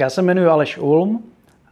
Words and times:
Já 0.00 0.10
se 0.10 0.22
jmenuji 0.22 0.46
Aleš 0.46 0.78
Ulm 0.78 1.24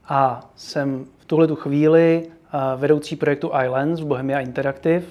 a 0.08 0.50
jsem 0.56 1.04
v 1.18 1.24
tuhle 1.24 1.46
tu 1.46 1.56
chvíli 1.56 2.26
eh, 2.26 2.58
vedoucí 2.76 3.16
projektu 3.16 3.50
Islands 3.64 4.00
v 4.00 4.06
Bohemia 4.06 4.40
Interactive. 4.40 5.06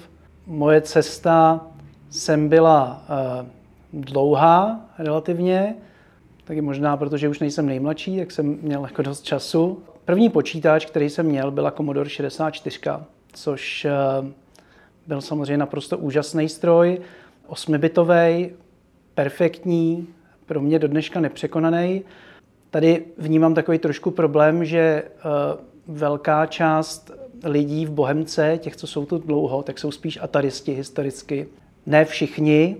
Moje 0.46 0.80
cesta 0.80 1.66
sem 2.10 2.48
byla 2.48 3.04
eh, 3.08 3.46
dlouhá 3.92 4.80
relativně, 4.98 5.74
taky 6.44 6.60
možná 6.60 6.96
protože 6.96 7.28
už 7.28 7.38
nejsem 7.40 7.66
nejmladší, 7.66 8.18
tak 8.18 8.30
jsem 8.30 8.58
měl 8.62 8.84
jako 8.84 9.02
dost 9.02 9.22
času. 9.22 9.82
První 10.04 10.30
počítač, 10.30 10.86
který 10.86 11.10
jsem 11.10 11.26
měl, 11.26 11.50
byla 11.50 11.70
Commodore 11.70 12.10
64, 12.10 12.80
což 13.32 13.84
eh, 13.84 13.90
byl 15.06 15.20
samozřejmě 15.20 15.58
naprosto 15.58 15.98
úžasný 15.98 16.48
stroj, 16.48 17.00
osmibitový, 17.46 18.50
perfektní, 19.14 20.06
pro 20.46 20.60
mě 20.60 20.78
do 20.78 20.88
dneška 20.88 21.20
nepřekonaný. 21.20 22.02
Tady 22.74 23.04
vnímám 23.18 23.54
takový 23.54 23.78
trošku 23.78 24.10
problém, 24.10 24.64
že 24.64 24.78
eh, 24.78 25.02
velká 25.86 26.46
část 26.46 27.10
lidí 27.44 27.86
v 27.86 27.90
Bohemce, 27.90 28.58
těch, 28.62 28.76
co 28.76 28.86
jsou 28.86 29.06
tu 29.06 29.18
dlouho, 29.18 29.62
tak 29.62 29.78
jsou 29.78 29.90
spíš 29.90 30.18
ataristi 30.22 30.72
historicky. 30.72 31.48
Ne 31.86 32.04
všichni, 32.04 32.76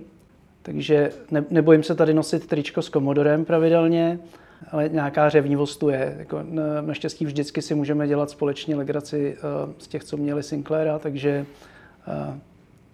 takže 0.61 1.11
ne, 1.31 1.45
nebojím 1.49 1.83
se 1.83 1.95
tady 1.95 2.13
nosit 2.13 2.47
tričko 2.47 2.81
s 2.81 2.89
komodorem 2.89 3.45
pravidelně, 3.45 4.19
ale 4.71 4.89
nějaká 4.89 5.29
řevnivost 5.29 5.79
tu 5.79 5.89
je. 5.89 6.15
Jako, 6.19 6.39
naštěstí 6.81 7.25
vždycky 7.25 7.61
si 7.61 7.75
můžeme 7.75 8.07
dělat 8.07 8.29
společně 8.29 8.75
legraci 8.75 9.37
uh, 9.65 9.71
z 9.77 9.87
těch, 9.87 10.03
co 10.03 10.17
měli 10.17 10.43
Sinclaira, 10.43 10.99
takže 10.99 11.45
uh, 12.07 12.37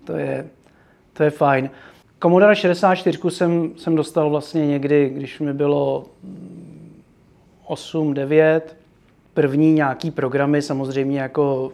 to, 0.06 0.14
je, 0.14 0.48
to 1.14 1.24
je 1.24 1.30
fajn. 1.30 1.70
Commodore 2.22 2.56
64 2.56 3.20
jsem, 3.30 3.72
jsem 3.78 3.96
dostal 3.96 4.30
vlastně 4.30 4.68
někdy, 4.68 5.10
když 5.10 5.40
mi 5.40 5.54
bylo 5.54 6.06
8, 7.72 8.14
9. 8.14 8.78
První 9.34 9.74
nějaký 9.74 10.12
programy, 10.12 10.62
samozřejmě 10.62 11.22
jako 11.22 11.74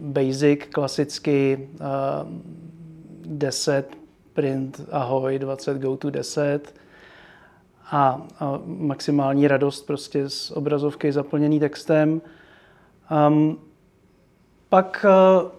Basic, 0.00 0.60
klasicky 0.72 1.68
uh, 1.80 1.86
10, 3.26 3.96
print, 4.32 4.80
ahoj, 4.90 5.38
20, 5.38 5.78
go 5.78 5.96
to 5.96 6.10
10 6.10 6.74
a, 7.90 8.22
a 8.40 8.60
maximální 8.66 9.48
radost 9.48 9.86
prostě 9.86 10.28
z 10.28 10.50
obrazovky 10.50 11.12
zaplněný 11.12 11.60
textem. 11.60 12.20
Um, 13.28 13.58
pak, 14.68 15.06
uh, 15.42 15.50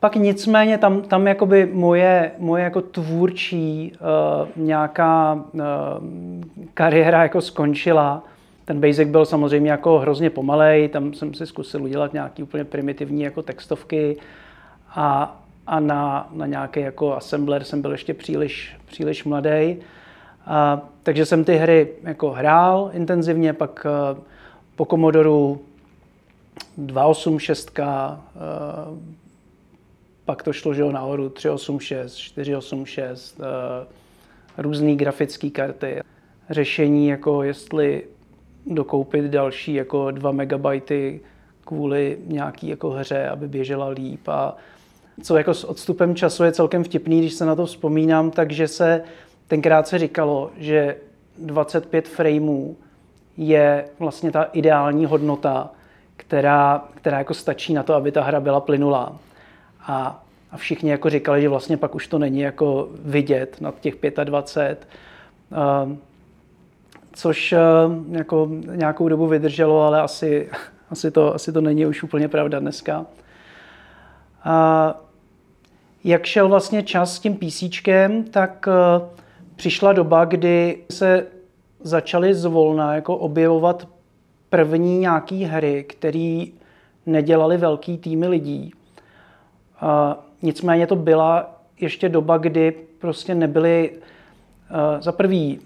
pak 0.00 0.16
nicméně 0.16 0.78
tam, 0.78 1.02
tam 1.02 1.26
jakoby 1.26 1.70
moje, 1.72 2.32
moje 2.38 2.64
jako 2.64 2.80
tvůrčí 2.80 3.92
uh, 3.92 4.48
nějaká 4.56 5.44
uh, 5.52 5.60
kariéra 6.74 7.22
jako 7.22 7.40
skončila. 7.40 8.24
Ten 8.70 8.80
basic 8.80 9.08
byl 9.08 9.26
samozřejmě 9.26 9.70
jako 9.70 9.98
hrozně 9.98 10.30
pomalej, 10.30 10.88
tam 10.88 11.14
jsem 11.14 11.34
si 11.34 11.46
zkusil 11.46 11.82
udělat 11.82 12.12
nějaký 12.12 12.42
úplně 12.42 12.64
primitivní 12.64 13.22
jako 13.22 13.42
textovky 13.42 14.16
a, 14.88 15.40
a 15.66 15.80
na, 15.80 16.28
na 16.32 16.46
nějaký 16.46 16.80
jako 16.80 17.16
assembler 17.16 17.64
jsem 17.64 17.82
byl 17.82 17.92
ještě 17.92 18.14
příliš, 18.14 18.76
příliš 18.86 19.24
mladý. 19.24 19.76
A, 20.46 20.80
takže 21.02 21.26
jsem 21.26 21.44
ty 21.44 21.56
hry 21.56 21.88
jako 22.02 22.30
hrál 22.30 22.90
intenzivně, 22.92 23.52
pak 23.52 23.86
a, 23.86 24.16
po 24.76 24.84
Commodoru 24.84 25.60
286, 26.76 27.80
a, 27.80 28.20
pak 30.24 30.42
to 30.42 30.52
šlo 30.52 30.74
že 30.74 30.84
nahoru 30.84 31.28
386, 31.28 32.16
486, 32.16 33.40
a, 33.40 33.44
různé 34.58 34.94
grafické 34.94 35.50
karty, 35.50 36.00
řešení 36.50 37.08
jako 37.08 37.42
jestli 37.42 38.02
dokoupit 38.66 39.24
další 39.24 39.74
jako 39.74 40.10
2 40.10 40.30
megabajty 40.32 41.20
kvůli 41.64 42.18
nějaký 42.26 42.68
jako 42.68 42.90
hře, 42.90 43.28
aby 43.28 43.48
běžela 43.48 43.88
líp 43.88 44.28
a 44.28 44.56
co 45.22 45.36
jako 45.36 45.54
s 45.54 45.64
odstupem 45.64 46.14
času 46.14 46.44
je 46.44 46.52
celkem 46.52 46.84
vtipný, 46.84 47.20
když 47.20 47.32
se 47.32 47.46
na 47.46 47.56
to 47.56 47.66
vzpomínám, 47.66 48.30
takže 48.30 48.68
se 48.68 49.02
tenkrát 49.48 49.88
se 49.88 49.98
říkalo, 49.98 50.50
že 50.56 50.96
25 51.38 52.08
frameů 52.08 52.76
je 53.36 53.84
vlastně 53.98 54.32
ta 54.32 54.42
ideální 54.42 55.06
hodnota, 55.06 55.70
která, 56.16 56.84
která 56.94 57.18
jako 57.18 57.34
stačí 57.34 57.74
na 57.74 57.82
to, 57.82 57.94
aby 57.94 58.12
ta 58.12 58.22
hra 58.22 58.40
byla 58.40 58.60
plynulá. 58.60 59.16
A, 59.80 60.22
a 60.50 60.56
všichni 60.56 60.90
jako 60.90 61.10
říkali, 61.10 61.42
že 61.42 61.48
vlastně 61.48 61.76
pak 61.76 61.94
už 61.94 62.06
to 62.06 62.18
není 62.18 62.40
jako 62.40 62.88
vidět 63.04 63.60
nad 63.60 63.80
těch 63.80 63.94
25. 64.24 64.88
Uh, 65.50 65.96
což 67.12 67.52
uh, 67.52 68.16
jako 68.16 68.48
nějakou 68.74 69.08
dobu 69.08 69.26
vydrželo, 69.26 69.82
ale 69.82 70.00
asi, 70.00 70.50
asi, 70.90 71.10
to, 71.10 71.34
asi 71.34 71.52
to 71.52 71.60
není 71.60 71.86
už 71.86 72.02
úplně 72.02 72.28
pravda 72.28 72.58
dneska. 72.58 72.98
Uh, 73.00 73.04
jak 76.04 76.26
šel 76.26 76.48
vlastně 76.48 76.82
čas 76.82 77.16
s 77.16 77.20
tím 77.20 77.36
PC, 77.36 77.64
tak 78.30 78.68
uh, 78.68 79.08
přišla 79.56 79.92
doba, 79.92 80.24
kdy 80.24 80.78
se 80.90 81.26
začaly 81.80 82.34
zvolna 82.34 82.94
jako 82.94 83.16
objevovat 83.16 83.88
první 84.50 84.98
nějaký 84.98 85.44
hry, 85.44 85.84
které 85.84 86.44
nedělali 87.06 87.56
velký 87.56 87.98
týmy 87.98 88.28
lidí. 88.28 88.72
Uh, 89.82 89.88
nicméně 90.42 90.86
to 90.86 90.96
byla 90.96 91.60
ještě 91.80 92.08
doba, 92.08 92.38
kdy 92.38 92.74
prostě 92.98 93.34
nebyly 93.34 93.90
uh, 93.90 95.00
za 95.00 95.12
prvý 95.12 95.60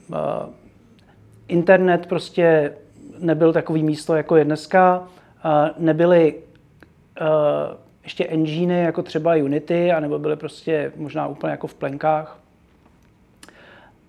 internet 1.48 2.06
prostě 2.06 2.72
nebyl 3.18 3.52
takový 3.52 3.82
místo, 3.82 4.14
jako 4.14 4.36
je 4.36 4.44
dneska. 4.44 5.08
Nebyly 5.78 6.34
ještě 8.04 8.26
engine 8.26 8.80
jako 8.80 9.02
třeba 9.02 9.34
Unity, 9.34 9.92
anebo 9.92 10.18
byly 10.18 10.36
prostě 10.36 10.92
možná 10.96 11.26
úplně 11.26 11.50
jako 11.50 11.66
v 11.66 11.74
plenkách. 11.74 12.38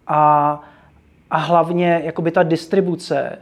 A, 0.07 0.62
a 1.29 1.38
hlavně 1.38 2.01
jakoby 2.03 2.31
ta 2.31 2.44
distribuce 2.44 3.40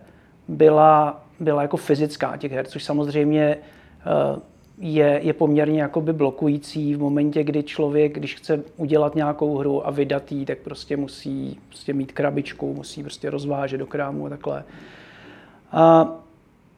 byla, 0.47 1.23
byla 1.39 1.61
jako 1.61 1.77
fyzická 1.77 2.37
těch 2.37 2.51
her, 2.51 2.65
což 2.65 2.83
samozřejmě 2.83 3.57
je, 4.85 5.19
je 5.23 5.33
poměrně 5.33 5.81
jakoby 5.81 6.13
blokující 6.13 6.95
v 6.95 6.99
momentě, 6.99 7.44
kdy 7.44 7.63
člověk, 7.63 8.13
když 8.13 8.35
chce 8.35 8.63
udělat 8.77 9.16
nějakou 9.16 9.57
hru 9.57 9.88
a 9.88 9.91
vydat 9.91 10.31
ji, 10.31 10.45
tak 10.45 10.57
prostě 10.57 10.97
musí 10.97 11.59
prostě 11.67 11.94
mít 11.94 12.11
krabičku, 12.11 12.73
musí 12.73 13.01
prostě 13.01 13.29
rozvážet 13.29 13.79
do 13.79 13.88
krámu 13.88 14.25
a 14.25 14.29
takhle. 14.29 14.63
A 15.72 16.11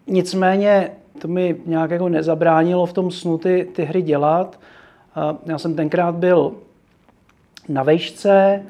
nicméně 0.07 0.91
to 1.21 1.27
mi 1.27 1.55
nějak 1.65 1.91
jako 1.91 2.09
nezabránilo 2.09 2.85
v 2.85 2.93
tom 2.93 3.11
snu 3.11 3.37
ty, 3.37 3.67
ty 3.75 3.83
hry 3.85 4.01
dělat. 4.01 4.59
A 5.15 5.37
já 5.45 5.57
jsem 5.57 5.75
tenkrát 5.75 6.15
byl 6.15 6.53
na 7.69 7.83
vejšce, 7.83 8.63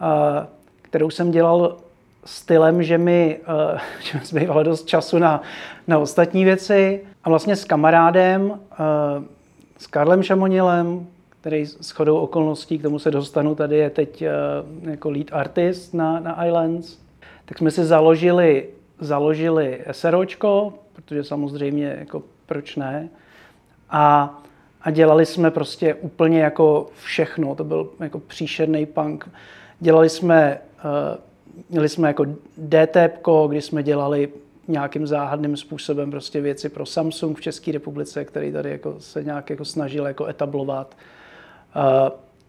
a, 0.00 0.46
kterou 0.82 1.10
jsem 1.10 1.30
dělal 1.30 1.76
stylem, 2.24 2.82
že 2.82 2.98
mi, 2.98 3.40
že 4.00 4.18
mi 4.18 4.24
zbývalo 4.24 4.62
dost 4.62 4.86
času 4.86 5.18
na, 5.18 5.42
na 5.88 5.98
ostatní 5.98 6.44
věci. 6.44 7.00
A 7.24 7.28
vlastně 7.28 7.56
s 7.56 7.64
kamarádem, 7.64 8.60
s 9.78 9.86
Karlem 9.86 10.22
Šamonilem, 10.22 11.06
který 11.40 11.66
s 11.66 11.90
chodou 11.90 12.16
okolností, 12.16 12.78
k 12.78 12.82
tomu 12.82 12.98
se 12.98 13.10
dostanu, 13.10 13.54
tady 13.54 13.76
je 13.76 13.90
teď 13.90 14.24
jako 14.82 15.10
lead 15.10 15.26
artist 15.32 15.94
na, 15.94 16.20
na 16.20 16.46
Islands, 16.46 16.98
tak 17.44 17.58
jsme 17.58 17.70
si 17.70 17.84
založili, 17.84 18.68
založili 19.00 19.80
SROčko, 19.90 20.72
protože 20.92 21.24
samozřejmě 21.24 21.96
jako 21.98 22.22
proč 22.46 22.76
ne. 22.76 23.08
A, 23.90 24.38
a 24.82 24.90
dělali 24.90 25.26
jsme 25.26 25.50
prostě 25.50 25.94
úplně 25.94 26.40
jako 26.40 26.90
všechno, 27.02 27.54
to 27.54 27.64
byl 27.64 27.90
jako 28.00 28.18
příšerný 28.18 28.86
punk. 28.86 29.28
Dělali 29.80 30.08
jsme, 30.08 30.60
uh, 30.84 31.18
měli 31.70 31.88
jsme 31.88 32.08
jako 32.08 32.24
DTP, 32.56 33.28
kdy 33.48 33.62
jsme 33.62 33.82
dělali 33.82 34.28
nějakým 34.68 35.06
záhadným 35.06 35.56
způsobem 35.56 36.10
prostě 36.10 36.40
věci 36.40 36.68
pro 36.68 36.86
Samsung 36.86 37.38
v 37.38 37.40
České 37.40 37.72
republice, 37.72 38.24
který 38.24 38.52
tady 38.52 38.70
jako 38.70 38.94
se 38.98 39.24
nějak 39.24 39.50
jako 39.50 39.64
snažil 39.64 40.06
jako 40.06 40.26
etablovat. 40.26 40.96
Uh, 41.76 42.08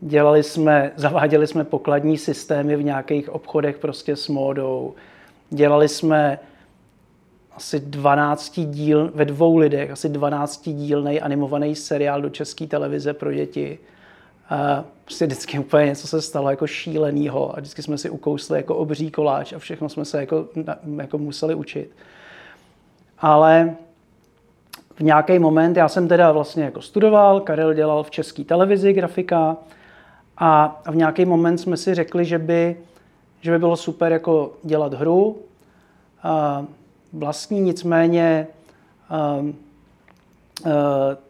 dělali 0.09 0.43
jsme, 0.43 0.91
zaváděli 0.95 1.47
jsme 1.47 1.63
pokladní 1.63 2.17
systémy 2.17 2.75
v 2.75 2.83
nějakých 2.83 3.29
obchodech 3.29 3.77
prostě 3.77 4.15
s 4.15 4.27
módou. 4.27 4.93
Dělali 5.49 5.87
jsme 5.87 6.39
asi 7.55 7.79
12 7.79 8.59
díl, 8.59 9.11
ve 9.15 9.25
dvou 9.25 9.57
lidech, 9.57 9.91
asi 9.91 10.09
12 10.09 10.69
dílný 10.69 11.21
animovaný 11.21 11.75
seriál 11.75 12.21
do 12.21 12.29
české 12.29 12.67
televize 12.67 13.13
pro 13.13 13.33
děti. 13.33 13.79
A 14.49 14.83
prostě 15.03 15.25
vždycky 15.25 15.59
úplně 15.59 15.85
něco 15.85 16.07
se 16.07 16.21
stalo 16.21 16.49
jako 16.49 16.67
šílenýho 16.67 17.51
a 17.51 17.59
vždycky 17.59 17.81
jsme 17.81 17.97
si 17.97 18.09
ukousli 18.09 18.57
jako 18.57 18.75
obří 18.75 19.11
koláč 19.11 19.53
a 19.53 19.59
všechno 19.59 19.89
jsme 19.89 20.05
se 20.05 20.19
jako, 20.19 20.47
jako 20.97 21.17
museli 21.17 21.55
učit. 21.55 21.91
Ale 23.19 23.75
v 24.95 25.01
nějaký 25.01 25.39
moment, 25.39 25.77
já 25.77 25.89
jsem 25.89 26.07
teda 26.07 26.31
vlastně 26.31 26.63
jako 26.63 26.81
studoval, 26.81 27.39
Karel 27.39 27.73
dělal 27.73 28.03
v 28.03 28.11
české 28.11 28.43
televizi 28.43 28.93
grafika 28.93 29.57
a 30.37 30.81
v 30.91 30.95
nějaký 30.95 31.25
moment 31.25 31.57
jsme 31.57 31.77
si 31.77 31.95
řekli, 31.95 32.25
že 32.25 32.39
by, 32.39 32.77
že 33.41 33.51
by 33.51 33.59
bylo 33.59 33.75
super 33.75 34.11
jako 34.11 34.53
dělat 34.63 34.93
hru, 34.93 35.37
vlastní, 37.13 37.61
nicméně 37.61 38.47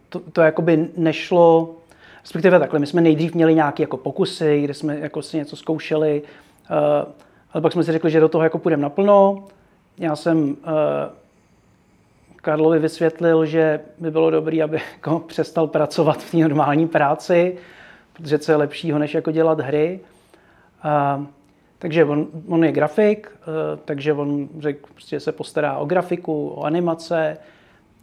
to, 0.09 0.19
to 0.33 0.41
jakoby 0.41 0.89
nešlo, 0.97 1.75
respektive 2.25 2.59
takhle, 2.59 2.79
my 2.79 2.87
jsme 2.87 3.01
nejdřív 3.01 3.35
měli 3.35 3.55
nějaké 3.55 3.83
jako 3.83 3.97
pokusy, 3.97 4.61
kde 4.61 4.73
jsme 4.73 4.99
jako 4.99 5.21
si 5.21 5.37
něco 5.37 5.55
zkoušeli, 5.55 6.21
ale 7.53 7.61
pak 7.61 7.73
jsme 7.73 7.83
si 7.83 7.91
řekli, 7.91 8.11
že 8.11 8.19
do 8.19 8.29
toho 8.29 8.43
jako 8.43 8.59
půjdeme 8.59 8.83
naplno. 8.83 9.43
Já 9.97 10.15
jsem 10.15 10.57
Karlovi 12.35 12.79
vysvětlil, 12.79 13.45
že 13.45 13.79
by 13.97 14.11
bylo 14.11 14.29
dobré, 14.29 14.63
aby 14.63 14.81
jako 14.93 15.19
přestal 15.19 15.67
pracovat 15.67 16.23
v 16.23 16.31
té 16.31 16.37
normální 16.37 16.87
práci, 16.87 17.57
protože 18.13 18.39
co 18.39 18.51
je 18.51 18.55
lepšího, 18.55 18.99
než 18.99 19.13
jako 19.13 19.31
dělat 19.31 19.59
hry. 19.59 19.99
A, 20.83 21.25
takže 21.79 22.05
on, 22.05 22.27
on 22.47 22.63
je 22.65 22.71
grafik, 22.71 23.31
a, 23.41 23.49
takže 23.85 24.13
on 24.13 24.49
řekl, 24.59 24.87
prostě 24.93 25.19
se 25.19 25.31
postará 25.31 25.77
o 25.77 25.85
grafiku, 25.85 26.49
o 26.49 26.63
animace. 26.63 27.37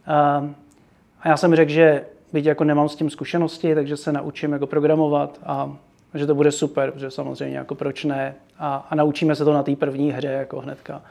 A, 0.05 0.49
a 1.21 1.29
já 1.29 1.37
jsem 1.37 1.55
řekl, 1.55 1.71
že 1.71 2.05
byť 2.33 2.45
jako 2.45 2.63
nemám 2.63 2.89
s 2.89 2.95
tím 2.95 3.09
zkušenosti, 3.09 3.75
takže 3.75 3.97
se 3.97 4.11
naučím 4.11 4.51
jako 4.51 4.67
programovat 4.67 5.39
a, 5.45 5.77
že 6.13 6.25
to 6.27 6.35
bude 6.35 6.51
super, 6.51 6.91
protože 6.91 7.11
samozřejmě 7.11 7.57
jako 7.57 7.75
proč 7.75 8.03
ne. 8.03 8.35
A, 8.59 8.87
a 8.89 8.95
naučíme 8.95 9.35
se 9.35 9.45
to 9.45 9.53
na 9.53 9.63
té 9.63 9.75
první 9.75 10.11
hře 10.11 10.27
jako 10.27 10.59
hnedka. 10.59 11.01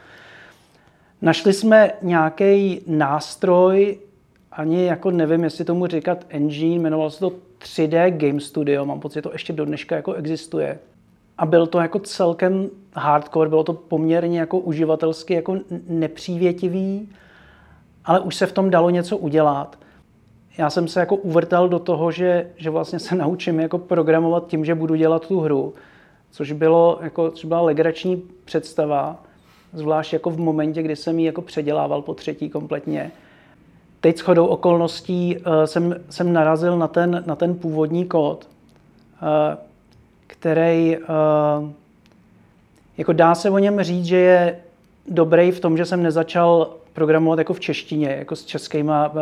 Našli 1.21 1.53
jsme 1.53 1.91
nějaký 2.01 2.81
nástroj, 2.87 3.97
ani 4.51 4.85
jako 4.85 5.11
nevím, 5.11 5.43
jestli 5.43 5.65
tomu 5.65 5.87
říkat 5.87 6.25
engine, 6.29 6.75
jmenovalo 6.75 7.09
se 7.09 7.19
to 7.19 7.31
3D 7.59 8.17
Game 8.17 8.39
Studio, 8.39 8.85
mám 8.85 8.99
pocit, 8.99 9.15
že 9.15 9.21
to 9.21 9.31
ještě 9.31 9.53
do 9.53 9.65
dneška 9.65 9.95
jako 9.95 10.13
existuje. 10.13 10.79
A 11.37 11.45
byl 11.45 11.67
to 11.67 11.79
jako 11.79 11.99
celkem 11.99 12.69
hardcore, 12.93 13.49
bylo 13.49 13.63
to 13.63 13.73
poměrně 13.73 14.39
jako 14.39 14.59
uživatelsky 14.59 15.33
jako 15.33 15.57
nepřívětivý, 15.87 17.09
ale 18.05 18.19
už 18.19 18.35
se 18.35 18.45
v 18.45 18.51
tom 18.51 18.69
dalo 18.69 18.89
něco 18.89 19.17
udělat. 19.17 19.77
Já 20.57 20.69
jsem 20.69 20.87
se 20.87 20.99
jako 20.99 21.15
uvrtal 21.15 21.69
do 21.69 21.79
toho, 21.79 22.11
že, 22.11 22.49
že 22.57 22.69
vlastně 22.69 22.99
se 22.99 23.15
naučím 23.23 23.59
jako 23.59 23.77
programovat 23.77 24.47
tím, 24.47 24.65
že 24.65 24.75
budu 24.75 24.95
dělat 24.95 25.27
tu 25.27 25.39
hru, 25.39 25.73
což, 26.31 26.51
bylo, 26.51 26.99
jako, 27.01 27.33
byla 27.43 27.61
legrační 27.61 28.23
představa 28.45 29.23
zvlášť 29.73 30.13
jako 30.13 30.29
v 30.29 30.39
momentě, 30.39 30.83
kdy 30.83 30.95
jsem 30.95 31.19
ji 31.19 31.25
jako 31.25 31.41
předělával 31.41 32.01
po 32.01 32.13
třetí 32.13 32.49
kompletně. 32.49 33.11
Teď 33.99 34.17
shodou 34.17 34.45
okolností 34.45 35.37
uh, 35.37 35.63
jsem, 35.63 35.95
jsem 36.09 36.33
narazil 36.33 36.77
na 36.77 36.87
ten, 36.87 37.23
na 37.27 37.35
ten 37.35 37.55
původní 37.55 38.05
kód, 38.05 38.47
uh, 39.21 39.27
který 40.27 40.97
uh, 40.97 41.69
jako 42.97 43.13
dá 43.13 43.35
se 43.35 43.49
o 43.49 43.57
něm 43.57 43.83
říct, 43.83 44.05
že 44.05 44.17
je 44.17 44.59
dobrý 45.07 45.51
v 45.51 45.59
tom, 45.59 45.77
že 45.77 45.85
jsem 45.85 46.03
nezačal 46.03 46.73
programovat 46.93 47.39
jako 47.39 47.53
v 47.53 47.59
češtině, 47.59 48.15
jako 48.19 48.35
s 48.35 48.45
českýma 48.45 49.09
uh, 49.09 49.19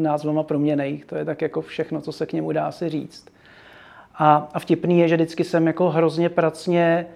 názvama 0.00 0.42
proměnej. 0.42 1.02
To 1.06 1.16
je 1.16 1.24
tak 1.24 1.42
jako 1.42 1.60
všechno, 1.60 2.00
co 2.00 2.12
se 2.12 2.26
k 2.26 2.32
němu 2.32 2.52
dá 2.52 2.72
si 2.72 2.88
říct. 2.88 3.26
A, 4.14 4.48
a 4.52 4.58
vtipný 4.58 4.98
je, 4.98 5.08
že 5.08 5.16
vždycky 5.16 5.44
jsem 5.44 5.66
jako 5.66 5.90
hrozně 5.90 6.28
pracně 6.28 7.06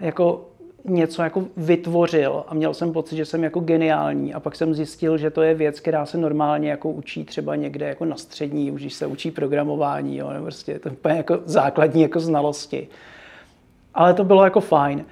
jako 0.00 0.44
něco 0.88 1.22
jako 1.22 1.44
vytvořil 1.56 2.44
a 2.48 2.54
měl 2.54 2.74
jsem 2.74 2.92
pocit, 2.92 3.16
že 3.16 3.24
jsem 3.24 3.44
jako 3.44 3.60
geniální 3.60 4.34
a 4.34 4.40
pak 4.40 4.56
jsem 4.56 4.74
zjistil, 4.74 5.18
že 5.18 5.30
to 5.30 5.42
je 5.42 5.54
věc, 5.54 5.80
která 5.80 6.06
se 6.06 6.18
normálně 6.18 6.70
jako 6.70 6.90
učí 6.90 7.24
třeba 7.24 7.56
někde 7.56 7.86
jako 7.86 8.04
na 8.04 8.16
střední, 8.16 8.72
už 8.72 8.80
když 8.80 8.94
se 8.94 9.06
učí 9.06 9.30
programování, 9.30 10.16
jo, 10.16 10.30
prostě 10.42 10.78
to 10.78 10.90
úplně 10.90 11.16
jako 11.16 11.38
základní 11.44 12.02
jako 12.02 12.20
znalosti. 12.20 12.88
Ale 13.94 14.14
to 14.14 14.24
bylo 14.24 14.44
jako 14.44 14.60
fajn. 14.60 15.04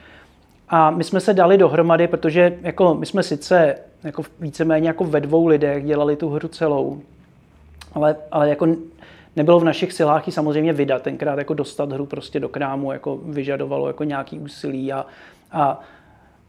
A 0.68 0.90
my 0.90 1.04
jsme 1.04 1.20
se 1.20 1.34
dali 1.34 1.58
dohromady, 1.58 2.08
protože 2.08 2.58
jako 2.62 2.94
my 2.94 3.06
jsme 3.06 3.22
sice 3.22 3.76
jako 4.04 4.22
víceméně 4.40 4.88
jako 4.88 5.04
ve 5.04 5.20
dvou 5.20 5.46
lidech 5.46 5.84
dělali 5.84 6.16
tu 6.16 6.28
hru 6.28 6.48
celou, 6.48 7.00
ale, 7.94 8.16
ale 8.32 8.48
jako 8.48 8.66
nebylo 9.36 9.60
v 9.60 9.64
našich 9.64 9.92
silách 9.92 10.26
ji 10.26 10.32
samozřejmě 10.32 10.72
vydat. 10.72 11.02
Tenkrát 11.02 11.38
jako 11.38 11.54
dostat 11.54 11.92
hru 11.92 12.06
prostě 12.06 12.40
do 12.40 12.48
krámu 12.48 12.92
jako 12.92 13.16
vyžadovalo 13.16 13.86
jako 13.86 14.04
nějaký 14.04 14.38
úsilí 14.38 14.92
a 14.92 15.06
a 15.54 15.80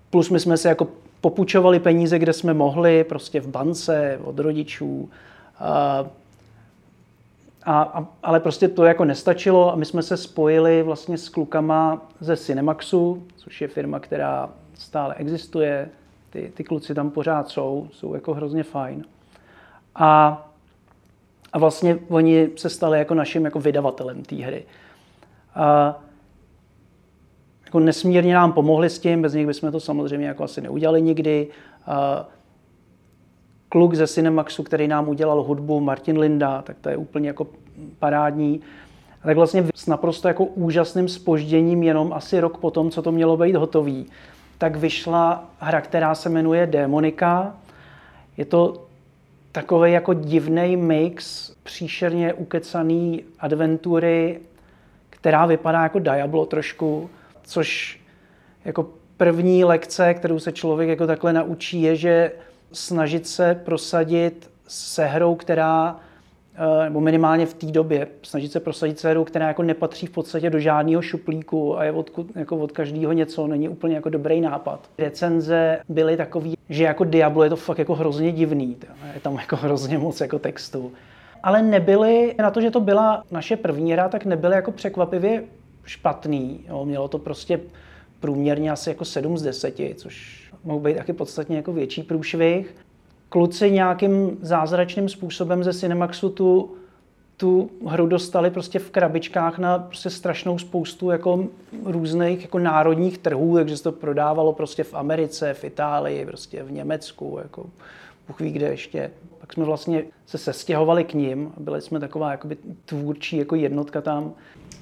plus 0.10 0.30
my 0.30 0.40
jsme 0.40 0.58
se 0.58 0.70
jako 0.70 0.88
popučovali 1.22 1.80
peníze, 1.80 2.20
kde 2.20 2.34
jsme 2.34 2.54
mohli, 2.54 3.04
prostě 3.04 3.42
v 3.42 3.48
bance, 3.48 4.20
od 4.24 4.40
rodičů. 4.40 5.10
A, 5.60 6.06
a, 7.66 8.06
ale 8.24 8.40
prostě 8.40 8.68
to 8.68 8.84
jako 8.84 9.06
nestačilo 9.06 9.74
a 9.74 9.76
my 9.76 9.86
jsme 9.86 10.04
se 10.04 10.18
spojili 10.18 10.84
vlastně 10.84 11.18
s 11.18 11.30
klukama 11.30 12.02
ze 12.20 12.38
Cinemaxu, 12.38 13.24
což 13.38 13.62
je 13.62 13.68
firma, 13.68 14.00
která 14.00 14.50
stále 14.74 15.16
existuje. 15.16 15.90
Ty, 16.30 16.52
ty 16.56 16.64
kluci 16.64 16.94
tam 16.96 17.12
pořád 17.12 17.50
jsou, 17.50 17.88
jsou 17.92 18.14
jako 18.14 18.34
hrozně 18.34 18.64
fajn. 18.64 19.06
A, 19.96 20.42
a 21.54 21.60
vlastně 21.60 22.00
oni 22.08 22.50
se 22.56 22.70
stali 22.70 23.00
jako 23.00 23.14
naším 23.14 23.46
jako 23.46 23.60
vydavatelem 23.60 24.24
té 24.24 24.36
hry. 24.36 24.66
A, 25.56 26.00
jako 27.66 27.80
nesmírně 27.80 28.34
nám 28.34 28.54
pomohli 28.54 28.90
s 28.90 29.00
tím, 29.00 29.22
bez 29.22 29.34
nich 29.34 29.48
bychom 29.48 29.72
to 29.72 29.80
samozřejmě 29.80 30.28
jako 30.28 30.44
asi 30.44 30.62
neudělali 30.62 31.02
nikdy. 31.02 31.48
Kluk 33.76 33.96
ze 33.96 34.08
Cinemaxu, 34.08 34.64
který 34.64 34.88
nám 34.88 35.10
udělal 35.10 35.44
hudbu, 35.44 35.80
Martin 35.80 36.18
Linda, 36.18 36.62
tak 36.62 36.78
to 36.82 36.90
je 36.90 36.98
úplně 36.98 37.28
jako 37.28 37.48
parádní. 38.00 38.62
Tak 39.24 39.36
vlastně 39.36 39.66
s 39.76 39.88
naprosto 39.88 40.28
jako 40.28 40.46
úžasným 40.46 41.08
spožděním, 41.08 41.84
jenom 41.84 42.14
asi 42.14 42.40
rok 42.40 42.58
potom, 42.58 42.92
co 42.92 43.02
to 43.02 43.12
mělo 43.12 43.38
být 43.38 43.56
hotový, 43.56 44.06
tak 44.58 44.76
vyšla 44.76 45.50
hra, 45.60 45.82
která 45.82 46.16
se 46.16 46.30
jmenuje 46.30 46.68
Démonika. 46.68 47.56
Je 48.38 48.46
to 48.46 48.86
takový 49.52 49.92
jako 49.92 50.14
divný 50.14 50.78
mix 50.78 51.52
příšerně 51.64 52.34
ukecaný 52.34 53.24
adventury, 53.40 54.40
která 55.10 55.46
vypadá 55.46 55.84
jako 55.84 56.00
Diablo 56.00 56.46
trošku, 56.46 57.10
což 57.44 58.00
jako 58.66 58.88
první 59.18 59.64
lekce, 59.64 60.14
kterou 60.14 60.40
se 60.40 60.52
člověk 60.52 60.90
jako 60.90 61.08
takhle 61.08 61.34
naučí, 61.34 61.82
je, 61.82 61.96
že 61.96 62.32
snažit 62.76 63.28
se 63.28 63.62
prosadit 63.66 64.50
se 64.68 65.06
hrou, 65.06 65.36
která 65.36 66.00
eh, 66.56 66.84
nebo 66.84 67.02
minimálně 67.02 67.46
v 67.46 67.54
té 67.54 67.66
době 67.66 68.08
snažit 68.24 68.52
se 68.52 68.60
prosadit 68.60 69.00
se 69.00 69.10
hrou, 69.10 69.24
která 69.24 69.48
jako 69.48 69.64
nepatří 69.64 70.06
v 70.06 70.10
podstatě 70.10 70.50
do 70.50 70.60
žádného 70.60 71.02
šuplíku 71.02 71.80
a 71.80 71.84
je 71.84 71.92
od, 71.92 72.12
jako 72.36 72.58
od 72.58 72.72
každého 72.72 73.14
něco, 73.14 73.48
není 73.48 73.70
úplně 73.70 73.96
jako 73.96 74.10
dobrý 74.10 74.42
nápad. 74.42 74.90
Recenze 74.98 75.80
byly 75.90 76.18
takový, 76.18 76.58
že 76.70 76.84
jako 76.84 77.04
Diablo 77.04 77.44
je 77.44 77.50
to 77.50 77.56
fakt 77.56 77.80
jako 77.80 77.96
hrozně 77.96 78.32
divný, 78.32 78.78
je 79.14 79.20
tam 79.20 79.36
jako 79.36 79.56
hrozně 79.56 79.98
moc 79.98 80.22
jako 80.22 80.40
textu. 80.40 80.92
Ale 81.44 81.62
nebyly, 81.62 82.36
na 82.40 82.52
to, 82.52 82.62
že 82.62 82.72
to 82.72 82.80
byla 82.80 83.24
naše 83.32 83.58
první 83.58 83.94
hra, 83.94 84.10
tak 84.10 84.26
nebyly 84.26 84.56
jako 84.56 84.72
překvapivě 84.72 85.44
špatný. 85.86 86.66
Jo. 86.68 86.86
Mělo 86.86 87.08
to 87.08 87.18
prostě 87.18 87.60
průměrně 88.26 88.72
asi 88.72 88.90
jako 88.90 89.06
7 89.06 89.38
z 89.38 89.42
10, 89.42 89.76
což 89.96 90.44
mohl 90.64 90.80
být 90.80 90.98
taky 90.98 91.14
podstatně 91.14 91.58
jako 91.58 91.74
větší 91.74 92.04
průšvih. 92.04 92.76
Kluci 93.30 93.72
nějakým 93.72 94.38
zázračným 94.42 95.10
způsobem 95.10 95.64
ze 95.64 95.74
Cinemaxu 95.74 96.30
tu, 96.30 96.76
tu 97.38 97.70
hru 97.88 98.08
dostali 98.08 98.50
prostě 98.50 98.80
v 98.80 98.92
krabičkách 98.92 99.60
na 99.60 99.80
prostě 99.80 100.10
strašnou 100.10 100.58
spoustu 100.58 101.10
jako 101.10 101.48
různých 101.84 102.42
jako 102.42 102.60
národních 102.60 103.18
trhů, 103.18 103.56
takže 103.56 103.78
se 103.78 103.84
to 103.84 103.92
prodávalo 103.92 104.54
prostě 104.54 104.84
v 104.84 104.94
Americe, 104.94 105.54
v 105.54 105.64
Itálii, 105.64 106.26
prostě 106.26 106.64
v 106.64 106.72
Německu, 106.72 107.40
jako 107.44 107.66
Bůh 108.28 108.40
ví 108.40 108.52
kde 108.52 108.68
ještě. 108.68 109.12
Pak 109.40 109.54
jsme 109.54 109.66
vlastně 109.66 110.04
se 110.26 110.38
sestěhovali 110.38 111.04
k 111.04 111.14
ním, 111.14 111.52
byli 111.58 111.82
jsme 111.82 112.00
taková 112.00 112.32
jakoby 112.32 112.58
tvůrčí 112.86 113.38
jako 113.38 113.56
jednotka 113.56 114.02
tam. 114.02 114.34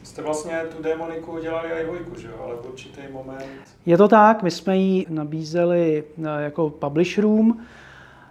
Jste 0.04 0.22
vlastně 0.22 0.62
tu 0.78 0.84
demoniku 0.84 1.40
dělali 1.40 1.70
i 1.82 1.86
dvojku, 1.86 2.20
že 2.20 2.28
jo? 2.28 2.34
Ale 2.44 2.56
v 2.56 2.66
určitý 2.70 3.02
moment... 3.12 3.46
Je 3.86 3.98
to 3.98 4.08
tak, 4.08 4.44
my 4.44 4.52
jsme 4.52 4.78
ji 4.78 5.06
nabízeli 5.10 6.04
eh, 6.18 6.44
jako 6.44 6.70
publisherům. 6.70 7.66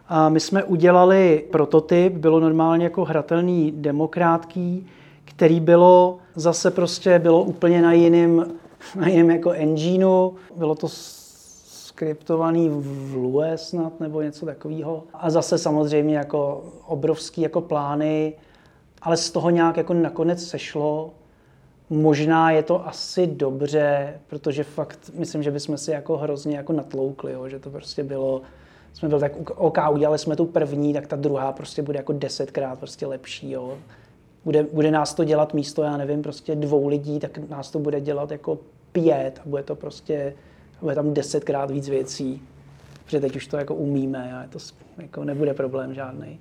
A 0.09 0.29
my 0.29 0.41
jsme 0.41 0.64
udělali 0.64 1.45
prototyp, 1.50 2.12
bylo 2.12 2.41
normálně 2.41 2.85
jako 2.85 3.05
hratelný 3.05 3.73
demokrátký, 3.76 4.87
který 5.25 5.61
bylo 5.61 6.19
zase 6.35 6.71
prostě 6.71 7.19
bylo 7.19 7.43
úplně 7.43 7.83
na 7.83 7.93
jiném, 7.93 8.52
na 8.97 9.09
jiném 9.09 9.31
jako 9.31 9.50
engineu. 9.50 10.35
Bylo 10.57 10.75
to 10.75 10.88
skriptovaný 10.88 12.69
v 12.69 13.14
Lue 13.17 13.59
snad 13.59 14.00
nebo 14.00 14.23
něco 14.23 14.47
takového. 14.47 15.05
A 15.14 15.31
zase 15.31 15.59
samozřejmě 15.59 16.17
jako 16.17 16.64
obrovský 16.87 17.41
jako 17.41 17.61
plány, 17.61 18.35
ale 19.02 19.17
z 19.17 19.31
toho 19.31 19.50
nějak 19.50 19.76
jako 19.76 19.95
nakonec 19.95 20.45
sešlo. 20.45 21.11
Možná 21.92 22.50
je 22.50 22.62
to 22.62 22.88
asi 22.88 23.26
dobře, 23.26 24.20
protože 24.26 24.64
fakt 24.64 25.11
myslím, 25.14 25.42
že 25.42 25.50
bychom 25.50 25.78
si 25.78 25.90
jako 25.90 26.16
hrozně 26.16 26.56
jako 26.56 26.72
natloukli, 26.72 27.32
jo, 27.32 27.49
že 27.49 27.58
to 27.58 27.70
prostě 27.70 28.04
bylo, 28.04 28.42
jsme 28.92 29.08
byli 29.08 29.20
tak, 29.20 29.50
OK, 29.50 29.78
udělali 29.90 30.18
jsme 30.18 30.37
tu 30.37 30.46
první, 30.46 30.92
tak 30.92 31.06
ta 31.06 31.16
druhá 31.16 31.52
prostě 31.52 31.82
bude 31.82 31.99
jako 31.99 32.12
desetkrát 32.12 32.78
prostě 32.78 33.06
lepší, 33.06 33.50
jo. 33.50 33.78
Bude, 34.44 34.66
bude 34.72 34.90
nás 34.90 35.14
to 35.14 35.25
dělat 35.25 35.54
místo, 35.54 35.82
já 35.82 35.96
nevím, 35.96 36.22
prostě 36.22 36.54
dvou 36.54 36.88
lidí, 36.88 37.18
tak 37.18 37.38
nás 37.49 37.70
to 37.70 37.78
bude 37.78 38.00
dělat 38.00 38.30
jako 38.30 38.58
pět 38.92 39.40
a 39.44 39.49
bude 39.49 39.62
to 39.62 39.75
prostě, 39.75 40.34
bude 40.80 40.94
tam 40.94 41.14
desetkrát 41.14 41.70
víc 41.70 41.88
věcí. 41.88 42.42
protože 43.04 43.20
teď 43.20 43.37
už 43.37 43.46
to 43.46 43.56
jako 43.56 43.75
umíme 43.75 44.34
a 44.34 44.49
to 44.49 44.58
jako 44.99 45.25
nebude 45.25 45.54
problém 45.54 45.94
žádný. 45.94 46.40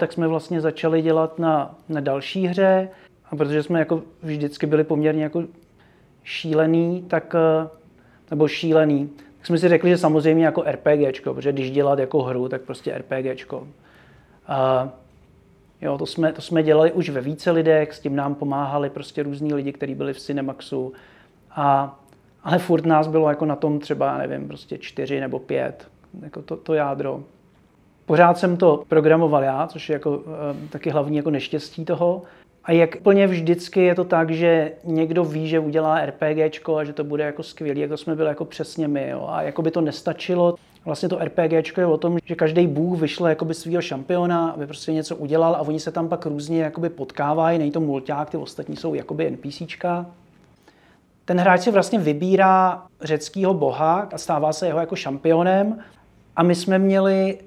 Tak 0.00 0.12
jsme 0.12 0.28
vlastně 0.28 0.60
začali 0.60 1.02
dělat 1.02 1.38
na, 1.38 1.78
na 1.88 2.00
další 2.00 2.46
hře 2.46 2.88
a 3.30 3.36
protože 3.36 3.62
jsme 3.62 3.78
jako 3.78 4.02
vždycky 4.22 4.66
byli 4.66 4.84
poměrně 4.84 5.22
jako 5.22 5.44
šílený, 6.24 7.04
tak, 7.08 7.34
eh, 7.34 7.68
nebo 8.30 8.48
šílený, 8.48 9.10
tak 9.38 9.46
jsme 9.46 9.58
si 9.58 9.68
řekli, 9.68 9.90
že 9.90 9.98
samozřejmě 9.98 10.44
jako 10.44 10.64
RPGčko, 10.66 11.34
protože 11.34 11.52
když 11.52 11.70
dělat 11.70 11.98
jako 11.98 12.22
hru, 12.22 12.48
tak 12.48 12.62
prostě 12.62 12.98
RPGčko. 12.98 13.68
A 14.46 14.88
jo, 15.80 15.98
to 15.98 16.06
jsme, 16.06 16.32
to 16.32 16.42
jsme 16.42 16.62
dělali 16.62 16.92
už 16.92 17.08
ve 17.08 17.20
více 17.20 17.50
lidech, 17.50 17.94
s 17.94 18.00
tím 18.00 18.16
nám 18.16 18.34
pomáhali 18.34 18.90
prostě 18.90 19.22
různí 19.22 19.54
lidi, 19.54 19.72
kteří 19.72 19.94
byli 19.94 20.12
v 20.12 20.20
Cinemaxu. 20.20 20.92
A, 21.50 21.98
ale 22.44 22.58
furt 22.58 22.86
nás 22.86 23.08
bylo 23.08 23.28
jako 23.28 23.46
na 23.46 23.56
tom 23.56 23.78
třeba, 23.78 24.18
nevím, 24.18 24.48
prostě 24.48 24.78
čtyři 24.78 25.20
nebo 25.20 25.38
pět, 25.38 25.88
jako 26.22 26.42
to, 26.42 26.56
to 26.56 26.74
jádro. 26.74 27.24
Pořád 28.06 28.38
jsem 28.38 28.56
to 28.56 28.84
programoval 28.88 29.42
já, 29.42 29.66
což 29.66 29.88
je 29.88 29.92
jako, 29.92 30.22
e, 30.64 30.68
taky 30.68 30.90
hlavní 30.90 31.16
jako 31.16 31.30
neštěstí 31.30 31.84
toho. 31.84 32.22
A 32.70 32.72
jak 32.72 32.96
plně 32.96 33.26
vždycky 33.26 33.80
je 33.80 33.94
to 33.94 34.04
tak, 34.04 34.30
že 34.30 34.72
někdo 34.84 35.24
ví, 35.24 35.48
že 35.48 35.58
udělá 35.58 36.06
RPGčko 36.06 36.76
a 36.76 36.84
že 36.84 36.92
to 36.92 37.04
bude 37.04 37.24
jako 37.24 37.42
skvělý, 37.42 37.80
jak 37.80 37.90
to 37.90 37.96
jsme 37.96 38.16
byli 38.16 38.28
jako 38.28 38.44
přesně 38.44 38.88
my. 38.88 39.08
Jo. 39.08 39.26
A 39.28 39.42
jako 39.42 39.62
by 39.62 39.70
to 39.70 39.80
nestačilo. 39.80 40.54
Vlastně 40.84 41.08
to 41.08 41.18
RPGčko 41.18 41.80
je 41.80 41.86
o 41.86 41.96
tom, 41.96 42.18
že 42.24 42.34
každý 42.34 42.66
bůh 42.66 43.00
vyšle 43.00 43.30
jakoby 43.30 43.54
svého 43.54 43.82
šampiona, 43.82 44.50
aby 44.50 44.66
prostě 44.66 44.92
něco 44.92 45.16
udělal 45.16 45.54
a 45.54 45.60
oni 45.60 45.80
se 45.80 45.92
tam 45.92 46.08
pak 46.08 46.26
různě 46.26 46.62
jakoby 46.62 46.88
potkávají. 46.88 47.58
Není 47.58 47.70
to 47.70 47.80
mulťák, 47.80 48.30
ty 48.30 48.36
ostatní 48.36 48.76
jsou 48.76 48.94
jakoby 48.94 49.30
NPCčka. 49.30 50.06
Ten 51.24 51.40
hráč 51.40 51.60
si 51.60 51.70
vlastně 51.70 51.98
vybírá 51.98 52.82
řeckého 53.00 53.54
boha 53.54 54.08
a 54.12 54.18
stává 54.18 54.52
se 54.52 54.66
jeho 54.66 54.80
jako 54.80 54.96
šampionem. 54.96 55.78
A 56.36 56.42
my 56.42 56.54
jsme 56.54 56.78
měli 56.78 57.38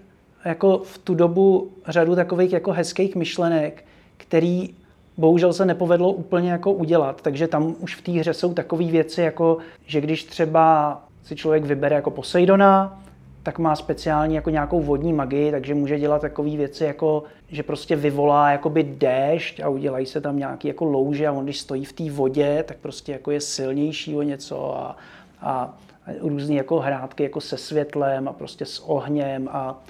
jako 0.46 0.78
v 0.78 0.98
tu 0.98 1.16
dobu 1.16 1.72
řadu 1.88 2.16
takových 2.16 2.54
jako 2.54 2.72
hezkých 2.72 3.16
myšlenek, 3.16 3.86
který 4.18 4.83
bohužel 5.18 5.54
se 5.54 5.66
nepovedlo 5.66 6.12
úplně 6.12 6.52
jako 6.52 6.72
udělat. 6.72 7.22
Takže 7.22 7.48
tam 7.48 7.76
už 7.80 7.96
v 7.96 8.02
té 8.02 8.12
hře 8.12 8.34
jsou 8.34 8.54
takové 8.54 8.86
věci, 8.86 9.22
jako 9.22 9.58
že 9.86 10.02
když 10.02 10.24
třeba 10.24 11.02
si 11.24 11.36
člověk 11.36 11.64
vybere 11.64 11.96
jako 11.96 12.12
Poseidona, 12.12 13.04
tak 13.44 13.60
má 13.60 13.76
speciální 13.76 14.36
jako 14.36 14.50
nějakou 14.50 14.82
vodní 14.82 15.14
magii, 15.14 15.52
takže 15.52 15.76
může 15.76 16.00
dělat 16.00 16.22
takové 16.22 16.50
věci, 16.50 16.84
jako 16.84 17.24
že 17.48 17.64
prostě 17.64 17.96
vyvolá 17.96 18.52
jakoby 18.52 18.84
déšť 18.84 19.60
a 19.60 19.70
udělají 19.70 20.06
se 20.06 20.22
tam 20.22 20.38
nějaký 20.38 20.68
jako 20.68 20.86
louže 20.86 21.28
a 21.28 21.32
on 21.32 21.44
když 21.44 21.60
stojí 21.60 21.86
v 21.86 21.94
té 21.94 22.12
vodě, 22.12 22.64
tak 22.68 22.78
prostě 22.78 23.12
jako 23.12 23.32
je 23.32 23.42
silnější 23.42 24.16
o 24.16 24.22
něco 24.22 24.78
a, 24.78 24.98
a, 25.42 25.78
a 26.08 26.12
různé 26.20 26.56
jako 26.56 26.80
hrátky 26.80 27.24
jako 27.24 27.42
se 27.42 27.58
světlem 27.58 28.28
a 28.28 28.34
prostě 28.34 28.66
s 28.66 28.80
ohněm 28.80 29.50
a, 29.52 29.84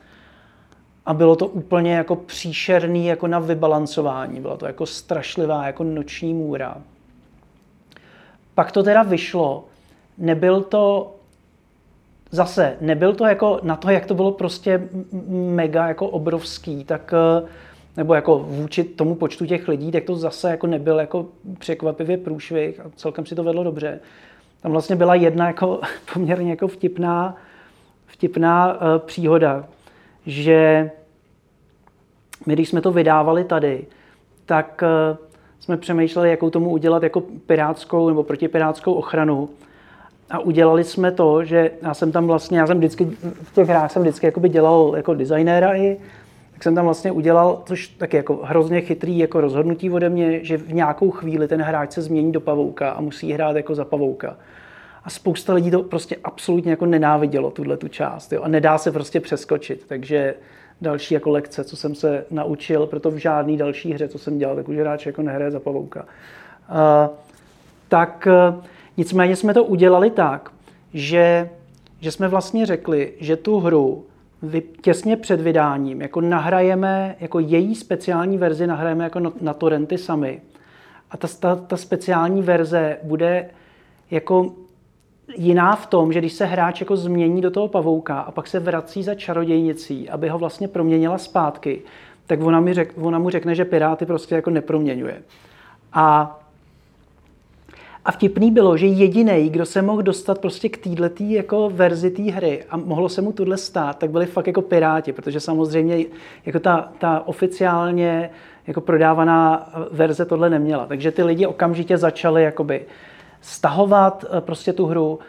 a 1.05 1.13
bylo 1.13 1.36
to 1.36 1.48
úplně 1.48 1.93
jako 1.93 2.15
příšerný 2.15 3.05
jako 3.05 3.27
na 3.27 3.39
vybalancování. 3.39 4.39
Byla 4.39 4.57
to 4.57 4.65
jako 4.65 4.86
strašlivá 4.86 5.65
jako 5.65 5.83
noční 5.83 6.33
můra. 6.33 6.77
Pak 8.55 8.72
to 8.72 8.83
teda 8.83 9.03
vyšlo. 9.03 9.65
Nebyl 10.17 10.62
to 10.62 11.15
zase, 12.31 12.77
nebyl 12.81 13.13
to 13.13 13.25
jako 13.25 13.60
na 13.63 13.75
to, 13.75 13.89
jak 13.89 14.05
to 14.05 14.13
bylo 14.13 14.31
prostě 14.31 14.89
mega 15.29 15.88
jako 15.88 16.07
obrovský, 16.07 16.83
tak 16.83 17.13
eh, 17.13 17.48
nebo 17.98 18.13
jako 18.13 18.39
vůči 18.39 18.83
tomu 18.83 19.15
počtu 19.15 19.45
těch 19.45 19.67
lidí, 19.67 19.91
tak 19.91 20.03
to 20.03 20.15
zase 20.15 20.50
jako 20.50 20.67
nebyl 20.67 21.00
jako 21.00 21.25
překvapivě 21.60 22.17
průšvih 22.17 22.79
a 22.79 22.83
celkem 22.95 23.25
si 23.25 23.36
to 23.36 23.43
vedlo 23.43 23.63
dobře. 23.63 24.00
Tam 24.62 24.72
vlastně 24.72 24.95
byla 24.95 25.15
jedna 25.15 25.48
jako 25.48 25.81
poměrně 26.13 26.50
jako 26.50 26.67
vtipná, 26.67 27.38
vtipná 28.05 28.74
uh, 28.74 28.79
příhoda, 28.98 29.65
že 30.25 30.92
my, 32.46 32.53
když 32.53 32.70
jsme 32.70 32.82
to 32.82 32.92
vydávali 32.92 33.44
tady, 33.44 33.86
tak 34.46 34.84
uh, 35.12 35.18
jsme 35.60 35.77
přemýšleli, 35.77 36.30
jakou 36.30 36.50
tomu 36.50 36.70
udělat 36.70 37.03
jako 37.03 37.22
pirátskou 37.22 38.10
nebo 38.10 38.24
protipirátskou 38.24 38.94
ochranu. 38.94 39.50
A 40.30 40.39
udělali 40.39 40.84
jsme 40.84 41.12
to, 41.12 41.44
že 41.44 41.72
já 41.82 41.94
jsem 41.94 42.12
tam 42.12 42.27
vlastně, 42.27 42.60
já 42.60 42.68
jsem 42.68 42.77
vždycky, 42.77 43.06
v 43.44 43.53
těch 43.53 43.68
hrách 43.68 43.92
jsem 43.92 44.01
vždycky 44.01 44.25
jakoby 44.25 44.50
dělal 44.50 44.94
jako 44.96 45.13
designéra 45.13 45.75
i, 45.75 45.98
tak 46.53 46.63
jsem 46.63 46.75
tam 46.75 46.86
vlastně 46.86 47.12
udělal, 47.12 47.62
což 47.65 47.88
taky 47.88 48.18
jako 48.18 48.39
hrozně 48.44 48.82
chytrý 48.82 49.18
jako 49.18 49.42
rozhodnutí 49.42 49.92
ode 49.92 50.10
mě, 50.10 50.44
že 50.44 50.58
v 50.58 50.74
nějakou 50.74 51.12
chvíli 51.12 51.48
ten 51.48 51.62
hráč 51.62 51.92
se 51.92 52.01
změní 52.01 52.32
do 52.32 52.42
pavouka 52.42 52.89
a 52.89 53.01
musí 53.01 53.32
hrát 53.32 53.56
jako 53.56 53.75
za 53.75 53.86
pavouka. 53.86 54.38
A 55.03 55.10
spousta 55.10 55.53
lidí 55.53 55.72
to 55.72 55.83
prostě 55.83 56.15
absolutně 56.24 56.72
jako 56.72 56.86
nenávidělo, 56.86 57.51
tuhle 57.51 57.77
tu 57.77 57.88
část. 57.88 58.33
Jo? 58.33 58.41
A 58.41 58.48
nedá 58.48 58.77
se 58.77 58.91
prostě 58.91 59.19
přeskočit. 59.19 59.86
Takže 59.88 60.36
další 60.81 61.13
jako 61.13 61.29
lekce, 61.29 61.63
co 61.63 61.75
jsem 61.75 61.95
se 61.95 62.25
naučil, 62.31 62.88
proto 62.88 63.12
v 63.12 63.15
žádný 63.15 63.57
další 63.57 63.93
hře, 63.93 64.07
co 64.07 64.17
jsem 64.17 64.38
dělal, 64.38 64.55
tak 64.55 64.69
už 64.69 64.77
hráč 64.77 65.05
jako 65.05 65.22
nehraje 65.22 65.51
za 65.51 65.60
pavouka. 65.60 66.05
Uh, 66.69 67.15
tak 67.88 68.27
uh, 68.51 68.63
nicméně 68.98 69.36
jsme 69.36 69.53
to 69.53 69.63
udělali 69.63 70.10
tak, 70.10 70.51
že, 70.93 71.50
že 72.00 72.12
jsme 72.12 72.27
vlastně 72.27 72.65
řekli, 72.65 73.13
že 73.19 73.36
tu 73.36 73.60
hru 73.60 74.05
těsně 74.81 75.17
před 75.17 75.41
vydáním 75.41 76.01
jako 76.01 76.22
nahrajeme, 76.22 77.15
jako 77.19 77.39
její 77.39 77.75
speciální 77.75 78.38
verzi 78.38 78.67
nahrajeme 78.67 79.03
jako 79.03 79.19
na, 79.19 79.31
na 79.41 79.53
torrenty 79.53 79.98
sami. 79.98 80.41
A 81.12 81.17
ta, 81.17 81.27
ta, 81.39 81.55
ta 81.55 81.77
speciální 81.77 82.41
verze 82.41 82.98
bude 83.03 83.50
jako 84.12 84.53
jiná 85.36 85.75
v 85.75 85.86
tom, 85.86 86.13
že 86.13 86.20
když 86.20 86.34
se 86.34 86.46
hráč 86.46 86.80
jako 86.80 86.98
změní 86.98 87.42
do 87.42 87.52
toho 87.52 87.68
pavouka 87.68 88.20
a 88.20 88.32
pak 88.32 88.48
se 88.48 88.60
vrací 88.60 89.04
za 89.04 89.16
čarodějnicí, 89.16 90.10
aby 90.10 90.30
ho 90.30 90.40
vlastně 90.40 90.68
proměnila 90.68 91.18
zpátky, 91.18 91.82
tak 92.28 92.42
ona, 92.42 92.60
mi 92.60 92.74
řek, 92.74 92.94
ona 93.02 93.20
mu 93.20 93.30
řekne, 93.30 93.56
že 93.56 93.66
Piráty 93.66 94.06
prostě 94.06 94.36
jako 94.36 94.50
neproměňuje. 94.50 95.22
A, 95.94 96.40
a 98.06 98.12
vtipný 98.12 98.52
bylo, 98.52 98.78
že 98.78 98.88
jediný, 98.88 99.50
kdo 99.50 99.66
se 99.66 99.82
mohl 99.82 100.02
dostat 100.02 100.40
prostě 100.40 100.70
k 100.70 100.78
této 100.78 101.24
jako 101.24 101.70
verzi 101.74 102.12
té 102.12 102.22
hry 102.22 102.63
a 102.70 102.78
mohlo 102.78 103.10
se 103.10 103.22
mu 103.22 103.32
tohle 103.32 103.58
stát, 103.58 103.98
tak 103.98 104.10
byli 104.10 104.25
fakt 104.25 104.48
jako 104.48 104.62
Piráti, 104.62 105.13
protože 105.13 105.40
samozřejmě 105.40 106.06
jako 106.46 106.60
ta, 106.60 106.92
ta 107.00 107.28
oficiálně 107.28 108.30
jako 108.68 108.82
prodávaná 108.82 109.70
verze 109.92 110.25
tohle 110.25 110.50
neměla. 110.50 110.86
Takže 110.86 111.12
ty 111.12 111.24
lidi 111.24 111.46
okamžitě 111.46 111.98
začali 111.98 112.44
jakoby 112.44 112.86
stahovat 113.44 114.26
eh, 114.38 114.42
prostě 114.42 114.74
tu 114.74 114.86
hru 114.86 115.20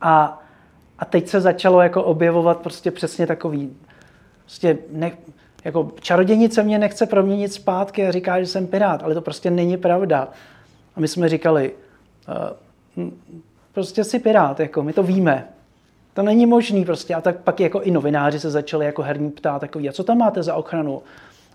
a, 0.00 0.42
a 0.98 1.04
teď 1.04 1.28
se 1.28 1.40
začalo 1.40 1.82
jako 1.82 2.02
objevovat 2.02 2.58
prostě 2.58 2.90
přesně 2.90 3.26
takový, 3.26 3.76
prostě 4.42 4.78
ne, 4.90 5.12
jako 5.64 5.92
čarodějnice 6.00 6.62
mě 6.62 6.78
nechce 6.78 7.06
proměnit 7.06 7.52
zpátky 7.52 8.06
a 8.06 8.12
říká, 8.12 8.40
že 8.40 8.46
jsem 8.46 8.66
pirát, 8.66 9.02
ale 9.02 9.14
to 9.14 9.20
prostě 9.20 9.50
není 9.50 9.76
pravda. 9.76 10.28
A 10.96 11.00
my 11.00 11.08
jsme 11.08 11.28
říkali, 11.28 11.72
uh, 12.96 13.10
prostě 13.72 14.04
si 14.04 14.18
pirát, 14.18 14.60
jako 14.60 14.82
my 14.82 14.92
to 14.92 15.02
víme. 15.02 15.48
To 16.14 16.22
není 16.22 16.46
možný 16.46 16.84
prostě. 16.84 17.14
A 17.14 17.20
tak 17.20 17.36
pak 17.36 17.60
jako 17.60 17.80
i 17.80 17.90
novináři 17.90 18.40
se 18.40 18.50
začali 18.50 18.86
jako 18.86 19.02
herní 19.02 19.30
ptát, 19.30 19.58
takový, 19.58 19.88
a 19.88 19.92
co 19.92 20.04
tam 20.04 20.18
máte 20.18 20.42
za 20.42 20.54
ochranu? 20.54 21.02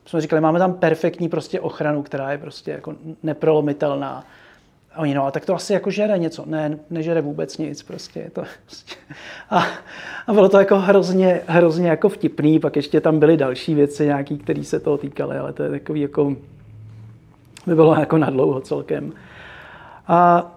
Jsme 0.05 0.21
říkali, 0.21 0.41
máme 0.41 0.59
tam 0.59 0.73
perfektní 0.73 1.29
prostě 1.29 1.59
ochranu, 1.59 2.03
která 2.03 2.31
je 2.31 2.37
prostě 2.37 2.71
jako 2.71 2.95
neprolomitelná. 3.23 4.25
A 4.93 4.99
oni, 4.99 5.13
no 5.13 5.25
a 5.25 5.31
tak 5.31 5.45
to 5.45 5.55
asi 5.55 5.73
jako 5.73 5.91
žere 5.91 6.17
něco. 6.17 6.43
Ne, 6.45 6.79
nežere 6.89 7.21
vůbec 7.21 7.57
nic 7.57 7.83
prostě. 7.83 8.19
Je 8.19 8.29
to 8.29 8.43
prostě. 8.65 8.95
A, 9.49 9.63
a, 10.27 10.33
bylo 10.33 10.49
to 10.49 10.59
jako 10.59 10.79
hrozně, 10.79 11.41
hrozně 11.47 11.89
jako 11.89 12.09
vtipný, 12.09 12.59
pak 12.59 12.75
ještě 12.75 13.01
tam 13.01 13.19
byly 13.19 13.37
další 13.37 13.75
věci 13.75 14.05
nějaký, 14.05 14.37
které 14.37 14.63
se 14.63 14.79
toho 14.79 14.97
týkaly, 14.97 15.37
ale 15.37 15.53
to 15.53 15.63
je 15.63 15.69
takový 15.69 16.01
jako, 16.01 16.35
by 17.67 17.75
bylo 17.75 17.95
jako 17.99 18.17
nadlouho 18.17 18.61
celkem. 18.61 19.13
A 20.07 20.51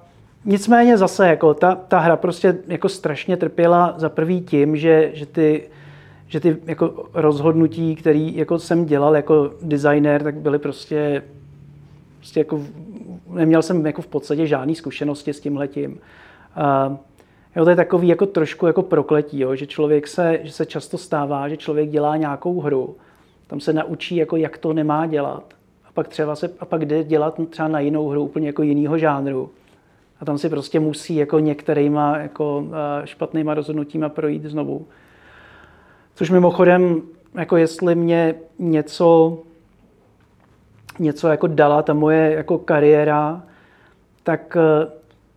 nicméně 0.45 0.99
zase 0.99 1.29
jako 1.29 1.55
ta, 1.55 1.75
ta 1.75 1.99
hra 1.99 2.17
prostě 2.17 2.59
jako 2.69 2.89
strašně 2.89 3.37
trpěla 3.37 3.95
za 3.97 4.09
prvý 4.09 4.41
tím, 4.41 4.77
že, 4.77 5.11
že 5.15 5.27
ty, 5.27 5.62
že 6.27 6.41
ty 6.41 6.57
jako 6.67 7.07
rozhodnutí, 7.15 7.97
které 7.97 8.19
jako 8.19 8.59
jsem 8.59 8.85
dělal 8.85 9.17
jako 9.17 9.51
designer, 9.62 10.23
tak 10.23 10.35
byly 10.35 10.59
prostě, 10.59 11.23
prostě 12.19 12.41
jako 12.41 12.61
neměl 13.33 13.62
jsem 13.62 13.87
jako 13.87 14.03
v 14.03 14.07
podstatě 14.07 14.47
žádné 14.47 14.75
zkušenosti 14.75 15.33
s 15.33 15.41
tímhletím. 15.41 15.91
Uh, 16.91 16.97
jo, 17.57 17.65
to 17.65 17.71
je 17.71 17.77
takový 17.77 18.09
jako 18.09 18.27
trošku 18.27 18.67
jako 18.67 18.83
prokletí, 18.83 19.41
jo, 19.41 19.55
že 19.55 19.67
člověk 19.67 20.09
se, 20.09 20.41
že 20.43 20.53
se 20.53 20.67
často 20.67 20.99
stává, 20.99 21.49
že 21.49 21.57
člověk 21.57 21.91
dělá 21.91 22.17
nějakou 22.17 22.61
hru, 22.61 22.97
tam 23.47 23.61
se 23.61 23.73
naučí, 23.73 24.17
jako 24.17 24.37
jak 24.37 24.59
to 24.59 24.73
nemá 24.73 25.07
dělat. 25.07 25.45
A 25.85 25.89
pak 25.95 26.09
třeba 26.09 26.37
se, 26.37 26.51
a 26.61 26.65
pak 26.65 26.85
jde 26.85 27.05
dělat 27.05 27.41
třeba 27.51 27.69
na 27.69 27.81
jinou 27.81 28.09
hru 28.09 28.25
úplně 28.25 28.47
jako 28.47 28.62
jinýho 28.62 28.99
žánru. 28.99 29.51
A 30.21 30.25
tam 30.25 30.39
si 30.39 30.49
prostě 30.49 30.81
musí 30.81 31.17
jako 31.17 31.39
některýma 31.39 32.19
jako 32.19 32.65
špatnýma 33.05 33.55
rozhodnutíma 33.55 34.09
projít 34.09 34.43
znovu. 34.43 34.87
Což 36.15 36.31
mimochodem, 36.31 37.03
jako 37.35 37.57
jestli 37.57 37.95
mě 37.95 38.35
něco 38.59 39.39
něco 41.03 41.29
jako 41.29 41.47
dala 41.47 41.83
ta 41.83 41.95
moje 41.95 42.33
jako 42.33 42.59
kariéra, 42.59 43.43
tak 44.23 44.57
eh, 44.57 44.91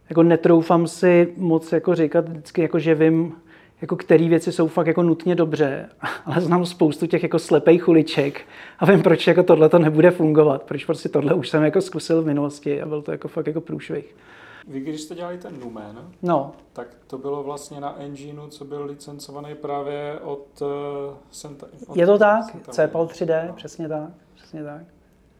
jako 0.10 0.24
netroufám 0.24 0.88
si 0.88 1.34
moc 1.38 1.72
jako 1.72 1.96
říkat 1.96 2.30
vždycky, 2.30 2.62
jako 2.62 2.80
že 2.80 2.96
vím, 2.96 3.36
jako 3.82 3.96
který 3.96 4.30
věci 4.30 4.52
jsou 4.52 4.68
fakt 4.68 4.88
jako 4.88 5.04
nutně 5.04 5.36
dobře, 5.36 5.90
ale 6.26 6.42
znám 6.42 6.66
spoustu 6.66 7.08
těch 7.08 7.24
jako 7.24 7.40
slepých 7.40 7.88
uliček 7.88 8.42
a 8.80 8.86
vím, 8.86 9.04
proč 9.04 9.28
jako 9.28 9.44
tohle 9.44 9.70
to 9.70 9.80
nebude 9.80 10.12
fungovat, 10.12 10.64
proč 10.64 10.86
prostě 10.86 11.10
tohle 11.10 11.34
už 11.34 11.50
jsem 11.50 11.64
jako 11.64 11.82
zkusil 11.82 12.22
v 12.22 12.26
minulosti 12.26 12.82
a 12.82 12.86
byl 12.86 13.02
to 13.02 13.12
jako 13.12 13.28
fakt 13.28 13.48
jako 13.48 13.62
průšvih. 13.62 14.16
Vy, 14.68 14.80
když 14.80 15.02
jste 15.02 15.16
dělali 15.16 15.38
ten 15.38 15.60
Numen, 15.60 16.12
no. 16.22 16.52
tak 16.74 16.88
to 17.08 17.18
bylo 17.18 17.44
vlastně 17.44 17.80
na 17.80 18.00
engineu, 18.00 18.48
co 18.48 18.66
byl 18.66 18.86
licencovaný 18.86 19.56
právě 19.56 20.20
od 20.24 20.62
uh, 20.62 20.68
Senta, 21.32 21.68
od 21.88 21.98
Je 21.98 22.06
to 22.06 22.18
tak, 22.18 22.46
CPL 22.70 23.06
3D, 23.06 23.48
no. 23.48 23.54
přesně 23.54 23.90
tak, 23.90 24.10
přesně 24.36 24.64
tak. 24.64 24.95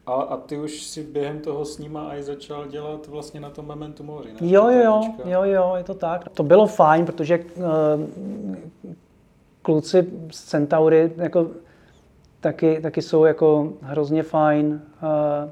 A, 0.06 0.12
a 0.12 0.36
ty 0.36 0.58
už 0.58 0.82
si 0.82 1.02
během 1.02 1.40
toho 1.40 1.64
s 1.64 1.78
nima 1.78 2.16
i 2.16 2.22
začal 2.22 2.66
dělat 2.66 3.06
vlastně 3.06 3.40
na 3.40 3.50
tom 3.50 3.66
Memento 3.66 4.02
Mori, 4.02 4.32
ne? 4.32 4.38
Jo, 4.40 4.68
jo, 4.68 5.02
jo, 5.24 5.42
jo, 5.42 5.74
je 5.76 5.84
to 5.84 5.94
tak. 5.94 6.28
To 6.28 6.42
bylo 6.42 6.66
fajn, 6.66 7.06
protože 7.06 7.38
uh, 7.38 7.64
kluci 9.62 10.06
z 10.30 10.44
Centaury 10.44 11.12
jako, 11.16 11.50
taky, 12.40 12.80
taky 12.80 13.02
jsou 13.02 13.24
jako 13.24 13.72
hrozně 13.82 14.22
fajn. 14.22 14.66
Uh, 14.66 15.50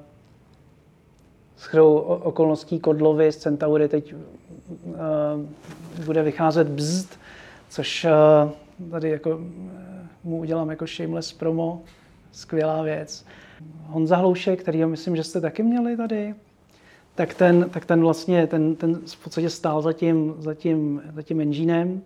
shodou 1.59 1.95
okolností 1.99 2.81
Kodlovy 2.81 3.33
z 3.33 3.37
Centaury 3.37 3.89
teď 3.89 4.15
uh, 4.15 6.05
bude 6.05 6.23
vycházet 6.23 6.69
Bzd, 6.69 7.19
což 7.69 8.07
uh, 8.85 8.91
tady 8.91 9.11
jako 9.11 9.31
uh, 9.31 9.43
mu 10.25 10.39
udělám 10.39 10.71
jako 10.71 10.87
shameless 10.87 11.33
promo, 11.33 11.83
skvělá 12.35 12.83
věc. 12.83 13.27
Honza 13.87 14.17
Hloušek, 14.17 14.61
který 14.61 14.85
myslím, 14.85 15.17
že 15.17 15.25
jste 15.25 15.41
taky 15.41 15.63
měli 15.63 15.97
tady, 15.97 16.35
tak 17.15 17.35
ten, 17.35 17.71
tak 17.71 17.85
ten 17.85 18.01
vlastně, 18.01 18.47
ten, 18.47 18.77
ten 18.77 18.95
v 18.95 19.25
podstatě 19.25 19.51
stál 19.51 19.83
za 19.83 19.93
tím, 19.93 20.35
za 20.39 20.55
tím, 20.55 21.03
za 21.15 21.23
tím 21.23 21.41
enginem, 21.41 22.03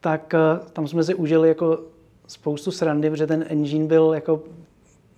tak 0.00 0.34
uh, 0.34 0.66
tam 0.68 0.88
jsme 0.88 1.04
si 1.04 1.14
užili 1.14 1.48
jako 1.48 1.80
spoustu 2.26 2.70
srandy, 2.70 3.10
protože 3.10 3.26
ten 3.26 3.44
engine 3.48 3.86
byl 3.86 4.12
jako 4.14 4.42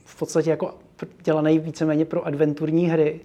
v 0.04 0.18
podstatě 0.18 0.50
jako 0.50 0.74
dělaný 1.22 1.58
víceméně 1.58 2.04
pro 2.04 2.26
adventurní 2.26 2.86
hry. 2.86 3.20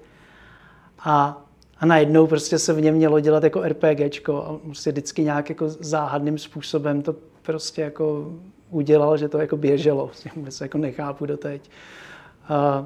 A, 1.00 1.46
a 1.78 1.86
najednou 1.86 2.28
prostě 2.28 2.60
se 2.60 2.74
v 2.74 2.82
něm 2.82 2.96
mělo 2.96 3.20
dělat 3.20 3.44
jako 3.44 3.62
RPGčko 3.64 4.38
a 4.38 4.58
prostě 4.58 4.92
vždycky 4.92 5.24
nějak 5.24 5.50
jako 5.50 5.70
záhadným 5.70 6.38
způsobem 6.38 7.02
to 7.02 7.16
prostě 7.42 7.82
jako 7.82 8.34
udělal, 8.72 9.18
že 9.18 9.30
to 9.30 9.38
jako 9.38 9.58
běželo. 9.58 10.12
Vůbec 10.36 10.62
jako 10.62 10.78
nechápu 10.78 11.26
doteď. 11.26 11.70
Uh, 12.50 12.86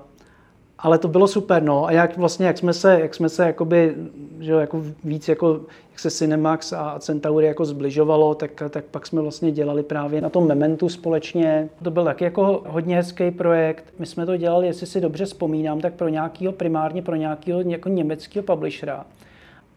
ale 0.83 0.97
to 0.97 1.07
bylo 1.07 1.27
super, 1.27 1.63
no. 1.63 1.85
A 1.85 1.91
jak 1.91 2.17
vlastně, 2.17 2.45
jak 2.45 2.57
jsme 2.57 2.73
se, 2.73 2.99
jak 2.99 3.15
jsme 3.15 3.29
se 3.29 3.45
jakoby, 3.45 3.95
že 4.39 4.51
jako 4.51 4.83
víc 5.03 5.27
jako, 5.27 5.59
jak 5.91 5.99
se 5.99 6.11
Cinemax 6.11 6.73
a 6.73 6.99
Centauri 6.99 7.45
jako 7.45 7.65
zbližovalo, 7.65 8.35
tak, 8.35 8.63
tak 8.69 8.85
pak 8.85 9.07
jsme 9.07 9.21
vlastně 9.21 9.51
dělali 9.51 9.83
právě 9.83 10.21
na 10.21 10.29
tom 10.29 10.47
Mementu 10.47 10.89
společně. 10.89 11.69
To 11.83 11.91
byl 11.91 12.03
taky 12.03 12.23
jako 12.23 12.63
hodně 12.67 12.95
hezký 12.95 13.31
projekt. 13.31 13.85
My 13.99 14.05
jsme 14.05 14.25
to 14.25 14.37
dělali, 14.37 14.67
jestli 14.67 14.87
si 14.87 15.01
dobře 15.01 15.25
vzpomínám, 15.25 15.81
tak 15.81 15.93
pro 15.93 16.07
nějakého, 16.07 16.53
primárně 16.53 17.01
pro 17.01 17.15
nějakého 17.15 17.61
jako 17.61 17.89
německého 17.89 18.43
publishera. 18.43 19.05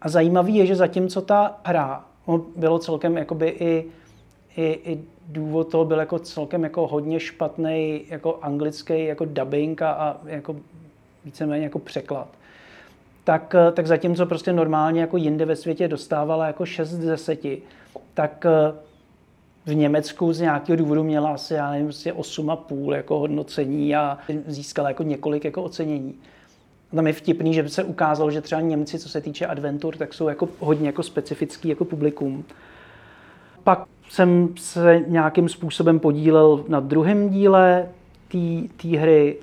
A 0.01 0.09
zajímavý 0.09 0.55
je, 0.55 0.65
že 0.65 0.75
zatímco 0.75 1.21
ta 1.21 1.59
hra 1.63 2.05
bylo 2.55 2.79
celkem 2.79 3.17
jakoby 3.17 3.47
i, 3.59 3.85
i, 4.57 4.79
i 4.91 5.03
důvod 5.27 5.71
toho 5.71 5.85
byl 5.85 5.99
jako 5.99 6.19
celkem 6.19 6.63
jako 6.63 6.87
hodně 6.87 7.19
špatný 7.19 8.05
jako 8.09 8.39
anglický 8.41 9.05
jako 9.05 9.25
dubbing 9.25 9.81
a, 9.81 9.91
a 9.91 10.17
jako 10.25 10.55
víceméně 11.25 11.63
jako 11.63 11.79
překlad. 11.79 12.27
Tak, 13.23 13.55
tak 13.73 13.87
zatímco 13.87 14.25
prostě 14.25 14.53
normálně 14.53 15.01
jako 15.01 15.17
jinde 15.17 15.45
ve 15.45 15.55
světě 15.55 15.87
dostávala 15.87 16.47
jako 16.47 16.65
6 16.65 16.89
z 16.89 16.99
10, 16.99 17.45
tak 18.13 18.45
eh, 18.45 18.73
v 19.65 19.75
Německu 19.75 20.33
z 20.33 20.41
nějakého 20.41 20.75
důvodu 20.75 21.03
měla 21.03 21.33
asi, 21.33 21.53
já 21.53 21.71
nevím, 21.71 21.87
prostě 21.87 22.13
8,5 22.13 22.93
jako 22.93 23.19
hodnocení 23.19 23.95
a 23.95 24.17
získala 24.47 24.89
jako 24.89 25.03
několik 25.03 25.45
jako 25.45 25.63
ocenění. 25.63 26.15
A 26.91 26.95
tam 26.95 27.07
je 27.07 27.13
vtipný, 27.13 27.53
že 27.53 27.69
se 27.69 27.83
ukázalo, 27.83 28.31
že 28.31 28.41
třeba 28.41 28.61
Němci, 28.61 28.99
co 28.99 29.09
se 29.09 29.21
týče 29.21 29.45
adventur, 29.45 29.97
tak 29.97 30.13
jsou 30.13 30.27
jako 30.27 30.49
hodně 30.59 30.87
jako 30.87 31.03
specifický 31.03 31.69
jako 31.69 31.85
publikum. 31.85 32.43
Pak 33.63 33.85
jsem 34.09 34.49
se 34.55 35.03
nějakým 35.07 35.49
způsobem 35.49 35.99
podílel 35.99 36.63
na 36.67 36.79
druhém 36.79 37.29
díle 37.29 37.89
té 38.81 38.97
hry 38.97 39.37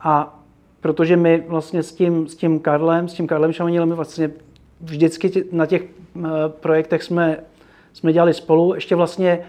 a 0.00 0.38
protože 0.80 1.16
my 1.16 1.44
vlastně 1.48 1.82
s 1.82 1.94
tím, 1.94 2.28
s 2.28 2.36
tím 2.36 2.60
Karlem, 2.60 3.08
s 3.08 3.14
tím 3.14 3.26
Karlem 3.26 3.52
Šamanilem 3.52 3.92
vlastně 3.92 4.30
vždycky 4.80 5.44
na 5.52 5.66
těch 5.66 5.82
uh, 6.14 6.24
projektech 6.60 7.02
jsme, 7.02 7.36
jsme 7.92 8.12
dělali 8.12 8.34
spolu. 8.34 8.74
Ještě 8.74 8.96
vlastně 8.96 9.40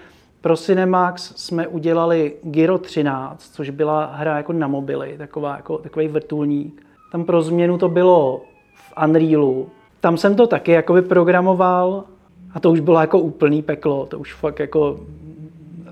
pro 0.42 0.58
Cinemax 0.58 1.34
jsme 1.36 1.68
udělali 1.68 2.34
Giro 2.44 2.78
13, 2.78 3.52
což 3.54 3.70
byla 3.70 4.06
hra 4.06 4.38
jako 4.38 4.54
na 4.54 4.68
mobily, 4.68 5.16
taková, 5.18 5.56
jako, 5.56 5.78
takový 5.78 6.08
vrtulník. 6.08 6.86
Tam 7.12 7.26
pro 7.26 7.42
změnu 7.42 7.78
to 7.78 7.90
bylo 7.90 8.42
v 8.74 8.94
Unrealu. 9.06 9.70
Tam 10.00 10.18
jsem 10.18 10.36
to 10.36 10.48
taky 10.48 10.72
jakoby 10.72 11.02
programoval 11.02 12.04
a 12.54 12.60
to 12.60 12.72
už 12.72 12.80
bylo 12.80 13.00
jako 13.00 13.20
úplný 13.20 13.62
peklo. 13.62 14.06
To 14.06 14.20
už 14.20 14.34
fakt 14.34 14.60
jako 14.60 15.00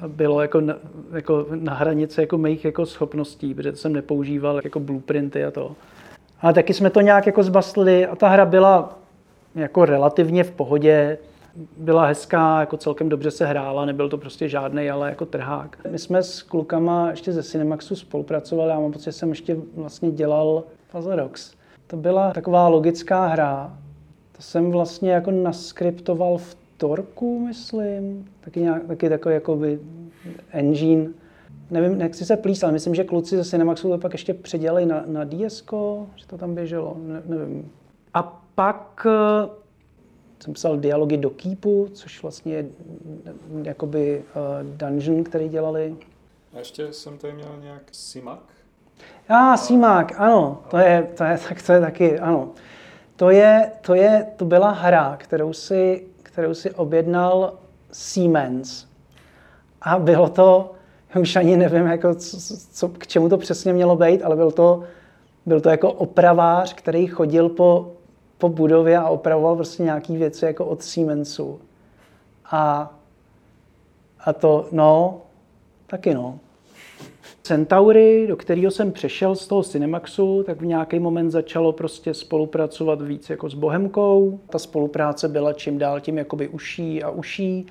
bylo 0.08 0.41
jako 0.41 0.62
na, 0.62 0.76
jako 1.12 1.46
na 1.56 1.74
hranici 1.74 2.22
jako 2.22 2.38
mých 2.38 2.65
jako 2.65 2.86
schopností, 2.86 3.54
protože 3.54 3.76
jsem 3.76 3.93
nepoužíval 3.93 4.62
jako 4.63 4.80
blueprinty 4.80 5.46
a 5.46 5.52
to. 5.52 5.76
Ale 6.41 6.54
taky 6.54 6.74
jsme 6.74 6.89
to 6.89 7.02
nějak 7.02 7.26
jako 7.26 7.43
zbaslili 7.43 8.06
a 8.06 8.15
ta 8.15 8.28
hra 8.28 8.46
byla 8.46 9.00
jako 9.56 9.86
relativně 9.86 10.43
v 10.43 10.52
pohodě, 10.52 11.17
byla 11.78 12.06
hezká, 12.06 12.60
jako 12.60 12.78
celkem 12.78 13.10
dobře 13.10 13.32
se 13.32 13.46
hrála, 13.46 13.86
nebyl 13.86 14.10
to 14.10 14.17
prostě 14.17 14.50
žádný, 14.50 14.89
ale 14.89 15.10
jako 15.10 15.26
trhák. 15.26 15.78
My 15.91 16.00
jsme 16.00 16.24
s 16.24 16.41
klukama 16.41 17.10
ještě 17.10 17.34
ze 17.34 17.43
Cinemaxu 17.43 17.96
spolupracovali, 17.96 18.72
já 18.72 18.80
mám 18.80 18.91
pocit, 18.91 19.06
že 19.06 19.12
jsem 19.12 19.30
ještě 19.30 19.58
vlastně 19.76 20.12
dělal 20.12 20.63
Rocks. 21.15 21.54
To 21.88 21.98
byla 21.98 22.32
taková 22.32 22.67
logická 22.67 23.28
hra, 23.28 23.78
to 24.38 24.43
jsem 24.43 24.71
vlastně 24.71 25.12
jako 25.12 25.32
naskriptoval 25.32 26.38
v 26.38 26.58
Torku, 26.78 27.39
myslím, 27.39 28.30
taky, 28.41 28.60
nějak, 28.60 28.88
taky 28.88 29.10
takový 29.10 29.36
jakoby 29.36 29.80
engine. 30.52 31.10
Nevím, 31.71 31.97
nechci 31.97 32.26
se 32.26 32.38
plíst, 32.38 32.63
ale 32.63 32.73
myslím, 32.73 32.95
že 32.95 33.04
kluci 33.04 33.38
ze 33.38 33.43
Cinemaxu 33.43 33.89
to 33.89 33.97
pak 33.97 34.13
ještě 34.13 34.34
předělali 34.34 34.86
na, 34.86 35.04
na 35.06 35.26
DSK, 35.26 35.71
že 36.15 36.28
to 36.28 36.38
tam 36.38 36.56
běželo, 36.56 36.97
ne, 37.00 37.21
nevím. 37.26 37.71
A 38.13 38.41
pak 38.56 39.06
uh, 39.06 39.52
jsem 40.39 40.54
psal 40.54 40.78
dialogy 40.78 41.17
do 41.17 41.30
Keepu, 41.30 41.88
což 41.93 42.21
vlastně 42.21 42.54
je 42.54 42.65
jakoby 43.63 44.23
uh, 44.36 44.78
dungeon, 44.78 45.23
který 45.23 45.50
dělali. 45.50 45.95
A 46.54 46.60
ještě 46.60 46.93
jsem 46.93 47.17
tady 47.17 47.34
měl 47.34 47.60
nějak 47.62 47.84
Simak. 47.91 48.43
A 49.30 49.54
ah, 49.54 49.58
Simak, 49.58 50.19
ano, 50.19 50.63
to 50.69 50.78
je, 50.78 51.08
to 51.17 51.23
je, 51.23 51.39
tak 51.50 51.62
to 51.62 51.73
je 51.73 51.82
taky, 51.82 52.19
ano. 52.19 52.50
To 53.17 53.30
je, 53.30 53.71
to 53.82 53.93
je, 53.95 54.27
to 54.36 54.45
byla 54.45 54.71
hra, 54.71 55.17
kterou 55.17 55.53
si 55.53 56.08
kterou 56.38 56.53
si 56.53 56.71
objednal 56.71 57.53
Siemens. 57.91 58.86
A 59.82 59.99
bylo 59.99 60.30
to, 60.30 60.71
už 61.21 61.36
ani 61.36 61.58
nevím, 61.58 61.86
jako 61.86 62.15
co, 62.15 62.38
co, 62.71 62.89
k 62.89 63.08
čemu 63.08 63.30
to 63.30 63.38
přesně 63.38 63.73
mělo 63.73 63.95
být, 63.95 64.21
ale 64.21 64.36
byl 64.36 64.51
to, 64.51 64.84
byl 65.45 65.62
to 65.62 65.69
jako 65.69 65.91
opravář, 65.91 66.73
který 66.73 67.08
chodil 67.08 67.49
po, 67.49 67.91
po 68.38 68.49
budově 68.49 68.97
a 68.97 69.10
opravoval 69.10 69.56
prostě 69.56 69.84
nějaké 69.84 70.13
věci 70.13 70.45
jako 70.45 70.65
od 70.65 70.84
Siemensu. 70.84 71.60
A, 72.45 72.93
a 74.19 74.34
to, 74.34 74.67
no, 74.71 75.21
taky 75.88 76.13
no. 76.13 76.39
Centaury, 77.47 78.27
do 78.27 78.36
kterého 78.36 78.71
jsem 78.71 78.91
přešel 78.91 79.36
z 79.36 79.47
toho 79.47 79.63
Cinemaxu, 79.63 80.43
tak 80.43 80.62
v 80.62 80.65
nějaký 80.65 80.99
moment 80.99 81.31
začalo 81.31 81.71
prostě 81.71 82.13
spolupracovat 82.13 83.01
víc 83.01 83.29
jako 83.29 83.49
s 83.49 83.53
Bohemkou. 83.53 84.39
Ta 84.49 84.60
spolupráce 84.60 85.27
byla 85.27 85.53
čím 85.53 85.77
dál 85.77 85.99
tím 85.99 86.17
jakoby 86.17 86.47
uší 86.47 87.03
a 87.03 87.10
uší, 87.10 87.67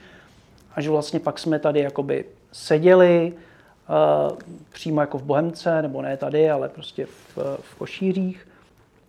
až 0.74 0.88
vlastně 0.88 1.20
pak 1.20 1.38
jsme 1.38 1.58
tady 1.58 1.80
jakoby 1.80 2.24
seděli 2.52 3.32
uh, 3.32 4.36
přímo 4.72 5.00
jako 5.00 5.18
v 5.18 5.22
Bohemce, 5.22 5.82
nebo 5.82 6.02
ne 6.02 6.16
tady, 6.16 6.50
ale 6.50 6.68
prostě 6.68 7.06
v, 7.06 7.38
v 7.60 7.74
Košířích. 7.78 8.48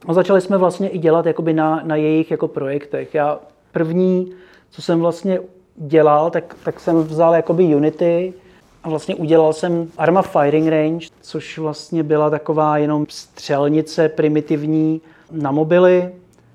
A 0.08 0.14
začali 0.14 0.42
jsme 0.42 0.58
vlastně 0.58 0.90
i 0.90 0.98
dělat 0.98 1.26
jakoby 1.26 1.54
na, 1.54 1.82
na 1.84 1.96
jejich 1.96 2.32
jako 2.32 2.48
projektech. 2.48 3.16
Já 3.16 3.40
první, 3.72 4.32
co 4.70 4.82
jsem 4.82 5.00
vlastně 5.00 5.40
dělal, 5.76 6.30
tak, 6.30 6.56
tak 6.64 6.80
jsem 6.80 7.04
vzal 7.04 7.36
jakoby 7.36 7.76
Unity, 7.76 8.34
a 8.88 8.90
vlastně 8.90 9.16
udělal 9.16 9.54
jsem 9.54 9.92
Arma 9.98 10.22
Firing 10.22 10.68
Range, 10.68 11.08
což 11.22 11.58
vlastně 11.58 12.04
byla 12.04 12.30
taková 12.30 12.78
jenom 12.78 13.06
střelnice 13.10 14.10
primitivní 14.10 15.02
na 15.32 15.52
mobily. 15.52 16.10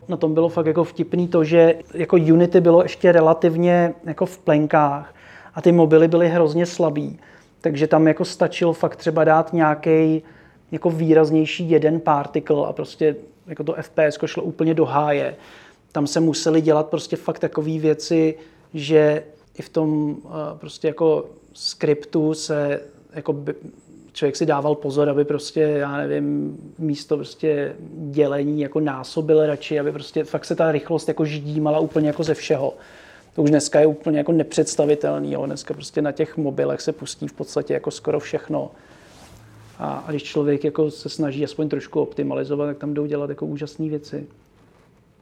Na 0.08 0.16
tom 0.16 0.34
bylo 0.34 0.48
fakt 0.48 0.66
jako 0.66 0.84
vtipný 0.84 1.28
to, 1.28 1.44
že 1.44 1.74
jako 1.94 2.16
Unity 2.16 2.60
bylo 2.60 2.82
ještě 2.82 3.12
relativně 3.12 3.94
jako 4.04 4.26
v 4.26 4.38
plenkách 4.38 5.14
a 5.54 5.62
ty 5.62 5.72
mobily 5.72 6.08
byly 6.08 6.28
hrozně 6.28 6.66
slabý. 6.66 7.18
Takže 7.60 7.86
tam 7.86 8.08
jako 8.08 8.24
stačilo 8.24 8.72
fakt 8.72 8.96
třeba 8.96 9.24
dát 9.24 9.52
nějaký 9.52 10.22
jako 10.70 10.90
výraznější 10.90 11.70
jeden 11.70 12.00
particle 12.00 12.66
a 12.66 12.72
prostě 12.72 13.16
jako 13.46 13.64
to 13.64 13.74
FPS 13.80 14.18
šlo 14.26 14.42
úplně 14.42 14.74
do 14.74 14.84
háje. 14.84 15.36
Tam 15.92 16.06
se 16.06 16.20
museli 16.20 16.60
dělat 16.60 16.88
prostě 16.88 17.16
fakt 17.16 17.38
takové 17.38 17.78
věci, 17.78 18.34
že 18.74 19.22
i 19.58 19.62
v 19.62 19.68
tom 19.68 20.10
uh, 20.10 20.30
prostě 20.58 20.88
jako 20.88 21.24
skriptu 21.54 22.34
se 22.34 22.80
jako 23.14 23.32
by, 23.32 23.54
člověk 24.12 24.36
si 24.36 24.46
dával 24.46 24.74
pozor, 24.74 25.08
aby 25.08 25.24
prostě, 25.24 25.60
já 25.60 25.96
nevím, 25.96 26.56
místo 26.78 27.16
prostě 27.16 27.76
dělení 28.10 28.60
jako 28.60 28.80
násobil 28.80 29.46
radši, 29.46 29.80
aby 29.80 29.92
prostě 29.92 30.24
fakt 30.24 30.44
se 30.44 30.54
ta 30.54 30.72
rychlost 30.72 31.08
jako 31.08 31.24
ždímala 31.24 31.78
úplně 31.78 32.06
jako 32.06 32.22
ze 32.22 32.34
všeho. 32.34 32.74
To 33.34 33.42
už 33.42 33.50
dneska 33.50 33.80
je 33.80 33.86
úplně 33.86 34.18
jako 34.18 34.32
nepředstavitelný. 34.32 35.32
Jo. 35.32 35.46
Dneska 35.46 35.74
prostě 35.74 36.02
na 36.02 36.12
těch 36.12 36.36
mobilech 36.36 36.80
se 36.80 36.92
pustí 36.92 37.28
v 37.28 37.32
podstatě 37.32 37.74
jako 37.74 37.90
skoro 37.90 38.20
všechno. 38.20 38.70
A, 39.78 39.92
a 39.92 40.10
když 40.10 40.22
člověk 40.22 40.64
jako 40.64 40.90
se 40.90 41.08
snaží 41.08 41.44
aspoň 41.44 41.68
trošku 41.68 42.00
optimalizovat, 42.00 42.66
tak 42.66 42.78
tam 42.78 42.94
jdou 42.94 43.06
dělat 43.06 43.30
jako 43.30 43.46
úžasné 43.46 43.88
věci. 43.88 44.26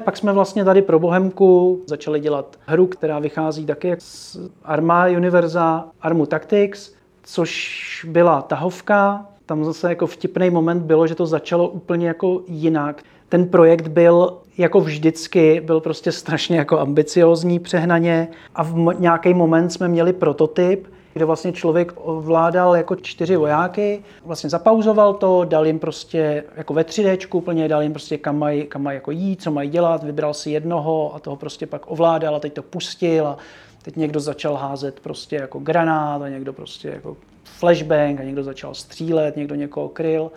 Pak 0.04 0.16
jsme 0.16 0.32
vlastně 0.32 0.64
tady 0.64 0.82
pro 0.82 0.98
Bohemku 0.98 1.80
začali 1.86 2.20
dělat 2.20 2.56
hru, 2.66 2.86
která 2.86 3.18
vychází 3.18 3.66
taky 3.66 3.96
z 3.98 4.36
Arma 4.64 5.06
Univerza 5.06 5.84
Armu 6.00 6.26
Tactics, 6.26 6.92
což 7.22 8.06
byla 8.08 8.42
tahovka. 8.42 9.26
Tam 9.46 9.64
zase 9.64 9.88
jako 9.88 10.06
vtipný 10.06 10.50
moment 10.50 10.82
bylo, 10.82 11.06
že 11.06 11.14
to 11.14 11.26
začalo 11.26 11.68
úplně 11.68 12.08
jako 12.08 12.42
jinak. 12.48 13.02
Ten 13.28 13.48
projekt 13.48 13.88
byl 13.88 14.38
jako 14.58 14.80
vždycky, 14.80 15.60
byl 15.60 15.80
prostě 15.80 16.12
strašně 16.12 16.58
jako 16.58 16.78
ambiciozní 16.78 17.58
přehnaně 17.58 18.28
a 18.54 18.62
v 18.62 19.00
nějaký 19.00 19.34
moment 19.34 19.70
jsme 19.70 19.88
měli 19.88 20.12
prototyp, 20.12 20.86
kde 21.12 21.24
vlastně 21.24 21.52
člověk 21.52 21.92
ovládal 21.96 22.76
jako 22.76 22.96
čtyři 22.96 23.36
vojáky, 23.36 24.04
vlastně 24.24 24.50
zapauzoval 24.50 25.14
to, 25.14 25.44
dal 25.44 25.66
jim 25.66 25.78
prostě 25.78 26.44
jako 26.56 26.74
ve 26.74 26.82
3D 26.82 27.36
úplně, 27.36 27.68
dal 27.68 27.82
jim 27.82 27.92
prostě 27.92 28.18
kam 28.18 28.38
mají, 28.38 28.66
kam 28.66 28.82
mají 28.82 28.96
jako 28.96 29.10
jít, 29.10 29.42
co 29.42 29.50
mají 29.50 29.70
dělat, 29.70 30.02
vybral 30.02 30.34
si 30.34 30.50
jednoho 30.50 31.14
a 31.14 31.18
toho 31.18 31.36
prostě 31.36 31.66
pak 31.66 31.90
ovládal 31.90 32.36
a 32.36 32.40
teď 32.40 32.52
to 32.52 32.62
pustil 32.62 33.26
a 33.26 33.38
teď 33.82 33.96
někdo 33.96 34.20
začal 34.20 34.54
házet 34.54 35.00
prostě 35.00 35.36
jako 35.36 35.58
granát 35.58 36.22
a 36.22 36.28
někdo 36.28 36.52
prostě 36.52 36.88
jako 36.88 37.16
flashbang 37.44 38.20
a 38.20 38.24
někdo 38.24 38.42
začal 38.42 38.74
střílet, 38.74 39.36
někdo 39.36 39.54
někoho 39.54 39.88
kryl. 39.88 40.30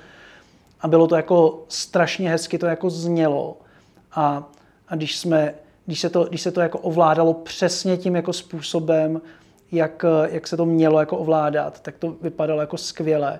A 0.82 0.88
bylo 0.88 1.08
to 1.08 1.16
jako 1.16 1.64
strašně 1.68 2.30
hezky 2.30 2.58
to 2.58 2.66
jako 2.66 2.90
znělo. 2.90 3.58
A, 4.12 4.44
a 4.88 4.96
když 4.96 5.18
jsme 5.18 5.54
když 5.86 6.00
se, 6.00 6.10
to, 6.10 6.24
když 6.24 6.42
se 6.42 6.52
to 6.52 6.62
jako 6.62 6.80
ovládalo 6.80 7.34
přesně 7.34 7.98
tím 7.98 8.16
jako 8.16 8.34
způsobem, 8.34 9.22
jak, 9.74 10.06
jak 10.30 10.48
se 10.48 10.58
to 10.58 10.66
mělo 10.66 11.00
jako 11.00 11.18
ovládat, 11.18 11.80
tak 11.80 11.96
to 11.98 12.16
vypadalo 12.22 12.62
jako 12.62 12.78
skvěle. 12.78 13.40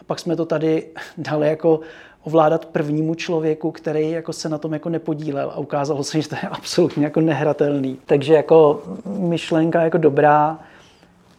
A 0.00 0.04
pak 0.06 0.18
jsme 0.18 0.36
to 0.36 0.46
tady 0.46 0.86
dali 1.18 1.48
jako 1.48 1.80
ovládat 2.24 2.66
prvnímu 2.66 3.14
člověku, 3.14 3.70
který 3.70 4.10
jako 4.10 4.32
se 4.32 4.48
na 4.48 4.58
tom 4.58 4.72
jako 4.72 4.88
nepodílel 4.88 5.50
a 5.50 5.58
ukázalo 5.58 6.04
se, 6.04 6.22
že 6.22 6.28
to 6.28 6.34
je 6.34 6.48
absolutně 6.48 7.04
jako 7.04 7.20
nehratelný. 7.20 7.98
Takže 8.06 8.34
jako 8.34 8.82
myšlenka 9.04 9.82
jako 9.82 9.98
dobrá. 9.98 10.58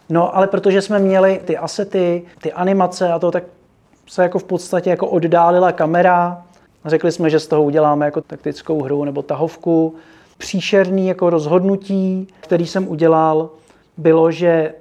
No 0.10 0.36
ale 0.36 0.48
protože 0.48 0.82
jsme 0.82 1.00
měli 1.00 1.42
ty 1.46 1.58
asety, 1.58 2.24
ty 2.42 2.54
animace 2.54 3.12
a 3.12 3.20
to, 3.20 3.32
tak 3.32 3.44
se 4.08 4.24
jako 4.24 4.40
v 4.40 4.44
podstatě 4.44 4.90
jako 4.90 5.08
oddálila 5.08 5.72
kamera. 5.72 6.46
Řekli 6.86 7.12
jsme, 7.12 7.30
že 7.30 7.40
z 7.40 7.48
toho 7.48 7.64
uděláme 7.64 8.06
jako 8.06 8.22
taktickou 8.22 8.84
hru 8.84 9.06
nebo 9.06 9.22
tahovku. 9.22 9.96
Příšerný 10.38 11.08
jako 11.08 11.30
rozhodnutí, 11.30 12.28
který 12.40 12.68
jsem 12.68 12.88
udělal, 12.88 13.50
bylo, 13.98 14.32
že 14.32 14.74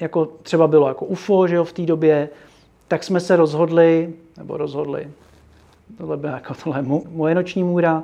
jako 0.00 0.28
třeba 0.42 0.66
bylo 0.66 0.88
jako 0.88 1.04
UFO, 1.04 1.46
že 1.46 1.56
jo, 1.56 1.64
v 1.64 1.72
té 1.72 1.82
době, 1.82 2.28
tak 2.88 3.04
jsme 3.04 3.20
se 3.20 3.36
rozhodli, 3.36 4.14
nebo 4.38 4.56
rozhodli, 4.56 5.08
tohle 5.98 6.16
byla 6.16 6.32
jako 6.32 6.54
tohle 6.64 6.82
moje 7.10 7.34
noční 7.34 7.64
můra, 7.64 8.02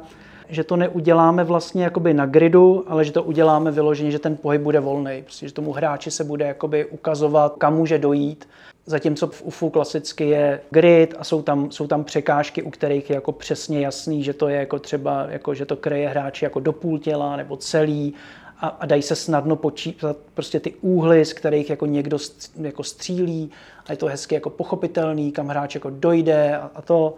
že 0.49 0.65
to 0.65 0.77
neuděláme 0.77 1.45
vlastně 1.45 1.85
jakoby 1.85 2.15
na 2.15 2.27
gridu, 2.27 2.85
ale 2.87 3.05
že 3.05 3.13
to 3.13 3.23
uděláme 3.23 3.71
vyloženě, 3.71 4.11
že 4.11 4.19
ten 4.19 4.37
pohyb 4.37 4.63
bude 4.63 4.81
volný, 4.81 5.23
prostě, 5.23 5.49
že 5.49 5.55
tomu 5.55 5.73
hráči 5.73 6.11
se 6.11 6.25
bude 6.25 6.45
jakoby 6.45 6.85
ukazovat, 6.85 7.55
kam 7.59 7.77
může 7.77 7.99
dojít. 7.99 8.49
Zatímco 8.87 9.27
v 9.27 9.43
UFU 9.43 9.71
klasicky 9.71 10.29
je 10.29 10.61
grid 10.71 11.15
a 11.19 11.25
jsou 11.25 11.43
tam, 11.43 11.71
jsou 11.71 11.87
tam 11.87 12.05
překážky, 12.05 12.63
u 12.63 12.71
kterých 12.71 13.11
je 13.11 13.15
jako 13.15 13.33
přesně 13.33 13.81
jasný, 13.81 14.23
že 14.23 14.33
to 14.33 14.49
je 14.49 14.57
jako 14.57 14.79
třeba, 14.79 15.27
jako, 15.29 15.55
že 15.55 15.67
to 15.67 15.77
kreje 15.77 16.09
hráči 16.09 16.45
jako 16.45 16.61
do 16.61 16.73
půl 16.73 16.99
těla 16.99 17.37
nebo 17.37 17.57
celý 17.57 18.15
a, 18.61 18.67
a 18.67 18.87
dají 18.87 19.03
se 19.03 19.17
snadno 19.17 19.57
počítat 19.57 20.17
prostě 20.35 20.61
ty 20.61 20.75
úhly, 20.81 21.25
z 21.25 21.33
kterých 21.33 21.71
jako 21.71 21.87
někdo 21.87 22.19
jako 22.61 22.83
střílí 22.83 23.51
a 23.87 23.93
je 23.93 23.97
to 23.97 24.07
hezky 24.07 24.35
jako 24.35 24.51
pochopitelný, 24.51 25.33
kam 25.33 25.49
hráč 25.49 25.75
jako 25.75 25.91
dojde 25.91 26.57
a, 26.57 26.71
a 26.75 26.83
to, 26.83 27.15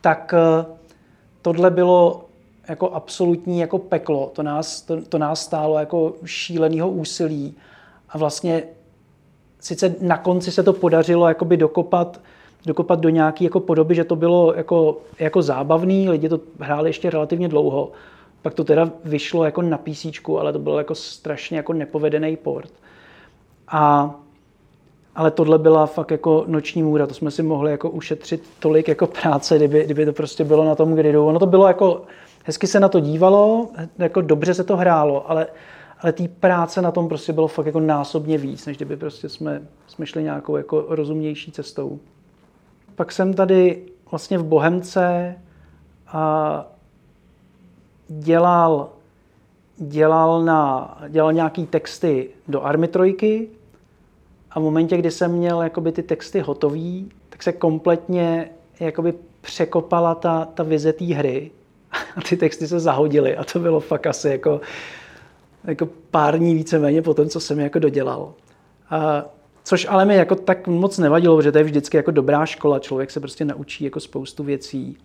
tak 0.00 0.34
eh, 0.36 0.66
tohle 1.42 1.70
bylo 1.70 2.24
jako 2.68 2.90
absolutní 2.90 3.58
jako 3.58 3.78
peklo. 3.78 4.30
To 4.34 4.42
nás, 4.42 4.82
to, 4.82 5.02
to 5.02 5.18
nás 5.18 5.42
stálo 5.42 5.78
jako 5.78 6.14
šíleného 6.24 6.90
úsilí 6.90 7.54
a 8.08 8.18
vlastně 8.18 8.62
sice 9.60 9.94
na 10.00 10.18
konci 10.18 10.52
se 10.52 10.62
to 10.62 10.72
podařilo 10.72 11.28
jakoby 11.28 11.56
dokopat, 11.56 12.20
dokopat 12.66 13.00
do 13.00 13.08
nějaké 13.08 13.44
jako 13.44 13.60
podoby, 13.60 13.94
že 13.94 14.04
to 14.04 14.16
bylo 14.16 14.54
jako, 14.54 14.98
jako 15.18 15.42
zábavný, 15.42 16.08
lidi 16.08 16.28
to 16.28 16.40
hráli 16.60 16.88
ještě 16.88 17.10
relativně 17.10 17.48
dlouho, 17.48 17.92
pak 18.42 18.54
to 18.54 18.64
teda 18.64 18.90
vyšlo 19.04 19.44
jako 19.44 19.62
na 19.62 19.78
PC, 19.78 20.06
ale 20.40 20.52
to 20.52 20.58
byl 20.58 20.78
jako 20.78 20.94
strašně 20.94 21.56
jako 21.56 21.72
nepovedený 21.72 22.36
port. 22.36 22.72
A, 23.68 24.14
ale 25.14 25.30
tohle 25.30 25.58
byla 25.58 25.86
fakt 25.86 26.10
jako 26.10 26.44
noční 26.46 26.82
můra, 26.82 27.06
to 27.06 27.14
jsme 27.14 27.30
si 27.30 27.42
mohli 27.42 27.70
jako 27.70 27.90
ušetřit 27.90 28.50
tolik 28.58 28.88
jako 28.88 29.06
práce, 29.06 29.56
kdyby, 29.56 29.84
kdyby 29.84 30.06
to 30.06 30.12
prostě 30.12 30.44
bylo 30.44 30.64
na 30.64 30.74
tom 30.74 30.94
gridu. 30.94 31.26
Ono 31.26 31.38
to 31.38 31.46
bylo 31.46 31.66
jako, 31.66 32.02
hezky 32.44 32.66
se 32.66 32.80
na 32.80 32.88
to 32.88 33.00
dívalo, 33.00 33.68
jako 33.98 34.20
dobře 34.20 34.54
se 34.54 34.64
to 34.64 34.76
hrálo, 34.76 35.30
ale, 35.30 35.46
ale 36.00 36.12
té 36.12 36.28
práce 36.28 36.82
na 36.82 36.90
tom 36.90 37.08
prostě 37.08 37.32
bylo 37.32 37.48
fakt 37.48 37.66
jako 37.66 37.80
násobně 37.80 38.38
víc, 38.38 38.66
než 38.66 38.76
kdyby 38.76 38.96
prostě 38.96 39.28
jsme, 39.28 39.62
jsme 39.86 40.06
šli 40.06 40.22
nějakou 40.22 40.56
jako 40.56 40.84
rozumnější 40.88 41.52
cestou. 41.52 41.98
Pak 42.94 43.12
jsem 43.12 43.34
tady 43.34 43.82
vlastně 44.10 44.38
v 44.38 44.44
Bohemce 44.44 45.34
a 46.06 46.66
dělal, 48.08 48.88
dělal, 49.76 50.44
na, 50.44 50.98
dělal 51.08 51.32
nějaký 51.32 51.66
texty 51.66 52.30
do 52.48 52.62
Army 52.62 52.88
trojky 52.88 53.48
a 54.50 54.60
v 54.60 54.62
momentě, 54.62 54.96
kdy 54.96 55.10
jsem 55.10 55.32
měl 55.32 55.62
jakoby 55.62 55.92
ty 55.92 56.02
texty 56.02 56.40
hotový, 56.40 57.10
tak 57.28 57.42
se 57.42 57.52
kompletně 57.52 58.50
jakoby 58.80 59.14
překopala 59.40 60.14
ta, 60.14 60.44
ta 60.44 60.62
vize 60.62 60.92
té 60.92 61.04
hry 61.04 61.50
a 62.16 62.20
ty 62.28 62.36
texty 62.36 62.68
se 62.68 62.80
zahodily 62.80 63.36
a 63.36 63.44
to 63.44 63.58
bylo 63.58 63.80
fakt 63.80 64.06
asi 64.06 64.28
jako, 64.28 64.60
jako 65.64 65.88
pár 66.10 66.38
dní 66.38 66.54
víceméně 66.54 67.02
po 67.02 67.14
tom, 67.14 67.28
co 67.28 67.40
jsem 67.40 67.60
jako 67.60 67.78
dodělal. 67.78 68.34
A, 68.90 69.24
což 69.64 69.86
ale 69.90 70.04
mi 70.04 70.16
jako 70.16 70.34
tak 70.34 70.66
moc 70.66 70.98
nevadilo, 70.98 71.36
protože 71.36 71.52
to 71.52 71.58
je 71.58 71.64
vždycky 71.64 71.96
jako 71.96 72.10
dobrá 72.10 72.46
škola, 72.46 72.78
člověk 72.78 73.10
se 73.10 73.20
prostě 73.20 73.44
naučí 73.44 73.84
jako 73.84 74.00
spoustu 74.00 74.44
věcí 74.44 74.98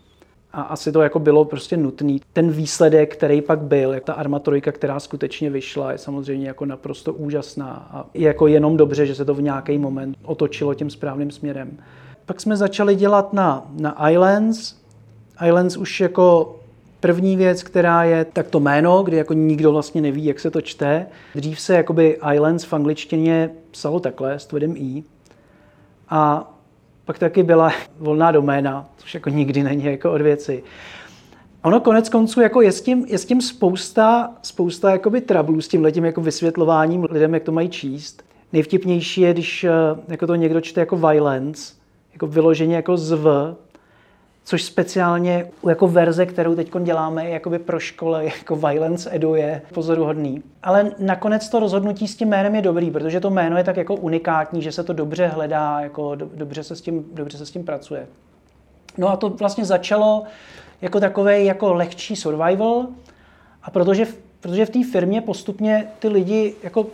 a 0.54 0.62
asi 0.62 0.92
to 0.92 1.02
jako 1.02 1.20
bylo 1.20 1.46
prostě 1.46 1.78
nutný. 1.78 2.22
Ten 2.34 2.52
výsledek, 2.52 3.16
který 3.16 3.42
pak 3.42 3.60
byl, 3.60 3.94
jak 3.94 4.04
ta 4.04 4.14
Arma 4.14 4.40
trojka, 4.40 4.72
která 4.72 5.00
skutečně 5.00 5.50
vyšla, 5.50 5.92
je 5.92 5.98
samozřejmě 5.98 6.48
jako 6.48 6.66
naprosto 6.66 7.14
úžasná 7.14 7.88
a 7.92 8.06
je 8.14 8.28
jako 8.28 8.48
jenom 8.48 8.78
dobře, 8.78 9.06
že 9.06 9.16
se 9.16 9.26
to 9.26 9.34
v 9.34 9.42
nějaký 9.42 9.78
moment 9.78 10.18
otočilo 10.24 10.74
tím 10.74 10.90
správným 10.90 11.32
směrem. 11.32 11.78
Pak 12.26 12.42
jsme 12.42 12.58
začali 12.58 12.96
dělat 12.96 13.34
na, 13.34 13.68
na 13.80 14.10
Islands. 14.10 14.76
Islands 15.48 15.78
už 15.78 16.00
jako 16.00 16.56
první 17.00 17.38
věc, 17.38 17.64
která 17.64 18.04
je 18.04 18.26
tak 18.26 18.48
to 18.48 18.60
jméno, 18.60 19.04
kdy 19.04 19.18
jako 19.18 19.34
nikdo 19.34 19.72
vlastně 19.72 20.02
neví, 20.02 20.26
jak 20.26 20.40
se 20.40 20.52
to 20.52 20.62
čte. 20.62 21.06
Dřív 21.36 21.60
se 21.60 21.76
jakoby 21.76 22.20
Islands 22.34 22.64
v 22.64 22.74
angličtině 22.74 23.50
psalo 23.72 24.00
takhle, 24.00 24.40
s 24.40 24.46
tvrdým 24.46 24.76
i. 24.78 25.04
A 26.10 26.54
pak 27.06 27.20
taky 27.20 27.44
byla 27.44 27.72
volná 28.00 28.32
doména, 28.32 28.86
což 28.98 29.14
jako 29.14 29.30
nikdy 29.30 29.64
není 29.64 29.86
jako 29.86 30.12
od 30.12 30.22
věci. 30.22 30.64
Ono 31.64 31.80
konec 31.80 32.10
konců 32.10 32.42
jako 32.42 32.62
je 32.62 32.72
s 32.72 32.82
tím, 32.82 33.06
je 33.08 33.18
s 33.18 33.26
tím 33.26 33.42
spousta, 33.42 34.34
spousta 34.42 34.92
jakoby 34.92 35.22
trablů 35.22 35.62
s 35.62 35.68
tím 35.68 35.84
letím 35.84 36.06
jako 36.06 36.22
vysvětlováním 36.22 37.08
lidem, 37.10 37.34
jak 37.34 37.44
to 37.44 37.52
mají 37.52 37.70
číst. 37.70 38.24
Nejvtipnější 38.54 39.22
je, 39.22 39.34
když 39.34 39.64
eh, 39.64 39.72
jako 40.08 40.28
to 40.28 40.36
někdo 40.36 40.62
čte 40.62 40.80
jako 40.80 40.98
violence, 40.98 41.74
jako 42.14 42.28
vyloženě 42.28 42.76
jako 42.76 42.98
zv, 42.98 43.26
což 44.44 44.64
speciálně 44.64 45.48
jako 45.70 45.88
verze, 45.88 46.26
kterou 46.26 46.56
teď 46.56 46.72
děláme 46.84 47.30
jakoby 47.30 47.60
pro 47.60 47.80
školy, 47.80 48.26
jako 48.26 48.56
Violence 48.56 49.16
Edu 49.16 49.36
je 49.36 49.62
pozoruhodný. 49.74 50.44
Ale 50.64 50.92
nakonec 51.00 51.50
to 51.50 51.60
rozhodnutí 51.60 52.08
s 52.08 52.16
tím 52.16 52.28
jménem 52.28 52.56
je 52.56 52.62
dobrý, 52.62 52.92
protože 52.92 53.20
to 53.20 53.30
jméno 53.30 53.58
je 53.58 53.64
tak 53.64 53.78
jako 53.78 53.96
unikátní, 53.96 54.62
že 54.62 54.72
se 54.72 54.84
to 54.84 54.94
dobře 54.94 55.28
hledá, 55.28 55.80
jako 55.80 56.16
do, 56.16 56.30
dobře, 56.34 56.64
se 56.64 56.76
s 56.76 56.82
tím, 56.82 57.06
dobře 57.14 57.38
se 57.38 57.46
s 57.46 57.52
tím 57.52 57.64
pracuje. 57.64 58.08
No 58.98 59.10
a 59.10 59.16
to 59.16 59.30
vlastně 59.30 59.66
začalo 59.66 60.24
jako 60.82 61.00
takový 61.00 61.46
jako 61.46 61.74
lehčí 61.74 62.16
survival 62.16 62.88
a 63.64 63.72
protože, 63.72 64.06
protože 64.40 64.66
v 64.66 64.70
té 64.70 64.80
firmě 64.92 65.22
postupně 65.22 65.88
ty 66.00 66.08
lidi 66.08 66.56
jako 66.64 66.88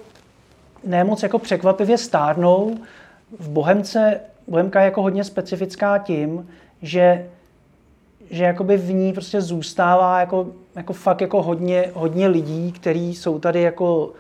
nemoc 0.84 1.24
jako 1.24 1.40
překvapivě 1.40 1.98
stárnou, 1.98 2.78
v 3.40 3.50
Bohemce, 3.50 4.20
Bohemka 4.48 4.80
je 4.80 4.86
jako 4.86 5.02
hodně 5.02 5.24
specifická 5.24 5.98
tím, 5.98 6.50
že 6.82 7.30
že 8.30 8.44
jakoby 8.44 8.78
v 8.78 8.94
ní 8.94 9.14
prostě 9.14 9.42
zůstává 9.42 10.20
jako, 10.20 10.48
jako 10.76 10.94
fakt 10.94 11.22
jako 11.22 11.44
hodně, 11.44 11.92
hodně 11.94 12.28
lidí, 12.28 12.72
kteří 12.72 13.16
jsou 13.16 13.40
tady 13.40 13.62
jako, 13.62 14.14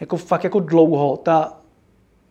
jako 0.00 0.16
fakt 0.16 0.44
jako 0.44 0.60
dlouho. 0.60 1.16
Ta, 1.16 1.58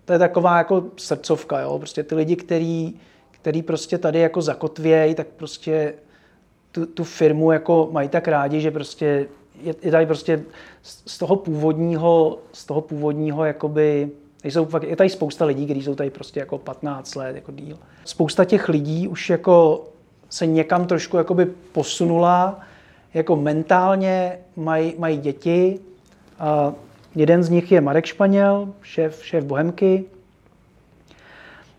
to 0.06 0.14
je 0.14 0.20
taková 0.20 0.58
jako 0.58 0.84
srdcovka, 0.98 1.60
jo? 1.60 1.80
prostě 1.80 2.04
ty 2.04 2.16
lidi, 2.16 2.36
který, 2.36 2.94
který 3.32 3.62
prostě 3.62 3.98
tady 3.98 4.20
jako 4.20 4.42
zakotvějí, 4.42 5.16
tak 5.16 5.28
prostě 5.28 5.94
tu, 6.72 6.86
tu 6.86 7.04
firmu 7.04 7.52
jako 7.52 7.90
mají 7.92 8.10
tak 8.10 8.28
rádi, 8.28 8.62
že 8.62 8.72
prostě 8.72 9.28
je, 9.62 9.76
je 9.82 9.92
tady 9.92 10.06
prostě 10.06 10.44
z 10.82 11.18
toho 11.18 11.36
původního, 11.36 12.40
z 12.52 12.66
toho 12.66 12.82
původního 12.82 13.46
jakoby, 13.46 14.12
jsou 14.44 14.66
fakt, 14.66 14.84
je 14.84 14.96
tady 14.96 15.10
spousta 15.10 15.46
lidí, 15.46 15.66
kteří 15.66 15.84
jsou 15.84 15.96
tady 15.96 16.10
prostě 16.10 16.40
jako 16.40 16.58
15 16.58 17.16
let, 17.16 17.36
jako 17.36 17.52
díl. 17.52 17.78
Spousta 18.06 18.46
těch 18.46 18.70
lidí 18.70 19.08
už 19.08 19.30
jako 19.30 19.86
se 20.30 20.46
někam 20.46 20.86
trošku 20.86 21.18
jakoby 21.18 21.46
posunula, 21.46 22.60
jako 23.14 23.36
mentálně 23.36 24.40
mají, 24.56 24.94
mají 24.98 25.18
děti. 25.18 25.80
A 26.40 26.74
jeden 27.16 27.44
z 27.44 27.50
nich 27.50 27.72
je 27.72 27.82
Marek 27.82 28.06
Španěl, 28.06 28.70
šéf, 28.82 29.26
šéf 29.26 29.44
Bohemky. 29.44 30.06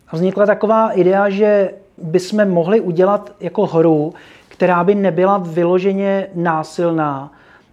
A 0.09 0.17
vznikla 0.17 0.47
taková 0.47 0.91
idea, 0.91 1.31
že 1.31 1.71
bychom 1.99 2.49
mohli 2.49 2.81
udělat 2.81 3.33
jako 3.41 3.67
hru, 3.67 4.15
která 4.49 4.85
by 4.85 4.95
nebyla 4.95 5.39
vyloženě 5.39 6.27
násilná 6.35 7.33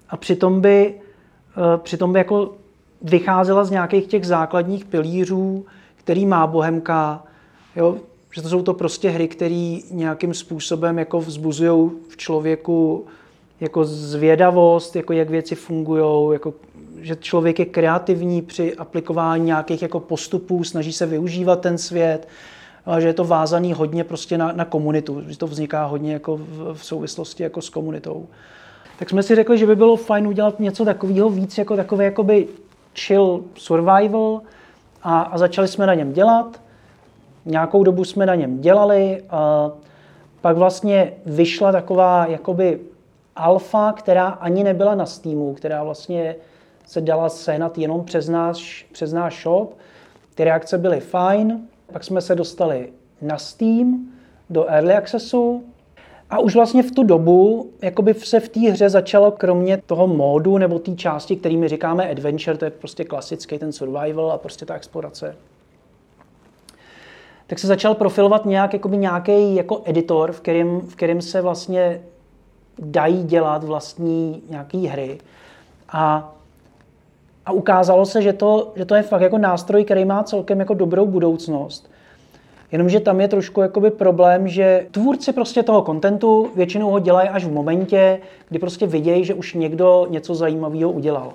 a 0.10 0.18
přitom 0.18 0.62
by, 0.62 0.94
eh, 1.58 1.78
přitom 1.78 2.14
by 2.14 2.20
jako 2.20 2.54
vycházela 3.02 3.64
z 3.64 3.72
nějakých 3.72 4.08
těch 4.08 4.26
základních 4.26 4.86
pilířů, 4.86 5.66
který 5.96 6.26
má 6.26 6.48
Bohemka, 6.48 7.24
jo? 7.76 7.98
Že 8.36 8.42
to 8.42 8.50
jsou 8.50 8.62
to 8.62 8.74
prostě 8.74 9.10
hry, 9.10 9.28
které 9.28 9.80
nějakým 9.92 10.34
způsobem 10.34 11.00
jako 11.00 11.20
vzbuzují 11.20 11.92
v 12.10 12.18
člověku 12.18 13.06
jako 13.60 13.86
zvědavost, 13.86 14.96
jako 14.96 15.14
jak 15.14 15.30
věci 15.30 15.56
fungují, 15.56 16.34
jako, 16.34 16.54
že 17.02 17.16
člověk 17.16 17.60
je 17.60 17.66
kreativní 17.66 18.42
při 18.42 18.76
aplikování 18.76 19.46
nějakých 19.46 19.82
jako 19.82 20.00
postupů, 20.00 20.64
snaží 20.64 20.94
se 20.94 21.06
využívat 21.06 21.62
ten 21.62 21.78
svět, 21.78 22.28
a 22.86 23.00
že 23.00 23.08
je 23.08 23.14
to 23.14 23.24
vázaný 23.24 23.74
hodně 23.74 24.04
prostě 24.04 24.38
na, 24.38 24.52
na 24.52 24.66
komunitu, 24.66 25.24
že 25.28 25.38
to 25.38 25.48
vzniká 25.48 25.86
hodně 25.86 26.14
jako 26.14 26.38
v, 26.38 26.74
v 26.74 26.86
souvislosti 26.86 27.44
jako 27.44 27.62
s 27.62 27.70
komunitou. 27.70 28.28
Tak 29.00 29.10
jsme 29.10 29.24
si 29.24 29.36
řekli, 29.36 29.58
že 29.58 29.68
by 29.68 29.76
bylo 29.76 29.96
fajn 29.96 30.28
udělat 30.28 30.60
něco 30.60 30.86
takového 30.86 31.30
víc 31.30 31.58
jako 31.58 31.76
takový 31.76 32.06
jakoby 32.06 32.48
chill 32.96 33.44
survival 33.56 34.42
a, 35.04 35.22
a 35.22 35.38
začali 35.38 35.68
jsme 35.68 35.88
na 35.88 35.94
něm 35.94 36.14
dělat. 36.14 36.65
Nějakou 37.46 37.84
dobu 37.84 38.04
jsme 38.04 38.26
na 38.26 38.36
něm 38.36 38.62
dělali 38.62 39.24
pak 40.42 40.58
vlastně 40.58 41.14
vyšla 41.26 41.72
taková 41.72 42.26
jakoby 42.26 42.80
alfa, 43.36 43.94
která 43.94 44.28
ani 44.28 44.64
nebyla 44.64 44.96
na 44.96 45.06
Steamu, 45.06 45.54
která 45.54 45.84
vlastně 45.84 46.36
se 46.86 47.02
dala 47.02 47.30
sehnat 47.30 47.78
jenom 47.78 48.04
přes 48.04 48.30
náš, 48.30 48.88
přes 48.92 49.14
náš 49.14 49.44
shop. 49.44 49.74
Ty 50.36 50.44
reakce 50.44 50.78
byly 50.78 51.00
fajn, 51.00 51.62
pak 51.94 52.04
jsme 52.04 52.22
se 52.22 52.36
dostali 52.36 52.90
na 53.22 53.38
Steam, 53.38 54.08
do 54.50 54.66
Early 54.66 54.94
Accessu 54.94 55.64
a 56.30 56.40
už 56.40 56.56
vlastně 56.56 56.84
v 56.84 56.92
tu 56.92 57.04
dobu 57.04 57.70
jakoby 57.82 58.14
se 58.14 58.40
v 58.40 58.50
té 58.50 58.60
hře 58.60 58.90
začalo 58.90 59.32
kromě 59.32 59.78
toho 59.78 60.08
módu 60.08 60.58
nebo 60.58 60.80
té 60.80 60.96
části, 60.96 61.36
kterými 61.36 61.68
říkáme 61.68 62.10
adventure, 62.10 62.58
to 62.58 62.66
je 62.66 62.72
prostě 62.72 63.04
klasický 63.04 63.60
ten 63.60 63.72
survival 63.72 64.32
a 64.32 64.38
prostě 64.38 64.66
ta 64.66 64.76
explorace, 64.76 65.36
tak 67.48 67.60
se 67.60 67.68
začal 67.68 67.96
profilovat 67.96 68.46
nějak, 68.46 68.74
jakoby 68.74 68.98
nějaký 68.98 69.56
jako 69.56 69.82
editor, 69.86 70.32
v 70.32 70.42
kterém, 70.42 70.80
v 70.82 70.96
kterém 70.96 71.22
se 71.22 71.42
vlastně 71.42 72.02
dají 72.80 73.24
dělat 73.24 73.64
vlastní 73.64 74.44
nějaký 74.50 74.88
hry. 74.88 75.18
A, 75.90 76.34
a 77.46 77.52
ukázalo 77.52 78.06
se, 78.06 78.22
že 78.22 78.34
to, 78.34 78.72
že 78.76 78.86
to 78.86 78.96
je 78.96 79.02
fakt 79.02 79.22
jako 79.22 79.38
nástroj, 79.38 79.84
který 79.84 80.06
má 80.06 80.24
celkem 80.24 80.60
jako 80.60 80.74
dobrou 80.74 81.08
budoucnost. 81.08 81.92
Jenomže 82.72 83.00
tam 83.00 83.22
je 83.22 83.28
trošku 83.28 83.62
jakoby 83.62 83.92
problém, 83.92 84.48
že 84.48 84.88
tvůrci 84.92 85.34
prostě 85.34 85.64
toho 85.64 85.82
kontentu 85.82 86.50
většinou 86.56 86.92
ho 86.92 87.00
dělají 87.00 87.30
až 87.30 87.46
v 87.46 87.52
momentě, 87.52 88.20
kdy 88.50 88.60
prostě 88.60 88.88
vidějí, 88.88 89.26
že 89.26 89.34
už 89.34 89.54
někdo 89.54 90.08
něco 90.10 90.36
zajímavého 90.36 90.92
udělal. 90.92 91.34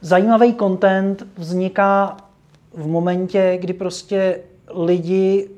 Zajímavý 0.00 0.54
content 0.54 1.26
vzniká 1.36 2.16
v 2.74 2.86
momentě, 2.86 3.58
kdy 3.60 3.72
prostě 3.72 4.40
lidi 4.74 5.48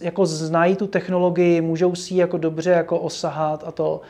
jako 0.00 0.26
znají 0.26 0.76
tu 0.76 0.86
technologii, 0.86 1.60
můžou 1.60 1.94
si 1.94 2.14
ji 2.14 2.20
jako 2.20 2.38
dobře 2.38 2.70
jako 2.70 2.98
osahat 2.98 3.64
a 3.66 3.70
to. 3.70 4.00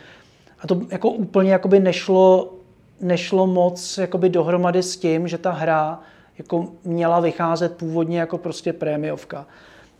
A 0.60 0.66
to 0.66 0.80
jako 0.90 1.10
úplně 1.10 1.52
jakoby 1.52 1.80
nešlo, 1.80 2.54
nešlo 3.00 3.46
moc 3.46 3.98
jakoby 3.98 4.28
dohromady 4.28 4.82
s 4.82 4.96
tím, 4.96 5.28
že 5.28 5.38
ta 5.38 5.50
hra 5.50 6.00
jako 6.38 6.68
měla 6.84 7.20
vycházet 7.20 7.76
původně 7.76 8.18
jako 8.18 8.38
prostě 8.38 8.72
prémiovka. 8.72 9.46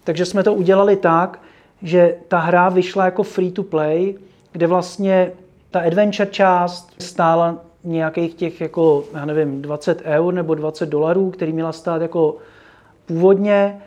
Takže 0.05 0.27
jsme 0.27 0.43
to 0.43 0.55
udělali 0.55 0.97
tak, 0.97 1.41
že 1.83 2.17
ta 2.29 2.39
hra 2.39 2.69
vyšla 2.69 3.05
jako 3.05 3.23
free 3.23 3.53
to 3.53 3.63
play, 3.63 4.15
kde 4.53 4.67
vlastně 4.67 5.33
ta 5.71 5.81
adventure 5.81 6.31
část 6.31 6.91
stála 6.99 7.65
nějakých 7.85 8.35
těch 8.35 8.61
jako, 8.61 9.05
já 9.15 9.25
nevím, 9.25 9.63
20 9.63 10.03
eur 10.05 10.35
nebo 10.35 10.55
20 10.55 10.89
dolarů, 10.89 11.31
který 11.31 11.53
měla 11.53 11.73
stát 11.73 12.03
jako 12.03 12.37
původně. 13.07 13.83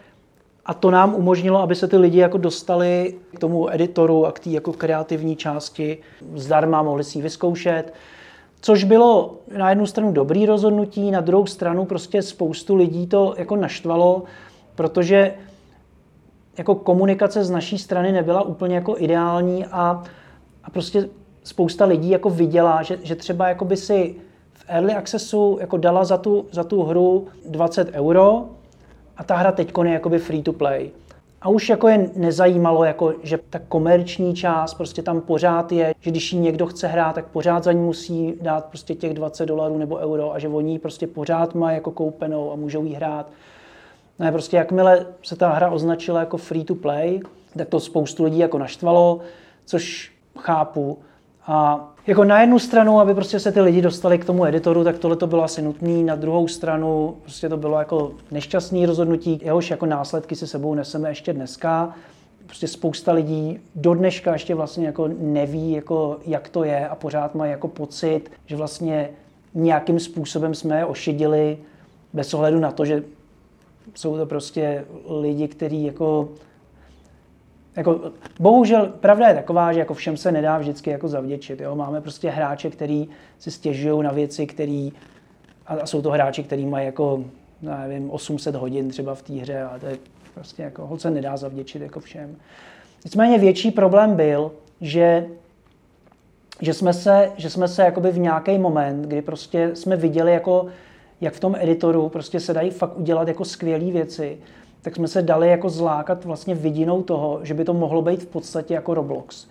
A 0.68 0.74
to 0.74 0.92
nám 0.92 1.16
umožnilo, 1.16 1.62
aby 1.62 1.76
se 1.76 1.88
ty 1.88 1.98
lidi 1.98 2.20
jako 2.20 2.38
dostali 2.38 3.16
k 3.36 3.40
tomu 3.40 3.74
editoru 3.74 4.26
a 4.26 4.32
k 4.32 4.40
té 4.40 4.50
jako 4.50 4.74
kreativní 4.74 5.36
části 5.36 5.98
zdarma, 6.36 6.84
mohli 6.84 7.04
si 7.04 7.18
ji 7.18 7.22
vyzkoušet. 7.22 7.94
Což 8.62 8.84
bylo 8.84 9.36
na 9.58 9.70
jednu 9.70 9.86
stranu 9.86 10.12
dobrý 10.12 10.46
rozhodnutí, 10.46 11.12
na 11.12 11.22
druhou 11.22 11.46
stranu 11.46 11.86
prostě 11.86 12.22
spoustu 12.22 12.76
lidí 12.76 13.08
to 13.08 13.36
jako 13.38 13.56
naštvalo, 13.56 14.24
protože 14.76 15.34
jako 16.58 16.76
komunikace 16.76 17.44
z 17.44 17.50
naší 17.50 17.78
strany 17.78 18.12
nebyla 18.12 18.42
úplně 18.42 18.76
jako 18.76 18.96
ideální 18.98 19.66
a, 19.66 20.04
a 20.64 20.70
prostě 20.70 21.10
spousta 21.44 21.86
lidí 21.86 22.10
jako 22.10 22.30
viděla, 22.30 22.84
že, 22.84 23.00
že 23.04 23.16
třeba 23.16 23.48
jako 23.48 23.66
by 23.66 23.78
si 23.78 24.16
v 24.54 24.66
early 24.68 24.94
accessu 24.94 25.58
jako 25.62 25.78
dala 25.78 26.06
za 26.06 26.18
tu, 26.18 26.46
za 26.52 26.64
tu 26.64 26.84
hru 26.84 27.28
20 27.50 27.90
euro 27.92 28.46
a 29.18 29.24
ta 29.24 29.36
hra 29.36 29.52
teď 29.52 29.74
je 29.84 29.94
jakoby 29.94 30.20
free 30.20 30.44
to 30.44 30.54
play. 30.54 30.92
A 31.42 31.50
už 31.50 31.70
jako 31.70 31.88
je 31.88 32.10
nezajímalo, 32.16 32.84
jako, 32.84 33.14
že 33.24 33.40
ta 33.50 33.60
komerční 33.60 34.36
část 34.36 34.74
prostě 34.74 35.02
tam 35.02 35.22
pořád 35.22 35.72
je, 35.72 35.96
že 36.00 36.12
když 36.12 36.34
ji 36.34 36.40
někdo 36.40 36.66
chce 36.66 36.88
hrát, 36.88 37.16
tak 37.16 37.26
pořád 37.26 37.64
za 37.64 37.72
ní 37.72 37.82
musí 37.82 38.34
dát 38.42 38.66
prostě 38.66 38.96
těch 38.96 39.14
20 39.14 39.46
dolarů 39.46 39.78
nebo 39.78 39.96
euro 39.96 40.34
a 40.34 40.40
že 40.40 40.48
oni 40.48 40.80
prostě 40.80 41.08
pořád 41.08 41.56
mají 41.56 41.76
jako 41.76 41.92
koupenou 41.92 42.52
a 42.52 42.56
můžou 42.56 42.84
jí 42.84 42.94
hrát. 42.94 43.30
Ne, 44.20 44.32
prostě 44.32 44.58
jakmile 44.58 45.06
se 45.24 45.36
ta 45.36 45.50
hra 45.50 45.70
označila 45.70 46.20
jako 46.20 46.38
free 46.38 46.64
to 46.64 46.76
play, 46.76 47.20
tak 47.58 47.70
to 47.70 47.80
spoustu 47.80 48.24
lidí 48.24 48.40
jako 48.40 48.58
naštvalo, 48.58 49.20
což 49.66 50.12
chápu. 50.40 50.98
A 51.48 51.88
jako 52.08 52.24
na 52.24 52.42
jednu 52.42 52.60
stranu, 52.60 53.00
aby 53.00 53.14
prostě 53.14 53.40
se 53.40 53.52
ty 53.52 53.62
lidi 53.62 53.82
dostali 53.82 54.18
k 54.18 54.26
tomu 54.26 54.46
editoru, 54.46 54.84
tak 54.84 54.98
tohle 54.98 55.18
to 55.18 55.28
bylo 55.28 55.44
asi 55.44 55.62
nutné. 55.62 56.04
Na 56.04 56.16
druhou 56.16 56.48
stranu 56.48 57.16
prostě 57.22 57.50
to 57.50 57.58
bylo 57.58 57.80
jako 57.80 58.12
nešťastný 58.32 58.86
rozhodnutí, 58.86 59.40
jehož 59.44 59.70
jako 59.70 59.86
následky 59.86 60.36
si 60.36 60.48
sebou 60.48 60.74
neseme 60.74 61.10
ještě 61.10 61.34
dneska. 61.34 61.96
Prostě 62.46 62.68
spousta 62.68 63.12
lidí 63.12 63.60
do 63.76 63.94
dneška 63.94 64.34
ještě 64.34 64.56
vlastně 64.56 64.86
jako 64.86 65.10
neví, 65.20 65.72
jako 65.72 66.18
jak 66.26 66.50
to 66.50 66.64
je 66.64 66.88
a 66.88 66.96
pořád 66.96 67.36
mají 67.36 67.52
jako 67.52 67.68
pocit, 67.68 68.32
že 68.46 68.56
vlastně 68.56 69.10
nějakým 69.54 70.00
způsobem 70.00 70.54
jsme 70.54 70.78
je 70.78 70.86
ošidili 70.86 71.58
bez 72.14 72.34
ohledu 72.34 72.60
na 72.60 72.72
to, 72.72 72.86
že 72.86 73.04
jsou 73.96 74.18
to 74.18 74.26
prostě 74.26 74.86
lidi, 75.22 75.48
kteří 75.48 75.84
jako 75.84 76.30
jako, 77.78 78.12
bohužel 78.40 78.86
pravda 79.00 79.28
je 79.28 79.36
taková, 79.36 79.74
že 79.74 79.80
jako 79.80 79.94
všem 79.94 80.18
se 80.18 80.32
nedá 80.32 80.58
vždycky 80.58 80.90
jako 80.90 81.08
zavděčit. 81.08 81.62
Jo? 81.62 81.76
Máme 81.76 82.02
prostě 82.02 82.30
hráče, 82.30 82.70
kteří 82.70 83.10
si 83.40 83.52
stěžují 83.52 84.04
na 84.04 84.12
věci, 84.12 84.48
který, 84.48 84.94
a 85.68 85.86
jsou 85.86 86.02
to 86.02 86.10
hráči, 86.10 86.44
kteří 86.44 86.66
mají 86.66 86.86
jako, 86.86 87.24
nevím, 87.62 88.12
800 88.12 88.56
hodin 88.56 88.90
třeba 88.90 89.16
v 89.16 89.22
té 89.22 89.34
hře 89.34 89.64
a 89.64 89.80
to 89.80 89.86
je 89.86 89.98
prostě 90.34 90.64
jako, 90.64 90.88
ho 90.88 90.98
se 90.98 91.12
nedá 91.12 91.38
zavděčit 91.38 91.82
jako 91.82 92.00
všem. 92.00 92.36
Nicméně 93.06 93.40
větší 93.40 93.72
problém 93.72 94.16
byl, 94.16 94.52
že 94.82 95.26
že 96.62 96.74
jsme 96.74 96.94
se, 96.94 97.32
že 97.38 97.50
jsme 97.50 97.68
se 97.68 97.82
jakoby 97.82 98.12
v 98.12 98.20
nějaký 98.20 98.58
moment, 98.58 99.02
kdy 99.02 99.22
prostě 99.22 99.76
jsme 99.76 99.96
viděli 99.96 100.34
jako 100.34 100.68
jak 101.22 101.34
v 101.34 101.40
tom 101.40 101.56
editoru 101.60 102.10
prostě 102.10 102.40
se 102.40 102.54
dají 102.54 102.70
fakt 102.70 102.98
udělat 102.98 103.28
jako 103.28 103.46
skvělé 103.46 103.92
věci, 103.92 104.38
tak 104.82 104.96
jsme 104.96 105.08
se 105.08 105.22
dali 105.22 105.50
jako 105.50 105.70
zlákat 105.70 106.26
vlastně 106.26 106.56
vidinou 106.56 107.02
toho, 107.02 107.40
že 107.44 107.54
by 107.54 107.66
to 107.66 107.74
mohlo 107.74 108.02
být 108.02 108.24
v 108.24 108.28
podstatě 108.28 108.74
jako 108.74 108.94
Roblox. 108.94 109.48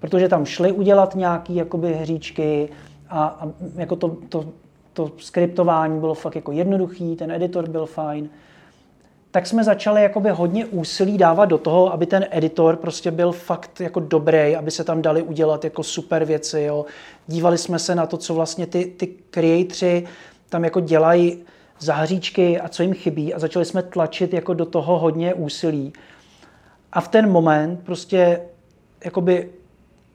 Protože 0.00 0.28
tam 0.28 0.44
šli 0.44 0.72
udělat 0.72 1.14
nějaké 1.14 1.52
jakoby 1.52 1.94
hříčky 1.94 2.68
a, 3.08 3.24
a 3.24 3.48
jako 3.76 3.96
to, 3.96 4.16
to, 4.28 4.44
to 4.92 5.12
skriptování 5.18 6.00
bylo 6.00 6.14
fakt 6.14 6.36
jako 6.36 6.52
jednoduchý, 6.52 7.16
ten 7.16 7.30
editor 7.30 7.68
byl 7.68 7.86
fajn. 7.86 8.28
Tak 9.30 9.46
jsme 9.46 9.64
začali 9.64 10.02
jakoby 10.02 10.30
hodně 10.30 10.66
úsilí 10.66 11.18
dávat 11.18 11.44
do 11.44 11.58
toho, 11.58 11.92
aby 11.92 12.06
ten 12.06 12.26
editor 12.30 12.76
prostě 12.76 13.10
byl 13.10 13.32
fakt 13.32 13.80
jako 13.80 14.00
dobrý, 14.00 14.56
aby 14.56 14.70
se 14.70 14.84
tam 14.84 15.02
dali 15.02 15.22
udělat 15.22 15.64
jako 15.64 15.82
super 15.82 16.24
věci. 16.24 16.60
Jo. 16.60 16.84
Dívali 17.26 17.58
jsme 17.58 17.78
se 17.78 17.94
na 17.94 18.06
to, 18.06 18.16
co 18.16 18.34
vlastně 18.34 18.66
ty, 18.66 18.84
ty 18.84 19.06
creatoři 19.06 20.06
tam 20.48 20.64
jako 20.64 20.80
dělají 20.80 21.38
za 21.80 21.94
hříčky 21.94 22.60
a 22.60 22.68
co 22.68 22.82
jim 22.82 22.94
chybí 22.94 23.34
a 23.34 23.38
začali 23.38 23.64
jsme 23.64 23.82
tlačit 23.82 24.34
jako 24.34 24.54
do 24.54 24.64
toho 24.64 24.98
hodně 24.98 25.34
úsilí. 25.34 25.92
A 26.92 27.00
v 27.00 27.08
ten 27.08 27.30
moment 27.30 27.80
prostě 27.84 28.40
jakoby 29.04 29.50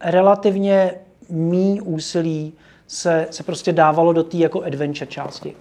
relativně 0.02 0.94
mý 1.30 1.82
úsilí 1.82 2.54
se, 2.88 3.28
se 3.32 3.44
prostě 3.44 3.74
dávalo 3.74 4.14
do 4.14 4.24
té 4.24 4.38
jako 4.38 4.64
adventure 4.64 5.12
části. 5.12 5.56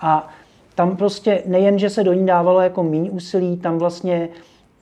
A 0.00 0.28
tam 0.74 0.96
prostě 0.96 1.42
nejen, 1.46 1.78
že 1.78 1.90
se 1.90 2.04
do 2.04 2.12
ní 2.12 2.26
dávalo 2.26 2.60
jako 2.60 2.82
méně 2.82 3.10
úsilí, 3.10 3.56
tam 3.56 3.78
vlastně 3.78 4.28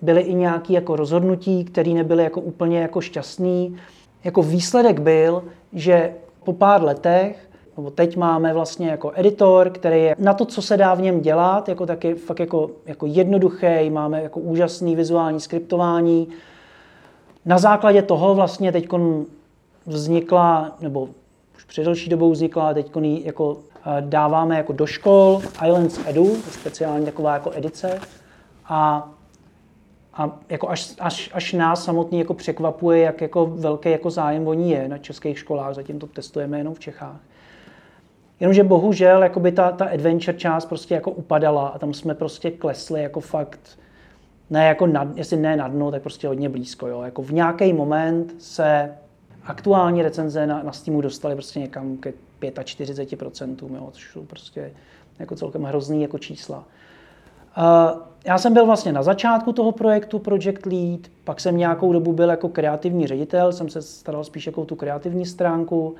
byly 0.03 0.21
i 0.21 0.35
nějaké 0.35 0.73
jako 0.73 0.97
rozhodnutí, 0.97 1.65
které 1.65 1.91
nebyly 1.91 2.25
jako 2.25 2.41
úplně 2.41 2.81
jako 2.81 3.01
šťastný. 3.01 3.77
Jako 4.25 4.43
výsledek 4.43 5.01
byl, 5.01 5.45
že 5.73 6.13
po 6.45 6.53
pár 6.53 6.83
letech, 6.83 7.49
nebo 7.77 7.91
teď 7.91 8.17
máme 8.17 8.53
vlastně 8.53 8.89
jako 8.89 9.13
editor, 9.15 9.71
který 9.71 10.03
je 10.03 10.17
na 10.19 10.35
to, 10.35 10.45
co 10.45 10.63
se 10.63 10.77
dá 10.77 10.95
v 10.95 11.01
něm 11.01 11.21
dělat, 11.21 11.69
jako 11.69 11.87
taky 11.87 12.15
fakt 12.15 12.41
jako, 12.41 12.71
jako 12.87 13.07
jednoduchý, 13.07 13.91
máme 13.91 14.23
jako 14.23 14.41
úžasný 14.41 14.97
vizuální 14.97 15.41
skriptování. 15.41 16.29
Na 17.45 17.59
základě 17.59 18.03
toho 18.03 18.35
vlastně 18.35 18.73
teď 18.73 18.89
vznikla, 19.87 20.77
nebo 20.81 21.09
už 21.57 21.65
před 21.65 21.85
delší 21.85 22.11
dobou 22.11 22.31
vznikla, 22.31 22.75
teď 22.75 22.91
jako 23.25 23.57
dáváme 24.01 24.57
jako 24.57 24.73
do 24.73 24.87
škol 24.87 25.43
Islands 25.67 26.01
Edu, 26.07 26.37
speciální 26.51 27.05
taková 27.05 27.33
jako 27.33 27.51
edice. 27.55 28.01
A, 28.65 29.09
a 30.15 30.39
jako 30.49 30.69
až, 30.69 30.95
až, 31.01 31.31
až 31.35 31.53
nás 31.53 31.85
samotný 31.85 32.19
jako 32.19 32.35
překvapuje, 32.35 33.01
jak 33.01 33.21
jako 33.21 33.47
velký 33.47 33.91
jako 33.91 34.11
zájem 34.11 34.49
o 34.49 34.55
ní 34.55 34.71
je 34.71 34.89
na 34.89 34.99
českých 34.99 35.39
školách, 35.39 35.75
zatím 35.75 35.99
to 35.99 36.07
testujeme 36.07 36.59
jenom 36.59 36.75
v 36.75 36.79
Čechách. 36.79 37.21
Jenomže 38.41 38.65
bohužel 38.65 39.23
jakoby 39.23 39.53
ta, 39.53 39.73
ta 39.73 39.85
adventure 39.85 40.39
část 40.39 40.67
prostě 40.67 40.95
jako 40.95 41.11
upadala 41.11 41.69
a 41.69 41.79
tam 41.79 41.95
jsme 41.95 42.15
prostě 42.15 42.51
klesli 42.51 43.03
jako 43.03 43.21
fakt, 43.21 43.79
ne 44.51 44.67
jako 44.67 44.87
nad, 44.87 45.09
jestli 45.17 45.37
ne 45.37 45.57
na 45.57 45.69
dno, 45.69 45.91
tak 45.91 46.03
prostě 46.03 46.29
hodně 46.29 46.49
blízko. 46.49 46.87
Jo. 46.87 47.03
Jako 47.03 47.23
v 47.23 47.33
nějaký 47.33 47.73
moment 47.73 48.35
se 48.39 48.95
aktuální 49.45 50.03
recenze 50.03 50.47
na, 50.47 50.63
na 50.63 50.73
Steamu 50.73 51.01
dostaly 51.01 51.35
prostě 51.35 51.61
někam 51.61 51.97
ke 51.97 52.13
45%, 52.41 53.75
jo, 53.75 53.89
což 53.93 54.11
jsou 54.13 54.25
prostě 54.25 54.73
jako 55.19 55.37
celkem 55.37 55.63
hrozný 55.63 56.03
jako 56.03 56.19
čísla. 56.19 56.65
Uh, 57.59 58.01
já 58.25 58.39
jsem 58.39 58.55
byl 58.55 58.67
vlastně 58.67 58.93
na 58.93 59.03
začátku 59.03 59.53
toho 59.53 59.73
projektu 59.73 60.19
Project 60.19 60.67
Lead, 60.67 61.01
pak 61.25 61.41
jsem 61.41 61.57
nějakou 61.57 61.93
dobu 61.93 62.13
byl 62.13 62.31
jako 62.31 62.49
kreativní 62.49 63.07
ředitel, 63.07 63.53
jsem 63.53 63.69
se 63.69 63.83
staral 63.83 64.25
spíš 64.25 64.47
jako 64.47 64.65
tu 64.65 64.77
kreativní 64.77 65.27
stránku, 65.27 65.95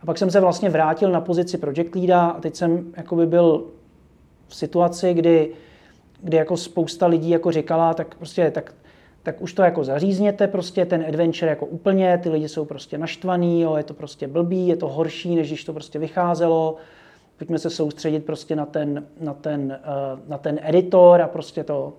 a 0.00 0.06
pak 0.06 0.18
jsem 0.18 0.30
se 0.30 0.40
vlastně 0.40 0.70
vrátil 0.70 1.10
na 1.10 1.20
pozici 1.20 1.58
Project 1.58 1.94
Leada 1.94 2.26
a 2.26 2.40
teď 2.40 2.56
jsem 2.56 2.92
jakoby 2.96 3.26
byl 3.26 3.66
v 4.48 4.54
situaci, 4.54 5.14
kdy, 5.14 5.52
kdy 6.22 6.36
jako 6.36 6.56
spousta 6.56 7.06
lidí 7.06 7.30
jako 7.30 7.52
říkala, 7.52 7.94
tak 7.94 8.14
prostě 8.14 8.50
tak 8.50 8.74
tak 9.22 9.40
už 9.40 9.52
to 9.52 9.62
jako 9.62 9.84
zařízněte 9.84 10.48
prostě 10.48 10.86
ten 10.86 11.04
adventure 11.08 11.50
jako 11.50 11.66
úplně, 11.66 12.18
ty 12.18 12.30
lidi 12.30 12.48
jsou 12.48 12.64
prostě 12.64 12.98
naštvaný, 12.98 13.60
jo, 13.60 13.76
je 13.76 13.82
to 13.82 13.94
prostě 13.94 14.28
blbý, 14.28 14.68
je 14.68 14.76
to 14.76 14.88
horší, 14.88 15.36
než 15.36 15.48
když 15.48 15.64
to 15.64 15.72
prostě 15.72 15.98
vycházelo, 15.98 16.76
pojďme 17.38 17.58
se 17.58 17.70
soustředit 17.70 18.20
prostě 18.20 18.56
na 18.56 18.66
ten, 18.66 19.06
na 19.20 19.34
ten, 19.34 19.78
uh, 20.14 20.28
na 20.28 20.38
ten 20.38 20.60
editor 20.62 21.22
a 21.22 21.28
prostě 21.28 21.64
to. 21.64 21.92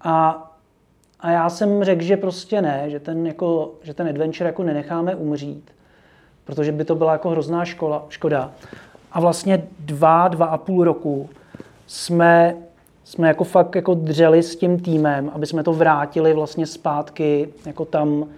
A, 0.00 0.50
a 1.20 1.30
já 1.30 1.50
jsem 1.50 1.84
řekl, 1.84 2.02
že 2.02 2.16
prostě 2.16 2.62
ne, 2.62 2.90
že 2.90 3.00
ten, 3.00 3.26
jako, 3.26 3.74
že 3.82 3.94
ten 3.94 4.08
adventure 4.08 4.46
jako 4.46 4.62
nenecháme 4.62 5.14
umřít, 5.14 5.70
protože 6.44 6.72
by 6.72 6.84
to 6.84 6.94
byla 6.94 7.12
jako 7.12 7.30
hrozná 7.30 7.64
škola, 7.64 8.06
škoda. 8.08 8.52
A 9.12 9.20
vlastně 9.20 9.66
dva, 9.78 10.28
dva 10.28 10.46
a 10.46 10.58
půl 10.58 10.84
roku 10.84 11.28
jsme 11.86 12.56
jsme 13.04 13.28
jako 13.28 13.44
fakt 13.44 13.74
jako 13.74 13.94
dřeli 13.94 14.42
s 14.42 14.56
tím 14.56 14.80
týmem, 14.80 15.30
aby 15.34 15.46
jsme 15.46 15.62
to 15.62 15.72
vrátili 15.72 16.34
vlastně 16.34 16.66
zpátky 16.66 17.48
jako 17.66 17.84
tam, 17.84 18.28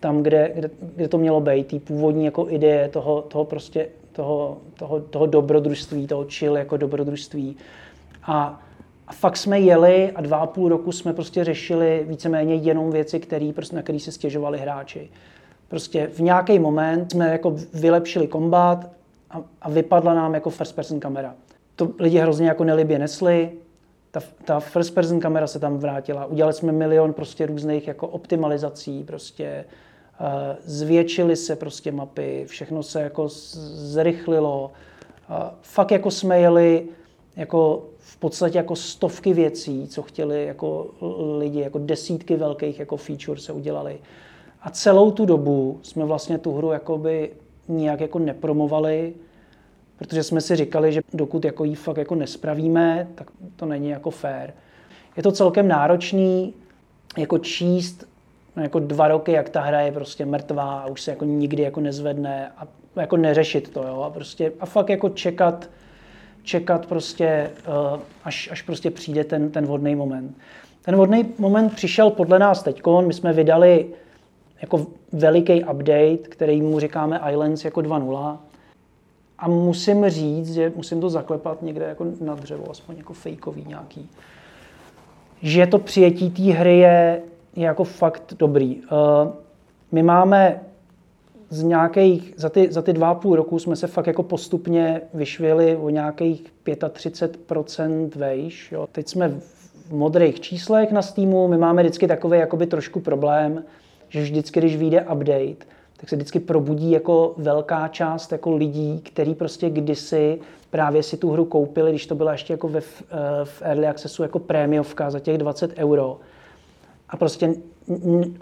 tam 0.00 0.22
kde, 0.22 0.52
kde, 0.54 0.70
kde 0.96 1.08
to 1.08 1.18
mělo 1.18 1.40
být, 1.40 1.66
tý 1.66 1.78
původní 1.78 2.24
jako 2.24 2.46
ideje 2.48 2.88
toho, 2.88 3.22
toho 3.22 3.44
prostě 3.44 3.88
toho, 4.12 4.58
toho, 4.74 5.00
toho 5.00 5.26
dobrodružství, 5.26 6.06
toho 6.06 6.26
chill 6.28 6.56
jako 6.56 6.76
dobrodružství. 6.76 7.56
A, 8.22 8.60
a 9.06 9.12
fakt 9.12 9.36
jsme 9.36 9.60
jeli 9.60 10.12
a 10.14 10.20
dva 10.20 10.36
a 10.36 10.46
půl 10.46 10.68
roku 10.68 10.92
jsme 10.92 11.12
prostě 11.12 11.44
řešili 11.44 12.04
víceméně 12.08 12.54
jenom 12.54 12.90
věci, 12.90 13.20
který, 13.20 13.54
na 13.72 13.82
které 13.82 13.98
se 14.00 14.12
stěžovali 14.12 14.58
hráči. 14.58 15.10
Prostě 15.70 16.06
v 16.06 16.20
nějaký 16.20 16.58
moment 16.58 17.12
jsme 17.12 17.32
jako 17.32 17.56
vylepšili 17.74 18.26
kombat 18.26 18.90
a, 19.30 19.42
a 19.62 19.70
vypadla 19.70 20.14
nám 20.14 20.34
jako 20.34 20.50
first 20.50 20.76
person 20.76 21.00
kamera. 21.00 21.34
To 21.76 21.88
lidi 21.98 22.18
hrozně 22.18 22.48
jako 22.48 22.64
nelibě 22.64 22.98
nesli, 22.98 23.52
ta, 24.10 24.20
ta 24.44 24.60
first 24.60 24.94
person 24.94 25.20
kamera 25.20 25.46
se 25.46 25.58
tam 25.58 25.78
vrátila. 25.78 26.26
Udělali 26.26 26.54
jsme 26.54 26.72
milion 26.72 27.12
prostě 27.12 27.46
různých 27.46 27.88
jako 27.88 28.08
optimalizací, 28.08 29.04
prostě 29.04 29.64
uh, 30.20 30.26
zvětšily 30.64 31.36
se 31.36 31.56
prostě 31.56 31.92
mapy, 31.92 32.44
všechno 32.48 32.82
se 32.82 33.02
jako 33.02 33.28
zrychlilo. 33.28 34.70
Uh, 35.30 35.36
fakt 35.62 35.90
jako 35.90 36.10
jsme 36.10 36.40
jeli 36.40 36.86
jako 37.36 37.86
v 37.98 38.16
podstatě 38.16 38.58
jako 38.58 38.76
stovky 38.76 39.32
věcí, 39.32 39.88
co 39.88 40.02
chtěli 40.02 40.46
jako 40.46 40.86
lidi, 41.38 41.60
jako 41.60 41.78
desítky 41.78 42.36
velkých 42.36 42.78
jako 42.78 42.96
feature 42.96 43.40
se 43.40 43.52
udělali. 43.52 43.98
A 44.62 44.70
celou 44.70 45.10
tu 45.10 45.26
dobu 45.26 45.80
jsme 45.82 46.04
vlastně 46.04 46.38
tu 46.38 46.52
hru 46.54 46.72
jakoby 46.72 47.30
nijak 47.68 48.00
jako 48.00 48.18
nepromovali, 48.18 49.14
protože 49.98 50.22
jsme 50.22 50.40
si 50.40 50.56
říkali, 50.56 50.92
že 50.92 51.00
dokud 51.14 51.44
jako 51.44 51.64
jí 51.64 51.74
fakt 51.74 51.96
jako 51.96 52.14
nespravíme, 52.14 53.08
tak 53.14 53.30
to 53.56 53.66
není 53.66 53.88
jako 53.88 54.10
fair. 54.10 54.50
Je 55.16 55.22
to 55.22 55.32
celkem 55.32 55.68
náročný 55.68 56.54
jako 57.18 57.38
číst 57.38 58.04
jako 58.56 58.78
dva 58.78 59.08
roky, 59.08 59.32
jak 59.32 59.48
ta 59.48 59.60
hra 59.60 59.80
je 59.80 59.92
prostě 59.92 60.26
mrtvá 60.26 60.80
a 60.80 60.86
už 60.86 61.00
se 61.00 61.10
jako 61.10 61.24
nikdy 61.24 61.62
jako 61.62 61.80
nezvedne 61.80 62.52
a 62.56 62.66
jako 62.96 63.16
neřešit 63.16 63.68
to, 63.68 63.82
jo, 63.82 64.02
a 64.02 64.10
prostě 64.10 64.52
a 64.60 64.66
fakt 64.66 64.88
jako 64.88 65.08
čekat, 65.08 65.70
čekat 66.42 66.86
prostě, 66.86 67.50
uh, 67.92 68.00
až, 68.24 68.48
až 68.52 68.62
prostě 68.62 68.90
přijde 68.90 69.24
ten, 69.24 69.50
ten 69.50 69.66
vhodný 69.66 69.94
moment. 69.94 70.36
Ten 70.82 70.94
vhodný 70.94 71.34
moment 71.38 71.74
přišel 71.74 72.10
podle 72.10 72.38
nás 72.38 72.62
teď. 72.62 72.82
My 73.06 73.14
jsme 73.14 73.32
vydali 73.32 73.86
jako 74.62 74.86
veliký 75.12 75.64
update, 75.64 76.16
který 76.16 76.62
mu 76.62 76.80
říkáme 76.80 77.20
Islands 77.30 77.64
jako 77.64 77.80
2.0 77.80 78.38
a 79.38 79.48
musím 79.48 80.08
říct, 80.08 80.54
že 80.54 80.72
musím 80.76 81.00
to 81.00 81.10
zaklepat 81.10 81.62
někde 81.62 81.84
jako 81.84 82.06
na 82.20 82.34
dřevo, 82.34 82.70
aspoň 82.70 82.96
jako 82.96 83.12
fejkový 83.12 83.64
nějaký, 83.68 84.08
že 85.42 85.66
to 85.66 85.78
přijetí 85.78 86.30
té 86.30 86.42
hry 86.42 86.78
je, 86.78 87.22
je 87.56 87.64
jako 87.64 87.84
fakt 87.84 88.34
dobrý. 88.38 88.76
Uh, 88.76 89.32
my 89.92 90.02
máme 90.02 90.60
z 91.50 91.62
nějakých, 91.62 92.34
za 92.36 92.48
ty, 92.48 92.72
za 92.72 92.82
ty 92.82 92.92
dva 92.92 93.08
a 93.08 93.14
půl 93.14 93.36
roku 93.36 93.58
jsme 93.58 93.76
se 93.76 93.86
fakt 93.86 94.06
jako 94.06 94.22
postupně 94.22 95.00
vyšvili 95.14 95.76
o 95.76 95.90
nějakých 95.90 96.44
35% 96.64 98.10
vejš. 98.16 98.72
Jo. 98.72 98.88
Teď 98.92 99.08
jsme 99.08 99.28
v 99.88 99.92
modrých 99.92 100.40
číslech 100.40 100.92
na 100.92 101.02
Steamu, 101.02 101.48
my 101.48 101.58
máme 101.58 101.82
vždycky 101.82 102.06
takový 102.06 102.38
jakoby 102.38 102.66
trošku 102.66 103.00
problém, 103.00 103.64
že 104.10 104.22
vždycky, 104.22 104.60
když 104.60 104.76
vyjde 104.76 105.00
update, 105.00 105.66
tak 105.96 106.08
se 106.08 106.16
vždycky 106.16 106.40
probudí 106.40 106.90
jako 106.90 107.34
velká 107.36 107.88
část 107.88 108.32
jako 108.32 108.56
lidí, 108.56 109.00
kteří 109.00 109.34
prostě 109.34 109.70
kdysi 109.70 110.38
právě 110.70 111.02
si 111.02 111.16
tu 111.16 111.30
hru 111.30 111.44
koupili, 111.44 111.90
když 111.90 112.06
to 112.06 112.14
byla 112.14 112.32
ještě 112.32 112.52
jako 112.52 112.68
ve, 112.68 112.78
eh, 112.80 112.84
v 113.44 113.62
Early 113.62 113.86
Accessu 113.86 114.22
jako 114.22 114.38
prémiovka 114.38 115.10
za 115.10 115.20
těch 115.20 115.38
20 115.38 115.72
euro. 115.76 116.18
A 117.08 117.16
prostě 117.16 117.54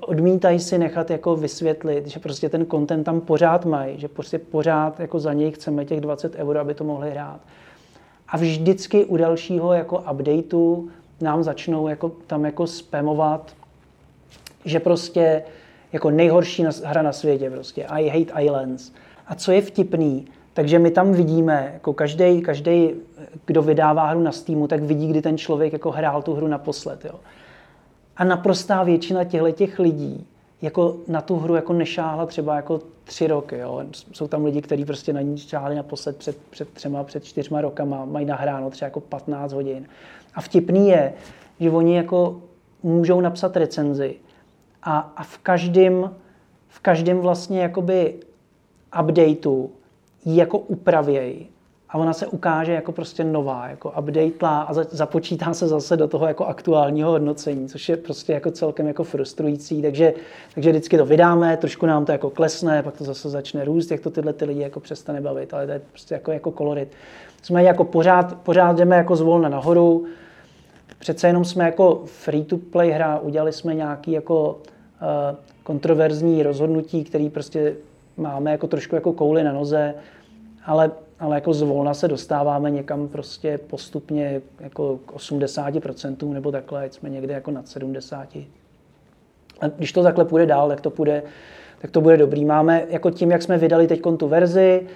odmítají 0.00 0.60
si 0.60 0.78
nechat 0.78 1.10
jako 1.10 1.36
vysvětlit, 1.36 2.06
že 2.06 2.20
prostě 2.20 2.48
ten 2.48 2.66
content 2.66 3.04
tam 3.04 3.20
pořád 3.20 3.64
mají, 3.64 4.00
že 4.00 4.08
prostě 4.08 4.38
pořád 4.38 5.00
jako 5.00 5.20
za 5.20 5.32
něj 5.32 5.52
chceme 5.52 5.84
těch 5.84 6.00
20 6.00 6.34
euro, 6.34 6.60
aby 6.60 6.74
to 6.74 6.84
mohli 6.84 7.10
hrát. 7.10 7.40
A 8.28 8.36
vždycky 8.36 9.04
u 9.04 9.16
dalšího 9.16 9.72
jako 9.72 10.04
updateu 10.12 10.88
nám 11.20 11.42
začnou 11.42 11.88
jako 11.88 12.12
tam 12.26 12.44
jako 12.44 12.66
spamovat, 12.66 13.54
že 14.64 14.80
prostě 14.80 15.42
jako 15.92 16.10
nejhorší 16.10 16.64
hra 16.84 17.02
na 17.02 17.12
světě 17.12 17.50
prostě. 17.50 17.84
I 17.84 18.08
hate 18.08 18.42
Islands. 18.42 18.92
A 19.26 19.34
co 19.34 19.52
je 19.52 19.62
vtipný, 19.62 20.26
takže 20.54 20.78
my 20.78 20.90
tam 20.90 21.12
vidíme, 21.12 21.70
jako 21.74 21.92
každý, 21.92 22.40
každý, 22.40 22.90
kdo 23.46 23.62
vydává 23.62 24.06
hru 24.06 24.20
na 24.20 24.32
Steamu, 24.32 24.66
tak 24.66 24.82
vidí, 24.82 25.08
kdy 25.08 25.22
ten 25.22 25.38
člověk 25.38 25.72
jako 25.72 25.90
hrál 25.90 26.22
tu 26.22 26.34
hru 26.34 26.48
naposled. 26.48 27.04
Jo. 27.04 27.14
A 28.16 28.24
naprostá 28.24 28.82
většina 28.82 29.24
těchto 29.24 29.50
těch 29.50 29.78
lidí 29.78 30.26
jako 30.62 30.96
na 31.08 31.20
tu 31.20 31.36
hru 31.36 31.54
jako 31.54 31.72
nešáhla 31.72 32.26
třeba 32.26 32.56
jako 32.56 32.80
tři 33.04 33.26
roky. 33.26 33.58
Jo. 33.58 33.82
Jsou 34.12 34.28
tam 34.28 34.44
lidi, 34.44 34.62
kteří 34.62 34.84
prostě 34.84 35.12
na 35.12 35.20
ní 35.20 35.38
šáhli 35.38 35.74
naposled 35.74 36.16
před, 36.16 36.36
před 36.50 36.68
třema, 36.68 37.04
před 37.04 37.24
čtyřma 37.24 37.60
rokama, 37.60 38.04
mají 38.04 38.26
nahráno 38.26 38.70
třeba 38.70 38.86
jako 38.86 39.00
15 39.00 39.52
hodin. 39.52 39.86
A 40.34 40.40
vtipný 40.40 40.88
je, 40.88 41.12
že 41.60 41.70
oni 41.70 41.96
jako 41.96 42.40
můžou 42.82 43.20
napsat 43.20 43.56
recenzi 43.56 44.14
a, 44.82 45.12
a 45.16 45.22
v 45.22 45.38
každém 45.38 46.10
v 46.68 46.80
každém 46.80 47.18
vlastně 47.18 47.60
jakoby 47.62 48.14
updateu 49.00 49.70
ji 50.24 50.36
jako 50.36 50.58
upravěj. 50.58 51.46
A 51.88 51.98
ona 51.98 52.12
se 52.12 52.26
ukáže 52.26 52.72
jako 52.72 52.92
prostě 52.92 53.24
nová, 53.24 53.68
jako 53.68 53.92
updatelá 53.98 54.60
a 54.60 54.72
započítá 54.72 55.54
se 55.54 55.68
zase 55.68 55.96
do 55.96 56.08
toho 56.08 56.26
jako 56.26 56.46
aktuálního 56.46 57.10
hodnocení, 57.10 57.68
což 57.68 57.88
je 57.88 57.96
prostě 57.96 58.32
jako 58.32 58.50
celkem 58.50 58.86
jako 58.86 59.04
frustrující, 59.04 59.82
takže, 59.82 60.14
takže 60.54 60.70
vždycky 60.70 60.98
to 60.98 61.06
vydáme, 61.06 61.56
trošku 61.56 61.86
nám 61.86 62.04
to 62.04 62.12
jako 62.12 62.30
klesne, 62.30 62.82
pak 62.82 62.96
to 62.96 63.04
zase 63.04 63.28
začne 63.28 63.64
růst, 63.64 63.90
jak 63.90 64.00
to 64.00 64.10
tyhle 64.10 64.32
ty 64.32 64.44
lidi 64.44 64.60
jako 64.60 64.80
přestane 64.80 65.20
bavit, 65.20 65.54
ale 65.54 65.66
to 65.66 65.72
je 65.72 65.80
prostě 65.90 66.14
jako, 66.14 66.32
jako 66.32 66.50
kolorit. 66.50 66.88
Jsme 67.42 67.62
jako 67.62 67.84
pořád, 67.84 68.38
pořád 68.38 68.76
jdeme 68.76 68.96
jako 68.96 69.16
zvolna 69.16 69.48
nahoru, 69.48 70.06
přece 70.98 71.26
jenom 71.26 71.44
jsme 71.44 71.64
jako 71.64 72.02
free-to-play 72.04 72.90
hra, 72.90 73.18
udělali 73.18 73.52
jsme 73.52 73.74
nějaký 73.74 74.12
jako 74.12 74.50
uh, 74.50 75.36
kontroverzní 75.62 76.42
rozhodnutí, 76.42 77.04
který 77.04 77.30
prostě 77.30 77.76
máme 78.16 78.50
jako 78.50 78.66
trošku 78.66 78.94
jako 78.94 79.12
kouli 79.12 79.44
na 79.44 79.52
noze, 79.52 79.94
ale, 80.64 80.90
ale 81.20 81.36
jako 81.36 81.52
zvolna 81.54 81.94
se 81.94 82.08
dostáváme 82.08 82.70
někam 82.70 83.08
prostě 83.08 83.58
postupně 83.58 84.42
jako 84.60 84.98
k 85.06 85.12
80% 85.12 86.32
nebo 86.32 86.52
takhle, 86.52 86.90
jsme 86.90 87.10
někde 87.10 87.34
jako 87.34 87.50
nad 87.50 87.68
70. 87.68 88.36
A 89.60 89.68
když 89.76 89.92
to 89.92 90.02
takhle 90.02 90.24
půjde 90.24 90.46
dál, 90.46 90.68
tak 90.68 90.80
to 90.80 90.90
půjde, 90.90 91.22
tak 91.78 91.90
to 91.90 92.00
bude 92.00 92.16
dobrý. 92.16 92.44
Máme 92.44 92.84
jako 92.88 93.10
tím, 93.10 93.30
jak 93.30 93.42
jsme 93.42 93.58
vydali 93.58 93.86
teď 93.86 94.02
tu 94.16 94.28
verzi, 94.28 94.86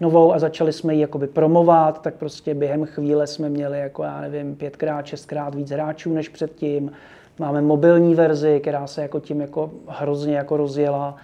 novou 0.00 0.34
a 0.34 0.38
začali 0.38 0.72
jsme 0.72 0.94
ji 0.94 1.00
jakoby 1.00 1.26
promovat, 1.26 2.02
tak 2.02 2.14
prostě 2.14 2.54
během 2.54 2.84
chvíle 2.84 3.26
jsme 3.26 3.48
měli 3.48 3.78
jako 3.78 4.02
já 4.02 4.20
nevím, 4.20 4.56
pětkrát, 4.56 5.06
šestkrát 5.06 5.54
víc 5.54 5.70
hráčů 5.70 6.14
než 6.14 6.28
předtím. 6.28 6.92
Máme 7.38 7.62
mobilní 7.62 8.14
verzi, 8.14 8.60
která 8.60 8.86
se 8.86 9.02
jako 9.02 9.20
tím 9.20 9.40
jako 9.40 9.70
hrozně 9.86 10.36
jako 10.36 10.56
rozjela. 10.56 11.16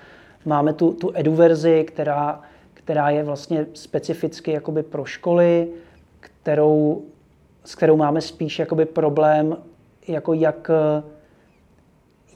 Máme 0.44 0.72
tu, 0.72 0.92
tu 0.92 1.12
edu 1.14 1.34
verzi, 1.34 1.84
která, 1.84 2.40
která 2.74 3.10
je 3.10 3.24
vlastně 3.24 3.66
specificky 3.74 4.52
jakoby 4.52 4.82
pro 4.82 5.04
školy, 5.04 5.68
kterou, 6.20 7.02
s 7.64 7.74
kterou 7.74 7.96
máme 7.96 8.20
spíš 8.20 8.58
jakoby 8.58 8.84
problém, 8.84 9.56
jako 10.08 10.32
jak, 10.32 10.70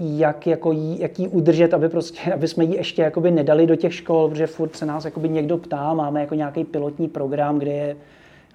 jak, 0.01 0.47
jako 0.47 0.73
jí, 0.73 1.01
jak 1.01 1.19
jí 1.19 1.29
udržet, 1.29 1.75
aby, 1.75 1.89
prostě, 1.89 2.33
aby 2.33 2.49
jsme 2.49 2.65
ji 2.65 2.77
ještě 2.77 3.03
jakoby 3.03 3.31
nedali 3.31 3.67
do 3.67 3.77
těch 3.77 3.95
škol, 3.95 4.29
protože 4.29 4.47
furt 4.47 4.77
se 4.77 4.87
nás 4.87 5.05
jakoby 5.05 5.29
někdo 5.29 5.59
ptá, 5.59 5.95
máme 5.95 6.21
jako 6.21 6.35
nějaký 6.35 6.65
pilotní 6.65 7.09
program, 7.09 7.59
kde 7.59 7.73
je 7.73 7.97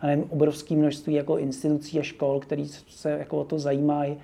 nevím, 0.03 0.25
obrovské 0.29 0.75
množství 0.75 1.13
jako 1.13 1.37
institucí 1.37 1.99
a 1.99 2.03
škol, 2.03 2.39
který 2.39 2.67
se 2.67 3.09
jako 3.09 3.37
o 3.37 3.43
to 3.43 3.59
zajímají. 3.59 4.17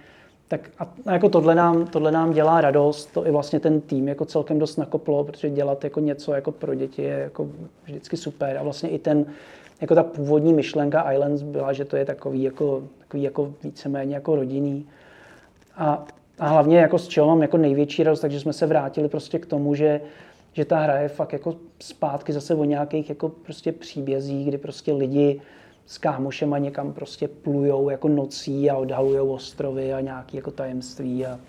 Tak 0.48 0.70
a 1.06 1.14
jako 1.14 1.30
tohle 1.30 1.56
nám, 1.56 1.88
tohle 1.88 2.12
nám 2.12 2.34
dělá 2.34 2.62
radost, 2.62 3.06
to 3.14 3.28
i 3.28 3.32
vlastně 3.32 3.60
ten 3.60 3.82
tým 3.82 4.08
jako 4.08 4.26
celkem 4.26 4.60
dost 4.60 4.78
nakoplo, 4.78 5.24
protože 5.24 5.50
dělat 5.50 5.84
jako 5.84 6.00
něco 6.00 6.34
jako 6.34 6.52
pro 6.52 6.76
děti 6.76 7.02
je 7.02 7.20
jako 7.20 7.48
vždycky 7.84 8.18
super. 8.18 8.58
A 8.58 8.64
vlastně 8.64 8.90
i 8.90 9.00
ten, 9.00 9.26
jako 9.82 9.96
ta 9.96 10.04
původní 10.04 10.54
myšlenka 10.54 11.12
Islands 11.12 11.42
byla, 11.42 11.74
že 11.74 11.86
to 11.86 11.98
je 11.98 12.06
takový 12.06 12.44
jako, 12.44 12.84
takový 13.00 13.24
jako 13.24 13.54
víceméně 13.64 14.16
jako 14.16 14.36
rodinný. 14.36 14.86
A, 15.78 16.06
a 16.40 16.48
hlavně 16.48 16.78
jako 16.78 17.00
s 17.00 17.08
čeho 17.08 17.28
mám 17.28 17.42
jako 17.42 17.58
největší 17.58 18.04
radost, 18.04 18.20
takže 18.20 18.40
jsme 18.40 18.54
se 18.54 18.66
vrátili 18.66 19.10
prostě 19.10 19.40
k 19.40 19.46
tomu, 19.46 19.76
že, 19.76 20.02
že 20.54 20.66
ta 20.66 20.80
hra 20.80 21.00
je 21.00 21.10
fakt 21.10 21.34
jako 21.34 21.56
zpátky 21.80 22.34
zase 22.34 22.56
o 22.56 22.64
nějakých 22.64 23.10
jako 23.10 23.30
prostě 23.30 23.72
příbězích, 23.72 24.48
kdy 24.48 24.58
prostě 24.58 24.94
lidi 24.94 25.42
s 25.86 25.98
kámošema 25.98 26.58
někam 26.58 26.94
prostě 26.94 27.28
plujou 27.28 27.90
jako 27.90 28.08
nocí 28.08 28.70
a 28.70 28.78
odhalují 28.78 29.20
ostrovy 29.20 29.94
a 29.94 30.02
nějaké 30.02 30.38
jako 30.38 30.52
tajemství 30.52 31.26
a, 31.26 31.40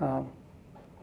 a, 0.00 0.26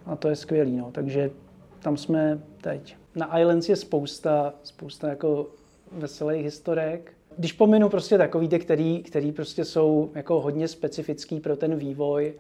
a 0.06 0.16
to 0.16 0.30
je 0.30 0.36
skvělý, 0.36 0.78
no. 0.78 0.92
Takže 0.92 1.32
tam 1.80 1.98
jsme 1.98 2.40
teď. 2.62 2.96
Na 3.16 3.40
Islands 3.40 3.70
je 3.70 3.76
spousta, 3.76 4.54
spousta 4.64 5.10
jako 5.10 5.48
veselých 5.92 6.44
historek. 6.44 7.14
Když 7.38 7.54
pominu 7.54 7.90
prostě 7.90 8.18
takový 8.18 8.48
ty, 8.48 8.60
který, 8.60 9.04
který 9.04 9.32
prostě 9.32 9.66
jsou 9.66 10.12
jako 10.16 10.42
hodně 10.42 10.68
specifický 10.68 11.40
pro 11.40 11.56
ten 11.56 11.76
vývoj 11.76 12.34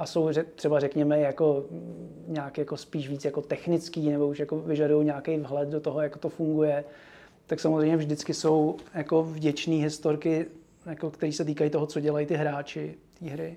a 0.00 0.06
jsou 0.06 0.30
třeba 0.54 0.80
řekněme 0.80 1.20
jako 1.20 1.64
nějak 2.26 2.58
jako 2.58 2.76
spíš 2.76 3.08
víc 3.08 3.24
jako 3.24 3.42
technický 3.42 4.10
nebo 4.10 4.28
už 4.28 4.38
jako 4.38 4.58
vyžadují 4.58 5.06
nějaký 5.06 5.36
vhled 5.36 5.68
do 5.68 5.80
toho, 5.80 6.00
jak 6.00 6.16
to 6.16 6.28
funguje, 6.28 6.84
tak 7.46 7.60
samozřejmě 7.60 7.96
vždycky 7.96 8.34
jsou 8.34 8.76
jako 8.94 9.22
vděčné 9.22 9.74
historky, 9.74 10.46
jako, 10.86 11.10
které 11.10 11.32
se 11.32 11.44
týkají 11.44 11.70
toho, 11.70 11.86
co 11.86 12.00
dělají 12.00 12.26
ty 12.26 12.34
hráči 12.34 12.94
té 13.18 13.26
hry. 13.26 13.56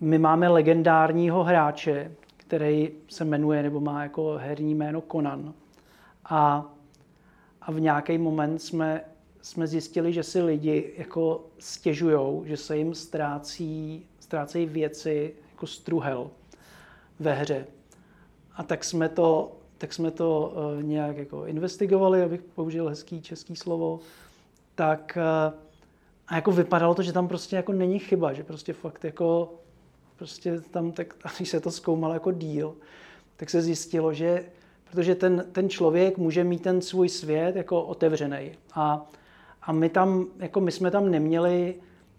My 0.00 0.18
máme 0.18 0.48
legendárního 0.48 1.44
hráče, 1.44 2.12
který 2.36 2.90
se 3.08 3.24
jmenuje 3.24 3.62
nebo 3.62 3.80
má 3.80 4.02
jako 4.02 4.36
herní 4.40 4.74
jméno 4.74 5.02
Conan. 5.12 5.54
A, 6.24 6.72
a 7.60 7.72
v 7.72 7.80
nějaký 7.80 8.18
moment 8.18 8.58
jsme, 8.58 9.00
jsme 9.42 9.66
zjistili, 9.66 10.12
že 10.12 10.22
si 10.22 10.42
lidi 10.42 10.94
jako 10.96 11.44
stěžujou, 11.58 12.42
že 12.46 12.56
se 12.56 12.76
jim 12.76 12.94
ztrácí, 12.94 14.06
ztrácejí 14.26 14.66
věci 14.66 15.34
jako 15.52 15.66
struhel 15.66 16.30
ve 17.20 17.34
hře. 17.34 17.66
A 18.56 18.62
tak 18.62 18.84
jsme 18.84 19.08
to 19.08 19.52
tak 19.78 19.92
jsme 19.92 20.10
to 20.10 20.54
uh, 20.76 20.82
nějak 20.82 21.16
jako 21.16 21.46
investigovali, 21.46 22.22
abych 22.22 22.42
použil 22.42 22.88
hezký 22.88 23.22
český 23.22 23.56
slovo, 23.56 24.00
tak 24.74 25.18
uh, 25.50 25.58
a 26.28 26.34
jako 26.34 26.52
vypadalo 26.52 26.94
to, 26.94 27.02
že 27.02 27.12
tam 27.12 27.28
prostě 27.28 27.56
jako 27.56 27.72
není 27.72 27.98
chyba, 27.98 28.32
že 28.32 28.44
prostě 28.44 28.72
fakt 28.72 29.04
jako 29.04 29.54
prostě 30.16 30.60
tam, 30.60 30.92
tak, 30.92 31.14
když 31.36 31.48
se 31.48 31.60
to 31.60 31.70
zkoumalo 31.70 32.14
jako 32.14 32.32
díl, 32.32 32.74
tak 33.36 33.50
se 33.50 33.62
zjistilo, 33.62 34.12
že 34.12 34.44
protože 34.90 35.14
ten, 35.14 35.44
ten 35.52 35.68
člověk 35.68 36.18
může 36.18 36.44
mít 36.44 36.62
ten 36.62 36.82
svůj 36.82 37.08
svět 37.08 37.56
jako 37.56 37.82
otevřený. 37.82 38.52
A, 38.74 39.10
a 39.62 39.72
my 39.72 39.88
tam, 39.88 40.26
jako 40.38 40.60
my 40.60 40.72
jsme 40.72 40.90
tam 40.90 41.10
neměli 41.10 41.74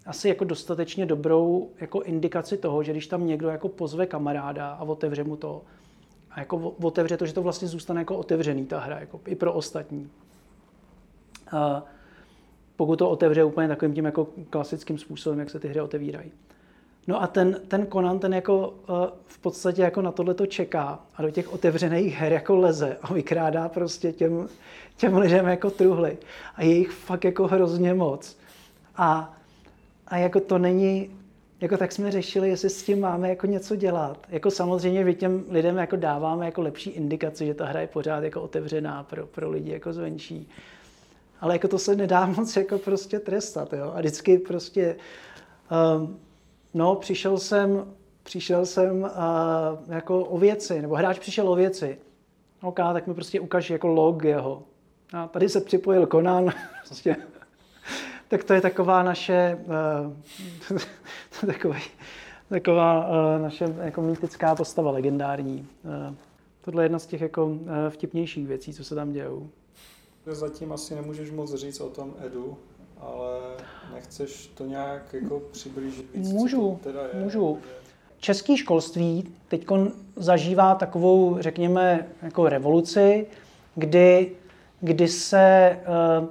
asi 0.08 0.28
jako 0.28 0.44
dostatečně 0.44 1.06
dobrou 1.06 1.70
jako 1.80 2.00
indikaci 2.00 2.56
toho, 2.56 2.82
že 2.82 2.92
když 2.92 3.06
tam 3.06 3.26
někdo 3.26 3.48
jako 3.48 3.68
pozve 3.68 4.06
kamaráda 4.06 4.70
a 4.70 4.82
otevře 4.82 5.24
mu 5.24 5.36
to, 5.36 5.62
a 6.30 6.40
jako 6.40 6.56
otevře 6.82 7.16
to, 7.16 7.26
že 7.26 7.32
to 7.32 7.42
vlastně 7.42 7.68
zůstane 7.68 8.00
jako 8.00 8.16
otevřený 8.16 8.66
ta 8.66 8.80
hra, 8.80 9.00
jako 9.00 9.20
i 9.26 9.34
pro 9.34 9.52
ostatní. 9.52 10.10
A 11.52 11.84
pokud 12.76 12.96
to 12.96 13.10
otevře 13.10 13.44
úplně 13.44 13.68
takovým 13.68 13.94
tím 13.94 14.04
jako 14.04 14.28
klasickým 14.50 14.98
způsobem, 14.98 15.38
jak 15.38 15.50
se 15.50 15.60
ty 15.60 15.68
hry 15.68 15.80
otevírají. 15.80 16.32
No 17.06 17.22
a 17.22 17.26
ten, 17.26 17.60
ten 17.68 17.86
Conan, 17.92 18.18
ten 18.18 18.34
jako 18.34 18.74
v 19.26 19.38
podstatě 19.38 19.82
jako 19.82 20.02
na 20.02 20.12
tohle 20.12 20.34
to 20.34 20.46
čeká 20.46 21.00
a 21.14 21.22
do 21.22 21.30
těch 21.30 21.52
otevřených 21.52 22.14
her 22.14 22.32
jako 22.32 22.56
leze 22.56 22.96
a 23.02 23.12
vykrádá 23.12 23.68
prostě 23.68 24.12
těm, 24.12 24.48
těm 24.96 25.16
lidem 25.16 25.46
jako 25.46 25.70
truhly. 25.70 26.18
A 26.54 26.62
je 26.62 26.74
jich 26.74 26.90
fakt 26.90 27.24
jako 27.24 27.46
hrozně 27.46 27.94
moc. 27.94 28.36
A, 28.96 29.37
a 30.08 30.16
jako 30.16 30.40
to 30.40 30.58
není, 30.58 31.10
jako 31.60 31.76
tak 31.76 31.92
jsme 31.92 32.10
řešili, 32.10 32.48
jestli 32.48 32.70
s 32.70 32.82
tím 32.82 33.00
máme 33.00 33.28
jako 33.28 33.46
něco 33.46 33.76
dělat. 33.76 34.26
Jako 34.28 34.50
samozřejmě 34.50 35.04
že 35.04 35.14
těm 35.14 35.44
lidem 35.48 35.76
jako 35.76 35.96
dáváme 35.96 36.46
jako 36.46 36.62
lepší 36.62 36.90
indikaci, 36.90 37.46
že 37.46 37.54
ta 37.54 37.66
hra 37.66 37.80
je 37.80 37.86
pořád 37.86 38.24
jako 38.24 38.42
otevřená 38.42 39.02
pro, 39.02 39.26
pro 39.26 39.50
lidi 39.50 39.72
jako 39.72 39.92
zvenčí. 39.92 40.48
Ale 41.40 41.54
jako 41.54 41.68
to 41.68 41.78
se 41.78 41.96
nedá 41.96 42.26
moc 42.36 42.56
jako 42.56 42.78
prostě 42.78 43.20
trestat, 43.20 43.72
jo. 43.72 43.92
A 43.94 43.98
vždycky 43.98 44.38
prostě, 44.38 44.96
um, 45.96 46.18
no, 46.74 46.94
přišel 46.94 47.38
jsem, 47.38 47.94
přišel 48.22 48.66
jsem 48.66 49.00
uh, 49.02 49.08
jako 49.94 50.24
o 50.24 50.38
věci, 50.38 50.82
nebo 50.82 50.94
hráč 50.94 51.18
přišel 51.18 51.48
o 51.48 51.54
věci. 51.54 51.98
OK, 52.62 52.76
tak 52.76 53.06
mi 53.06 53.14
prostě 53.14 53.40
ukaž 53.40 53.70
jako 53.70 53.88
log 53.88 54.24
jeho. 54.24 54.62
A 55.12 55.28
tady 55.28 55.48
se 55.48 55.60
připojil 55.60 56.06
Conan, 56.06 56.50
prostě 56.86 57.16
tak 58.28 58.44
to 58.44 58.54
je 58.54 58.60
taková 58.60 59.02
naše, 59.02 59.58
uh, 60.70 60.78
takový, 61.46 61.80
taková 62.48 63.08
uh, 63.08 63.42
naše 63.42 63.74
jako 63.80 64.02
mýtická 64.02 64.54
postava, 64.54 64.90
legendární. 64.90 65.68
Uh, 66.08 66.14
tohle 66.60 66.82
je 66.82 66.84
jedna 66.84 66.98
z 66.98 67.06
těch 67.06 67.20
jako 67.20 67.46
uh, 67.46 67.58
vtipnějších 67.88 68.46
věcí, 68.46 68.74
co 68.74 68.84
se 68.84 68.94
tam 68.94 69.12
dějou. 69.12 69.48
Zatím 70.26 70.72
asi 70.72 70.94
nemůžeš 70.94 71.30
moc 71.30 71.54
říct 71.54 71.80
o 71.80 71.90
tom 71.90 72.14
Edu, 72.26 72.56
ale 73.00 73.40
nechceš 73.94 74.46
to 74.46 74.66
nějak 74.66 75.14
jako 75.14 75.42
přiblížit 75.50 76.14
víc, 76.14 76.32
Můžu, 76.32 76.78
teda 76.82 77.00
je? 77.02 77.24
Můžu. 77.24 77.58
Český 78.20 78.56
školství 78.56 79.32
teď 79.48 79.66
zažívá 80.16 80.74
takovou, 80.74 81.36
řekněme, 81.40 82.06
jako 82.22 82.48
revoluci, 82.48 83.26
kdy, 83.74 84.32
kdy 84.80 85.08
se 85.08 85.78
uh, 86.20 86.28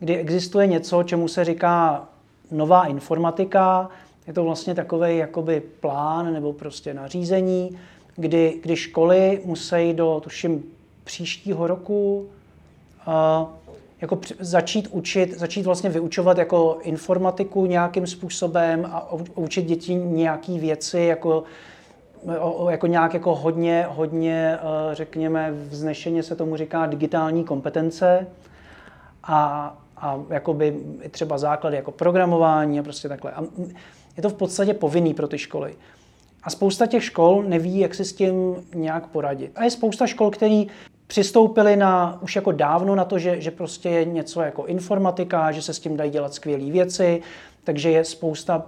kdy 0.00 0.16
existuje 0.16 0.66
něco, 0.66 1.02
čemu 1.02 1.28
se 1.28 1.44
říká 1.44 2.08
nová 2.50 2.84
informatika. 2.84 3.88
Je 4.26 4.32
to 4.32 4.44
vlastně 4.44 4.74
takový 4.74 5.16
jakoby 5.16 5.62
plán 5.80 6.32
nebo 6.32 6.52
prostě 6.52 6.94
nařízení, 6.94 7.78
kdy, 8.16 8.58
kdy 8.62 8.76
školy 8.76 9.40
musí 9.44 9.92
do, 9.92 10.20
tuším, 10.24 10.64
příštího 11.04 11.66
roku 11.66 12.28
uh, 13.06 13.48
jako 14.00 14.18
začít 14.38 14.88
učit, 14.90 15.38
začít 15.38 15.66
vlastně 15.66 15.90
vyučovat 15.90 16.38
jako 16.38 16.78
informatiku 16.82 17.66
nějakým 17.66 18.06
způsobem 18.06 18.88
a 18.92 19.12
učit 19.34 19.62
děti 19.62 19.94
nějaké 19.94 20.58
věci, 20.58 21.00
jako, 21.00 21.44
jako 22.70 22.86
nějak 22.86 23.14
jako 23.14 23.34
hodně, 23.34 23.86
hodně, 23.88 24.58
řekněme, 24.92 25.52
vznešeně 25.52 26.22
se 26.22 26.36
tomu 26.36 26.56
říká 26.56 26.86
digitální 26.86 27.44
kompetence. 27.44 28.26
A, 29.22 29.76
a 30.00 30.20
jakoby 30.30 30.76
třeba 31.10 31.38
základy 31.38 31.76
jako 31.76 31.90
programování 31.90 32.80
a 32.80 32.82
prostě 32.82 33.08
takhle. 33.08 33.32
A 33.32 33.42
je 34.16 34.22
to 34.22 34.30
v 34.30 34.34
podstatě 34.34 34.74
povinný 34.74 35.14
pro 35.14 35.28
ty 35.28 35.38
školy. 35.38 35.74
A 36.42 36.50
spousta 36.50 36.86
těch 36.86 37.04
škol 37.04 37.42
neví, 37.42 37.78
jak 37.78 37.94
si 37.94 38.04
s 38.04 38.12
tím 38.12 38.56
nějak 38.74 39.06
poradit. 39.06 39.52
A 39.54 39.64
je 39.64 39.70
spousta 39.70 40.06
škol, 40.06 40.30
který 40.30 40.66
přistoupili 41.06 41.76
na, 41.76 42.18
už 42.22 42.36
jako 42.36 42.52
dávno 42.52 42.94
na 42.94 43.04
to, 43.04 43.18
že, 43.18 43.40
že 43.40 43.50
prostě 43.50 43.88
je 43.88 44.04
něco 44.04 44.40
jako 44.40 44.66
informatika, 44.66 45.52
že 45.52 45.62
se 45.62 45.74
s 45.74 45.80
tím 45.80 45.96
dají 45.96 46.10
dělat 46.10 46.34
skvělé 46.34 46.70
věci, 46.70 47.22
takže 47.64 47.90
je 47.90 48.04
spousta 48.04 48.66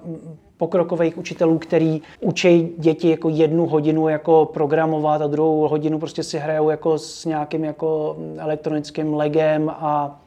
pokrokových 0.56 1.18
učitelů, 1.18 1.58
který 1.58 2.02
učí 2.20 2.72
děti 2.78 3.10
jako 3.10 3.28
jednu 3.28 3.66
hodinu 3.66 4.08
jako 4.08 4.50
programovat 4.52 5.22
a 5.22 5.26
druhou 5.26 5.68
hodinu 5.68 5.98
prostě 5.98 6.22
si 6.22 6.38
hrajou 6.38 6.70
jako 6.70 6.98
s 6.98 7.24
nějakým 7.24 7.64
jako 7.64 8.16
elektronickým 8.38 9.14
legem 9.14 9.70
a 9.70 10.21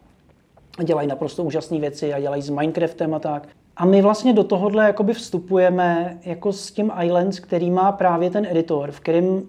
dělají 0.83 1.07
naprosto 1.07 1.43
úžasné 1.43 1.79
věci 1.79 2.13
a 2.13 2.19
dělají 2.19 2.41
s 2.41 2.49
Minecraftem 2.49 3.13
a 3.13 3.19
tak. 3.19 3.47
A 3.77 3.85
my 3.85 4.01
vlastně 4.01 4.33
do 4.33 4.43
tohohle 4.43 4.83
jakoby 4.83 5.13
vstupujeme 5.13 6.17
jako 6.25 6.53
s 6.53 6.71
tím 6.71 6.91
Islands, 7.03 7.39
který 7.39 7.71
má 7.71 7.91
právě 7.91 8.29
ten 8.29 8.45
editor, 8.45 8.91
v 8.91 8.99
kterém 8.99 9.41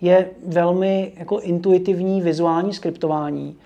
je 0.00 0.30
velmi 0.46 1.12
jako 1.16 1.38
intuitivní 1.38 2.20
vizuální 2.20 2.72
skriptování. 2.72 3.56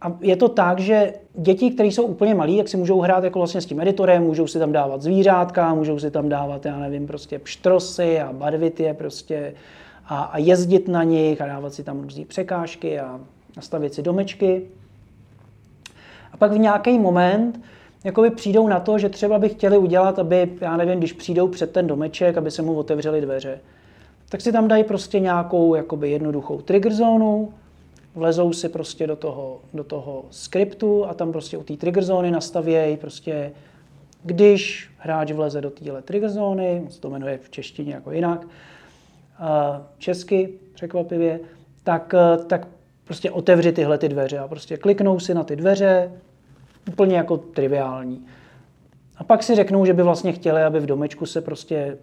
A 0.00 0.16
je 0.20 0.36
to 0.36 0.48
tak, 0.48 0.78
že 0.78 1.12
děti, 1.34 1.70
které 1.70 1.88
jsou 1.88 2.02
úplně 2.02 2.34
malí, 2.34 2.56
jak 2.56 2.68
si 2.68 2.76
můžou 2.76 3.00
hrát 3.00 3.24
jako 3.24 3.38
vlastně 3.38 3.60
s 3.60 3.66
tím 3.66 3.80
editorem, 3.80 4.22
můžou 4.22 4.46
si 4.46 4.58
tam 4.58 4.72
dávat 4.72 5.02
zvířátka, 5.02 5.74
můžou 5.74 5.98
si 5.98 6.10
tam 6.10 6.28
dávat, 6.28 6.66
já 6.66 6.78
nevím, 6.78 7.06
prostě 7.06 7.38
pštrosy 7.38 8.20
a 8.20 8.32
barvit 8.32 8.80
je 8.80 8.94
prostě 8.94 9.54
a, 10.06 10.22
a 10.22 10.38
jezdit 10.38 10.88
na 10.88 11.02
nich 11.02 11.40
a 11.40 11.46
dávat 11.46 11.74
si 11.74 11.84
tam 11.84 12.02
různé 12.02 12.24
překážky 12.24 13.00
a 13.00 13.20
nastavit 13.56 13.94
si 13.94 14.02
domečky. 14.02 14.62
A 16.34 16.36
pak 16.36 16.52
v 16.52 16.58
nějaký 16.58 16.98
moment 16.98 17.60
jakoby 18.04 18.30
přijdou 18.30 18.68
na 18.68 18.80
to, 18.80 18.98
že 18.98 19.08
třeba 19.08 19.38
by 19.38 19.48
chtěli 19.48 19.78
udělat, 19.78 20.18
aby, 20.18 20.52
já 20.60 20.76
nevím, 20.76 20.98
když 20.98 21.12
přijdou 21.12 21.48
před 21.48 21.72
ten 21.72 21.86
domeček, 21.86 22.36
aby 22.36 22.50
se 22.50 22.62
mu 22.62 22.74
otevřely 22.74 23.20
dveře, 23.20 23.60
tak 24.28 24.40
si 24.40 24.52
tam 24.52 24.68
dají 24.68 24.84
prostě 24.84 25.20
nějakou 25.20 25.74
jakoby 25.74 26.10
jednoduchou 26.10 26.60
trigger 26.60 26.92
zónu, 26.92 27.52
vlezou 28.14 28.52
si 28.52 28.68
prostě 28.68 29.06
do 29.06 29.16
toho, 29.16 29.60
do 29.74 29.84
toho 29.84 30.24
skriptu 30.30 31.06
a 31.06 31.14
tam 31.14 31.32
prostě 31.32 31.58
u 31.58 31.62
té 31.62 31.76
trigger 31.76 32.04
zóny 32.04 32.30
nastavějí 32.30 32.96
prostě, 32.96 33.52
když 34.22 34.90
hráč 34.98 35.32
vleze 35.32 35.60
do 35.60 35.70
téhle 35.70 36.02
trigger 36.02 36.30
zóny, 36.30 36.86
se 36.88 37.00
to 37.00 37.10
jmenuje 37.10 37.38
v 37.42 37.50
češtině 37.50 37.94
jako 37.94 38.12
jinak, 38.12 38.46
česky 39.98 40.48
překvapivě, 40.74 41.40
tak, 41.84 42.14
tak 42.46 42.68
prostě 43.04 43.30
otevři 43.30 43.72
tyhle 43.72 43.98
ty 43.98 44.08
dveře 44.08 44.38
a 44.38 44.48
prostě 44.48 44.76
kliknou 44.76 45.20
si 45.20 45.34
na 45.34 45.44
ty 45.44 45.56
dveře, 45.56 46.12
úplně 46.88 47.16
jako 47.16 47.36
triviální. 47.36 48.26
A 49.16 49.24
pak 49.24 49.42
si 49.42 49.54
řeknou, 49.54 49.84
že 49.84 49.92
by 49.92 50.02
vlastně 50.02 50.32
chtěli, 50.32 50.62
aby 50.62 50.80
v 50.80 50.86
domečku 50.86 51.26
se 51.26 51.40
prostě, 51.40 51.98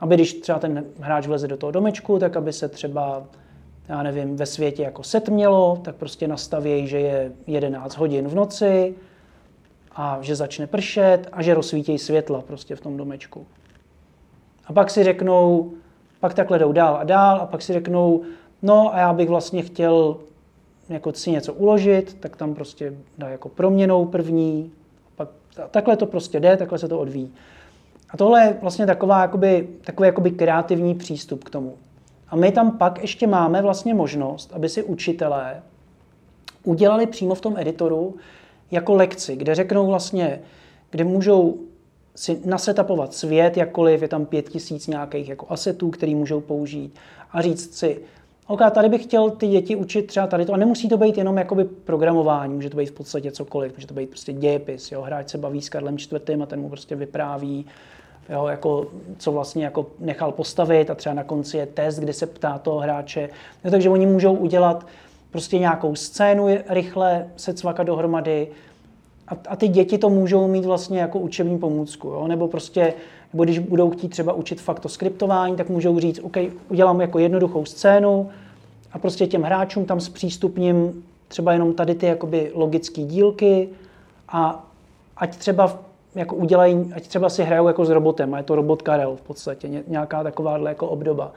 aby 0.00 0.14
když 0.14 0.34
třeba 0.34 0.58
ten 0.58 0.84
hráč 1.00 1.26
vleze 1.26 1.48
do 1.48 1.56
toho 1.56 1.72
domečku, 1.72 2.18
tak 2.18 2.36
aby 2.36 2.52
se 2.52 2.68
třeba, 2.68 3.24
já 3.88 4.02
nevím, 4.02 4.36
ve 4.36 4.46
světě 4.46 4.82
jako 4.82 5.02
setmělo, 5.02 5.80
tak 5.84 5.96
prostě 5.96 6.28
nastavějí, 6.28 6.86
že 6.86 6.98
je 6.98 7.32
11 7.46 7.96
hodin 7.96 8.28
v 8.28 8.34
noci 8.34 8.94
a 9.92 10.18
že 10.20 10.36
začne 10.36 10.66
pršet 10.66 11.28
a 11.32 11.42
že 11.42 11.54
rozsvítějí 11.54 11.98
světla 11.98 12.40
prostě 12.40 12.76
v 12.76 12.80
tom 12.80 12.96
domečku. 12.96 13.46
A 14.66 14.72
pak 14.72 14.90
si 14.90 15.04
řeknou, 15.04 15.72
pak 16.20 16.34
takhle 16.34 16.58
jdou 16.58 16.72
dál 16.72 16.96
a 16.96 17.04
dál 17.04 17.36
a 17.36 17.46
pak 17.46 17.62
si 17.62 17.72
řeknou, 17.72 18.22
no 18.62 18.94
a 18.94 18.98
já 18.98 19.12
bych 19.12 19.28
vlastně 19.28 19.62
chtěl 19.62 20.16
jako 20.88 21.12
si 21.12 21.30
něco 21.30 21.54
uložit, 21.54 22.16
tak 22.20 22.36
tam 22.36 22.54
prostě 22.54 22.92
dá 23.18 23.28
jako 23.28 23.48
proměnou 23.48 24.04
první, 24.04 24.72
pak 25.16 25.28
takhle 25.70 25.96
to 25.96 26.06
prostě 26.06 26.40
jde, 26.40 26.56
takhle 26.56 26.78
se 26.78 26.88
to 26.88 26.98
odvíjí. 26.98 27.32
A 28.10 28.16
tohle 28.16 28.40
je 28.40 28.58
vlastně 28.62 28.86
taková, 28.86 29.22
jakoby, 29.22 29.68
takový 29.84 30.06
jakoby 30.06 30.30
kreativní 30.30 30.94
přístup 30.94 31.44
k 31.44 31.50
tomu. 31.50 31.74
A 32.28 32.36
my 32.36 32.52
tam 32.52 32.78
pak 32.78 32.98
ještě 33.00 33.26
máme 33.26 33.62
vlastně 33.62 33.94
možnost, 33.94 34.52
aby 34.52 34.68
si 34.68 34.82
učitelé 34.82 35.62
udělali 36.64 37.06
přímo 37.06 37.34
v 37.34 37.40
tom 37.40 37.56
editoru 37.56 38.16
jako 38.70 38.94
lekci, 38.94 39.36
kde 39.36 39.54
řeknou 39.54 39.86
vlastně, 39.86 40.40
kde 40.90 41.04
můžou 41.04 41.58
si 42.14 42.40
nasetapovat 42.44 43.14
svět 43.14 43.56
jakkoliv, 43.56 44.02
je 44.02 44.08
tam 44.08 44.26
pět 44.26 44.48
tisíc 44.48 44.86
nějakých 44.86 45.28
jako 45.28 45.46
asetů, 45.50 45.90
který 45.90 46.14
můžou 46.14 46.40
použít 46.40 46.94
a 47.32 47.42
říct 47.42 47.74
si, 47.74 48.00
OK, 48.48 48.60
tady 48.70 48.88
bych 48.88 49.02
chtěl 49.02 49.30
ty 49.30 49.48
děti 49.48 49.76
učit 49.76 50.06
třeba 50.06 50.26
tady 50.26 50.46
to. 50.46 50.52
A 50.52 50.56
nemusí 50.56 50.88
to 50.88 50.96
být 50.96 51.18
jenom 51.18 51.38
jakoby 51.38 51.64
programování, 51.64 52.54
může 52.54 52.70
to 52.70 52.76
být 52.76 52.86
v 52.86 52.92
podstatě 52.92 53.32
cokoliv, 53.32 53.76
může 53.76 53.86
to 53.86 53.94
být 53.94 54.08
prostě 54.08 54.32
dějepis. 54.32 54.92
Jo? 54.92 55.02
Hráč 55.02 55.28
se 55.28 55.38
baví 55.38 55.62
s 55.62 55.68
Karlem 55.68 55.94
IV. 55.94 56.42
a 56.42 56.46
ten 56.46 56.60
mu 56.60 56.68
prostě 56.68 56.96
vypráví, 56.96 57.66
jo, 58.28 58.46
jako, 58.46 58.86
co 59.18 59.32
vlastně 59.32 59.64
jako 59.64 59.86
nechal 59.98 60.32
postavit 60.32 60.90
a 60.90 60.94
třeba 60.94 61.14
na 61.14 61.24
konci 61.24 61.56
je 61.56 61.66
test, 61.66 61.98
kde 61.98 62.12
se 62.12 62.26
ptá 62.26 62.58
toho 62.58 62.78
hráče. 62.78 63.28
Jo, 63.64 63.70
takže 63.70 63.90
oni 63.90 64.06
můžou 64.06 64.34
udělat 64.34 64.86
prostě 65.30 65.58
nějakou 65.58 65.94
scénu 65.94 66.46
rychle, 66.68 67.26
se 67.36 67.54
cvaka 67.54 67.82
dohromady 67.82 68.48
a, 69.28 69.36
a 69.48 69.56
ty 69.56 69.68
děti 69.68 69.98
to 69.98 70.08
můžou 70.08 70.48
mít 70.48 70.64
vlastně 70.64 71.00
jako 71.00 71.18
učební 71.18 71.58
pomůcku. 71.58 72.08
Jo? 72.08 72.26
Nebo 72.28 72.48
prostě 72.48 72.94
nebo 73.32 73.44
když 73.44 73.58
budou 73.58 73.90
chtít 73.90 74.08
třeba 74.08 74.32
učit 74.32 74.60
fakt 74.60 74.80
to 74.80 74.88
skriptování, 74.88 75.56
tak 75.56 75.68
můžou 75.68 76.00
říct, 76.00 76.20
OK, 76.22 76.36
udělám 76.68 77.00
jako 77.00 77.18
jednoduchou 77.18 77.64
scénu 77.64 78.30
a 78.92 78.98
prostě 78.98 79.26
těm 79.26 79.42
hráčům 79.42 79.84
tam 79.84 80.00
zpřístupním 80.00 81.04
třeba 81.28 81.52
jenom 81.52 81.74
tady 81.74 81.94
ty 81.94 82.06
jakoby 82.06 82.50
logické 82.54 83.02
dílky 83.02 83.68
a 84.28 84.64
ať 85.16 85.36
třeba 85.36 85.78
jako 86.14 86.36
udělají, 86.36 86.92
ať 86.96 87.08
třeba 87.08 87.28
si 87.28 87.44
hrajou 87.44 87.66
jako 87.66 87.84
s 87.84 87.90
robotem, 87.90 88.34
a 88.34 88.36
je 88.36 88.42
to 88.42 88.56
robot 88.56 88.82
Karel 88.82 89.16
v 89.16 89.20
podstatě, 89.20 89.68
nějaká 89.88 90.22
taková 90.22 90.58
jako 90.58 90.88
obdoba. 90.88 91.32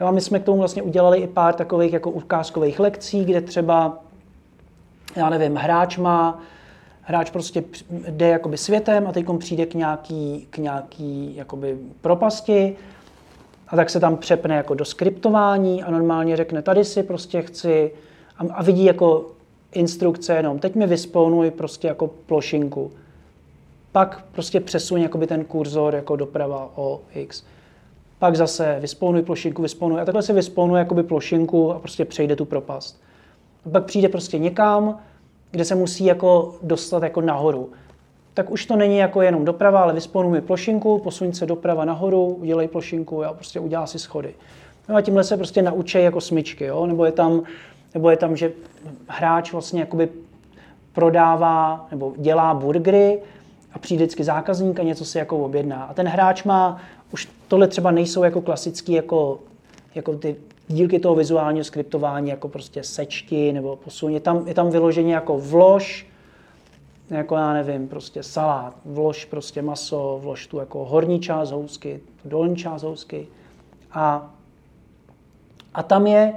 Jo, 0.00 0.06
a 0.06 0.10
my 0.10 0.20
jsme 0.20 0.38
k 0.38 0.44
tomu 0.44 0.58
vlastně 0.58 0.82
udělali 0.82 1.18
i 1.18 1.26
pár 1.26 1.54
takových 1.54 1.92
jako 1.92 2.10
ukázkových 2.10 2.80
lekcí, 2.80 3.24
kde 3.24 3.40
třeba, 3.40 3.98
já 5.16 5.30
nevím, 5.30 5.56
hráč 5.56 5.98
má 5.98 6.40
hráč 7.02 7.30
prostě 7.30 7.64
jde 7.90 8.28
jakoby 8.28 8.56
světem 8.56 9.06
a 9.06 9.12
teď 9.12 9.26
přijde 9.38 9.66
k 9.66 9.74
nějaký, 9.74 10.46
k 10.50 10.58
nějaký 10.58 11.36
jakoby 11.36 11.78
propasti 12.00 12.76
a 13.68 13.76
tak 13.76 13.90
se 13.90 14.00
tam 14.00 14.16
přepne 14.16 14.56
jako 14.56 14.74
do 14.74 14.84
skriptování 14.84 15.82
a 15.82 15.90
normálně 15.90 16.36
řekne, 16.36 16.62
tady 16.62 16.84
si 16.84 17.02
prostě 17.02 17.42
chci 17.42 17.92
a, 18.38 18.44
a 18.54 18.62
vidí 18.62 18.84
jako 18.84 19.30
instrukce 19.72 20.34
jenom, 20.34 20.58
teď 20.58 20.74
mi 20.74 20.86
vyspounuj 20.86 21.50
prostě 21.50 21.88
jako 21.88 22.06
plošinku. 22.06 22.92
Pak 23.92 24.24
prostě 24.32 24.60
přesuň 24.60 25.00
jakoby 25.00 25.26
ten 25.26 25.44
kurzor 25.44 25.94
jako 25.94 26.16
doprava 26.16 26.70
o 26.74 27.00
X. 27.14 27.44
Pak 28.18 28.36
zase 28.36 28.78
vyspounuj 28.80 29.22
plošinku, 29.22 29.62
vyspounuj 29.62 30.00
a 30.00 30.04
takhle 30.04 30.22
si 30.22 30.32
vyspounuj 30.32 30.78
jakoby 30.78 31.02
plošinku 31.02 31.72
a 31.72 31.78
prostě 31.78 32.04
přejde 32.04 32.36
tu 32.36 32.44
propast. 32.44 33.02
A 33.66 33.70
pak 33.70 33.84
přijde 33.84 34.08
prostě 34.08 34.38
někam, 34.38 35.00
kde 35.52 35.64
se 35.64 35.74
musí 35.74 36.04
jako 36.04 36.54
dostat 36.62 37.02
jako 37.02 37.20
nahoru. 37.20 37.70
Tak 38.34 38.50
už 38.50 38.66
to 38.66 38.76
není 38.76 38.98
jako 38.98 39.22
jenom 39.22 39.44
doprava, 39.44 39.82
ale 39.82 39.92
vysponuj 39.92 40.32
mi 40.32 40.40
plošinku, 40.40 40.98
posuň 40.98 41.32
se 41.32 41.46
doprava 41.46 41.84
nahoru, 41.84 42.26
udělej 42.26 42.68
plošinku 42.68 43.24
a 43.24 43.32
prostě 43.32 43.60
udělá 43.60 43.86
si 43.86 43.98
schody. 43.98 44.34
No 44.88 44.96
a 44.96 45.00
tímhle 45.00 45.24
se 45.24 45.36
prostě 45.36 45.62
naučí 45.62 45.98
jako 45.98 46.20
smyčky, 46.20 46.64
jo? 46.64 46.86
Nebo, 46.86 47.04
je 47.04 47.12
tam, 47.12 47.42
nebo 47.94 48.10
je 48.10 48.16
tam, 48.16 48.36
že 48.36 48.52
hráč 49.06 49.52
vlastně 49.52 49.80
jakoby 49.80 50.08
prodává 50.92 51.86
nebo 51.90 52.12
dělá 52.16 52.54
burgery 52.54 53.22
a 53.72 53.78
přijde 53.78 54.04
vždycky 54.04 54.24
zákazník 54.24 54.80
a 54.80 54.82
něco 54.82 55.04
si 55.04 55.18
jako 55.18 55.38
objedná. 55.38 55.84
A 55.84 55.94
ten 55.94 56.08
hráč 56.08 56.44
má, 56.44 56.80
už 57.12 57.28
tohle 57.48 57.68
třeba 57.68 57.90
nejsou 57.90 58.22
jako 58.22 58.40
klasický 58.40 58.92
jako, 58.92 59.38
jako 59.94 60.16
ty 60.16 60.36
dílky 60.72 60.98
toho 60.98 61.14
vizuálního 61.14 61.64
skriptování, 61.64 62.30
jako 62.30 62.48
prostě 62.48 62.82
sečti 62.82 63.52
nebo 63.52 63.76
posun. 63.76 64.12
Je 64.12 64.20
tam, 64.20 64.48
je 64.48 64.54
tam 64.54 64.70
vyloženě 64.70 65.14
jako 65.14 65.38
vlož, 65.38 66.06
jako 67.10 67.36
já 67.36 67.52
nevím, 67.52 67.88
prostě 67.88 68.22
salát, 68.22 68.74
vlož 68.84 69.24
prostě 69.24 69.62
maso, 69.62 70.18
vlož 70.22 70.46
tu 70.46 70.58
jako 70.58 70.84
horní 70.84 71.20
část 71.20 71.50
housky, 71.50 72.00
tu 72.22 72.28
dolní 72.28 72.56
část 72.56 72.82
housky. 72.82 73.26
A, 73.92 74.30
a 75.74 75.82
tam 75.82 76.06
je, 76.06 76.32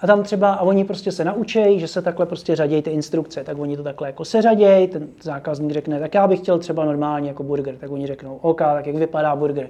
a 0.00 0.06
tam 0.06 0.22
třeba, 0.22 0.52
a 0.52 0.60
oni 0.60 0.84
prostě 0.84 1.12
se 1.12 1.24
naučí, 1.24 1.80
že 1.80 1.88
se 1.88 2.02
takhle 2.02 2.26
prostě 2.26 2.56
řadějí 2.56 2.82
ty 2.82 2.90
instrukce, 2.90 3.44
tak 3.44 3.58
oni 3.58 3.76
to 3.76 3.82
takhle 3.82 4.08
jako 4.08 4.24
seřadějí, 4.24 4.88
ten 4.88 5.08
zákazník 5.22 5.72
řekne, 5.72 6.00
tak 6.00 6.14
já 6.14 6.26
bych 6.26 6.40
chtěl 6.40 6.58
třeba 6.58 6.84
normálně 6.84 7.28
jako 7.28 7.42
burger, 7.42 7.76
tak 7.76 7.90
oni 7.90 8.06
řeknou, 8.06 8.38
OK, 8.42 8.58
tak 8.58 8.86
jak 8.86 8.96
vypadá 8.96 9.36
burger 9.36 9.68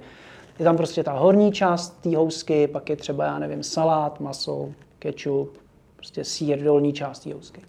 je 0.58 0.64
tam 0.64 0.76
prostě 0.76 1.04
ta 1.04 1.12
horní 1.12 1.52
část 1.52 2.00
té 2.00 2.16
housky, 2.16 2.66
pak 2.66 2.90
je 2.90 2.96
třeba, 2.96 3.24
já 3.24 3.38
nevím, 3.38 3.62
salát, 3.62 4.20
maso, 4.20 4.68
ketchup, 4.98 5.56
prostě 5.96 6.24
sír, 6.24 6.62
dolní 6.62 6.92
část 6.92 7.18
té 7.18 7.34
housky. 7.34 7.60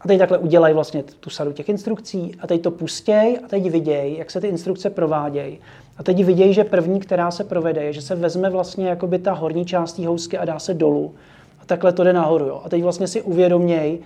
A 0.00 0.08
teď 0.08 0.18
takhle 0.18 0.38
udělají 0.38 0.74
vlastně 0.74 1.02
tu 1.02 1.30
sadu 1.30 1.52
těch 1.52 1.68
instrukcí 1.68 2.34
a 2.40 2.46
teď 2.46 2.62
to 2.62 2.70
pustěj 2.70 3.38
a 3.44 3.48
teď 3.48 3.70
vidějí, 3.70 4.18
jak 4.18 4.30
se 4.30 4.40
ty 4.40 4.48
instrukce 4.48 4.90
provádějí. 4.90 5.58
A 5.96 6.02
teď 6.02 6.24
vidějí, 6.24 6.54
že 6.54 6.64
první, 6.64 7.00
která 7.00 7.30
se 7.30 7.44
provede, 7.44 7.84
je, 7.84 7.92
že 7.92 8.02
se 8.02 8.14
vezme 8.14 8.50
vlastně 8.50 8.88
jakoby 8.88 9.18
ta 9.18 9.32
horní 9.32 9.64
část 9.64 9.92
té 9.92 10.06
housky 10.06 10.38
a 10.38 10.44
dá 10.44 10.58
se 10.58 10.74
dolů. 10.74 11.14
A 11.60 11.64
takhle 11.64 11.92
to 11.92 12.04
jde 12.04 12.12
nahoru. 12.12 12.46
Jo. 12.46 12.60
A 12.64 12.68
teď 12.68 12.82
vlastně 12.82 13.08
si 13.08 13.22
uvědoměj, 13.22 13.98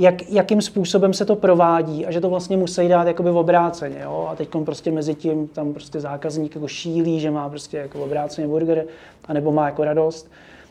jak, 0.00 0.30
jakým 0.30 0.62
způsobem 0.62 1.14
se 1.14 1.24
to 1.24 1.36
provádí 1.36 2.06
a 2.06 2.10
že 2.10 2.20
to 2.20 2.30
vlastně 2.30 2.56
musí 2.56 2.88
dát 2.88 3.06
jakoby 3.06 3.30
v 3.30 3.36
obráceně. 3.36 4.00
Jo? 4.02 4.28
A 4.30 4.36
teď 4.36 4.48
prostě 4.64 4.90
mezi 4.90 5.14
tím 5.14 5.48
tam 5.48 5.72
prostě 5.72 6.00
zákazník 6.00 6.54
jako 6.54 6.68
šílí, 6.68 7.20
že 7.20 7.30
má 7.30 7.48
prostě 7.48 7.76
jako 7.76 8.04
obráceně 8.04 8.48
burger, 8.48 8.84
anebo 9.24 9.52
má 9.52 9.66
jako 9.66 9.84
radost. 9.84 10.30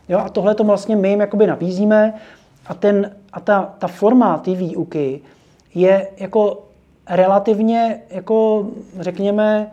Jo? 0.10 0.20
A 0.20 0.30
tohle 0.30 0.56
to 0.56 0.64
vlastně 0.64 0.96
my 0.96 1.10
jim 1.10 1.20
jakoby 1.20 1.48
nabízíme 1.48 2.14
a, 2.68 2.74
ten, 2.74 3.16
a 3.34 3.40
ta, 3.40 3.76
ta 3.80 3.88
forma 3.88 4.38
té 4.38 4.52
výuky 4.54 5.22
je 5.76 6.08
jako 6.18 6.64
relativně, 7.10 8.02
jako 8.10 8.68
řekněme, 9.00 9.72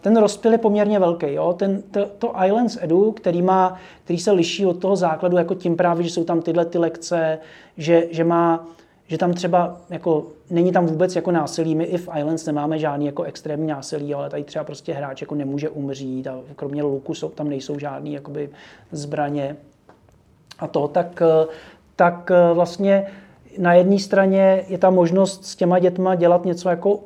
ten 0.00 0.16
rozptyl 0.16 0.52
je 0.52 0.58
poměrně 0.58 0.98
velký. 0.98 1.32
Jo? 1.32 1.52
Ten, 1.52 1.82
to, 1.90 2.06
to 2.06 2.32
Islands 2.44 2.78
Edu, 2.80 3.12
který, 3.12 3.42
má, 3.42 3.78
který 4.04 4.18
se 4.18 4.32
liší 4.32 4.66
od 4.66 4.78
toho 4.78 4.96
základu 4.96 5.36
jako 5.36 5.54
tím 5.54 5.76
právě, 5.76 6.04
že 6.04 6.10
jsou 6.10 6.24
tam 6.24 6.42
tyhle 6.42 6.64
ty 6.64 6.78
lekce, 6.78 7.38
že, 7.78 8.06
že 8.10 8.24
má 8.24 8.66
že 9.08 9.18
tam 9.18 9.32
třeba 9.32 9.76
jako, 9.90 10.26
není 10.50 10.72
tam 10.72 10.86
vůbec 10.86 11.16
jako 11.16 11.30
násilí. 11.30 11.74
My 11.74 11.84
i 11.84 11.98
v 11.98 12.08
Islands 12.18 12.46
nemáme 12.46 12.78
žádný 12.78 13.06
jako 13.06 13.22
extrémní 13.22 13.66
násilí, 13.66 14.14
ale 14.14 14.30
tady 14.30 14.44
třeba 14.44 14.64
prostě 14.64 14.92
hráč 14.92 15.20
jako 15.20 15.34
nemůže 15.34 15.68
umřít 15.68 16.26
a 16.26 16.40
kromě 16.56 16.82
luku 16.82 17.14
jsou, 17.14 17.28
tam 17.28 17.48
nejsou 17.48 17.78
žádné 17.78 18.10
jakoby 18.10 18.50
zbraně 18.92 19.56
a 20.58 20.66
to, 20.66 20.88
tak, 20.88 21.22
tak 21.96 22.30
vlastně 22.54 23.06
na 23.58 23.74
jedné 23.74 23.98
straně 23.98 24.64
je 24.68 24.78
ta 24.78 24.90
možnost 24.90 25.46
s 25.46 25.56
těma 25.56 25.78
dětma 25.78 26.14
dělat 26.14 26.44
něco 26.44 26.68
jako 26.68 27.00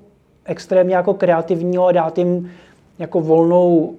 extrémně 0.44 0.94
jako 0.94 1.14
kreativního 1.14 1.86
a 1.86 1.92
dát 1.92 2.18
jim 2.18 2.50
jako 2.98 3.20
volnou, 3.20 3.94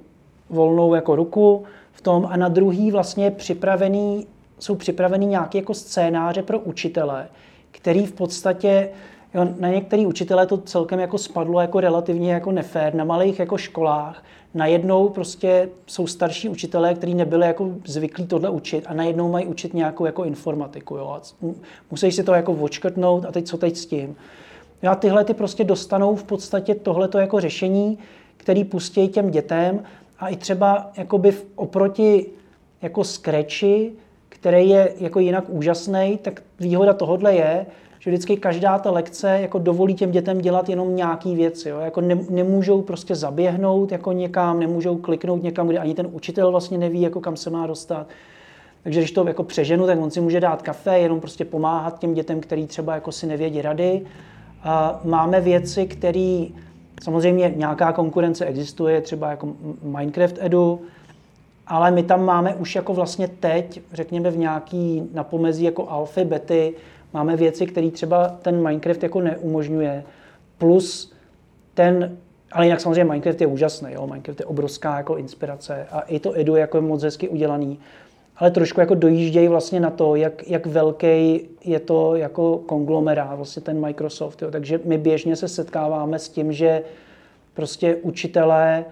volnou 0.50 0.94
jako 0.94 1.16
ruku 1.16 1.64
v 1.92 2.02
tom 2.02 2.28
a 2.30 2.38
na 2.38 2.48
druhý 2.48 2.92
vlastně 2.92 3.32
připravený, 3.32 4.28
jsou 4.64 4.76
připravený 4.76 5.26
nějaké 5.26 5.58
jako 5.58 5.74
scénáře 5.74 6.42
pro 6.42 6.60
učitele, 6.60 7.28
který 7.72 8.06
v 8.06 8.12
podstatě 8.12 8.90
Jo, 9.36 9.48
na 9.60 9.70
některý 9.70 10.06
učitele 10.06 10.48
to 10.48 10.58
celkem 10.58 11.00
jako 11.00 11.18
spadlo 11.18 11.62
jako 11.62 11.80
relativně 11.80 12.34
jako 12.34 12.52
nefér. 12.52 12.96
Na 12.96 13.04
malých 13.04 13.40
jako 13.40 13.58
školách 13.58 14.24
najednou 14.54 15.10
prostě 15.10 15.70
jsou 15.88 16.08
starší 16.08 16.50
učitelé, 16.50 16.94
kteří 16.94 17.16
nebyli 17.16 17.48
jako 17.48 17.72
zvyklí 17.86 18.28
tohle 18.28 18.50
učit 18.50 18.86
a 18.88 18.94
najednou 18.94 19.32
mají 19.32 19.46
učit 19.46 19.74
nějakou 19.74 20.06
jako 20.06 20.24
informatiku. 20.24 20.96
Jo. 20.96 21.08
A 21.10 21.22
musí 21.92 22.12
si 22.12 22.24
to 22.24 22.34
jako 22.34 22.52
očkrtnout 22.52 23.26
a 23.26 23.32
teď 23.32 23.48
co 23.48 23.58
teď 23.58 23.78
s 23.78 23.86
tím. 23.86 24.16
Jo, 24.84 24.92
a 24.92 24.96
tyhle 24.96 25.24
ty 25.24 25.34
prostě 25.34 25.64
dostanou 25.64 26.16
v 26.16 26.24
podstatě 26.24 26.76
tohleto 26.76 27.18
jako 27.18 27.40
řešení, 27.40 27.98
který 28.38 28.64
pustí 28.64 29.08
těm 29.08 29.32
dětem 29.32 29.84
a 30.20 30.28
i 30.28 30.36
třeba 30.36 30.92
jakoby 30.98 31.34
oproti 31.56 32.26
jako 32.82 33.04
Scratchi, 33.04 33.92
který 34.34 34.70
je 34.70 34.94
jako 35.00 35.20
jinak 35.20 35.44
úžasný, 35.48 36.20
tak 36.22 36.42
výhoda 36.60 36.94
tohodle 36.94 37.36
je, 37.36 37.66
že 38.00 38.10
vždycky 38.10 38.38
každá 38.38 38.80
ta 38.80 38.92
lekce 38.92 39.40
jako 39.42 39.60
dovolí 39.60 39.94
těm 39.94 40.12
dětem 40.12 40.42
dělat 40.42 40.70
jenom 40.70 40.96
nějaký 40.96 41.36
věci. 41.36 41.70
Jo? 41.70 41.80
Jako 41.80 42.02
ne, 42.02 42.18
nemůžou 42.30 42.82
prostě 42.82 43.16
zaběhnout 43.16 43.92
jako 43.92 44.12
někam, 44.12 44.60
nemůžou 44.60 44.98
kliknout 44.98 45.44
někam, 45.44 45.68
kde 45.68 45.80
ani 45.80 45.94
ten 45.94 46.08
učitel 46.12 46.52
vlastně 46.52 46.78
neví, 46.78 47.02
jako 47.02 47.22
kam 47.22 47.36
se 47.36 47.50
má 47.50 47.68
dostat. 47.68 48.08
Takže 48.84 49.00
když 49.00 49.12
to 49.12 49.28
jako 49.28 49.44
přeženu, 49.44 49.86
tak 49.86 50.00
on 50.00 50.12
si 50.12 50.22
může 50.22 50.40
dát 50.40 50.62
kafe, 50.62 51.00
jenom 51.00 51.20
prostě 51.20 51.46
pomáhat 51.46 52.00
těm 52.00 52.14
dětem, 52.14 52.42
který 52.42 52.68
třeba 52.68 52.96
jako 52.96 53.12
si 53.12 53.28
nevědí 53.28 53.62
rady. 53.62 54.02
A 54.64 55.02
máme 55.04 55.42
věci, 55.42 55.86
které 55.86 56.46
samozřejmě 57.04 57.54
nějaká 57.56 57.92
konkurence 57.92 58.46
existuje, 58.46 59.02
třeba 59.02 59.30
jako 59.30 59.48
Minecraft 59.84 60.38
Edu, 60.40 60.82
ale 61.68 61.92
my 61.92 62.04
tam 62.04 62.26
máme 62.26 62.56
už 62.56 62.76
jako 62.76 62.94
vlastně 62.94 63.28
teď, 63.28 63.82
řekněme 63.94 64.32
v 64.32 64.38
nějaký 64.38 65.10
napomezí 65.14 65.64
jako 65.64 65.90
alfy, 65.90 66.26
bety, 66.26 66.74
máme 67.14 67.36
věci, 67.36 67.66
které 67.66 67.92
třeba 67.92 68.28
ten 68.28 68.64
Minecraft 68.64 69.04
jako 69.04 69.22
neumožňuje, 69.22 70.04
plus 70.58 71.14
ten, 71.74 72.18
ale 72.52 72.66
jinak 72.66 72.82
samozřejmě 72.82 73.04
Minecraft 73.04 73.42
je 73.42 73.48
úžasný, 73.48 73.94
jo? 73.94 74.08
Minecraft 74.08 74.40
je 74.40 74.46
obrovská 74.46 74.98
jako 74.98 75.18
inspirace 75.18 75.88
a 75.92 76.00
i 76.02 76.20
to 76.20 76.40
Edu 76.40 76.56
jako 76.56 76.78
je 76.78 76.82
moc 76.82 77.04
hezky 77.04 77.30
udělaný, 77.30 77.80
ale 78.38 78.52
trošku 78.52 78.80
jako 78.80 78.96
dojíždějí 78.96 79.48
vlastně 79.48 79.80
na 79.80 79.90
to, 79.90 80.16
jak, 80.16 80.48
jak 80.48 80.66
velký 80.66 81.42
je 81.64 81.80
to 81.80 82.16
jako 82.16 82.58
konglomerát, 82.58 83.38
vlastně 83.38 83.62
ten 83.62 83.82
Microsoft. 83.82 84.42
Jo? 84.42 84.52
Takže 84.52 84.80
my 84.86 84.98
běžně 84.98 85.36
se 85.36 85.48
setkáváme 85.48 86.20
s 86.20 86.30
tím, 86.30 86.54
že 86.54 86.84
prostě 87.54 87.96
učitelé 87.96 88.86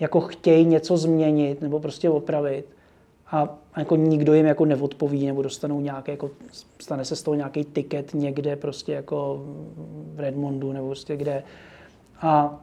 jako 0.00 0.20
chtějí 0.20 0.64
něco 0.64 0.96
změnit 0.96 1.60
nebo 1.60 1.80
prostě 1.80 2.10
opravit 2.10 2.66
a 3.30 3.58
jako 3.76 3.96
nikdo 3.96 4.34
jim 4.34 4.46
jako 4.46 4.64
neodpoví 4.64 5.26
nebo 5.26 5.42
dostanou 5.42 5.80
nějaké, 5.80 6.12
jako 6.12 6.30
stane 6.78 7.04
se 7.04 7.16
z 7.16 7.22
toho 7.22 7.34
nějaký 7.34 7.64
tiket 7.64 8.14
někde 8.14 8.56
prostě 8.56 8.92
jako 8.92 9.44
v 10.14 10.20
Redmondu 10.20 10.72
nebo 10.72 10.86
prostě 10.86 11.16
kde. 11.16 11.42
A, 12.20 12.60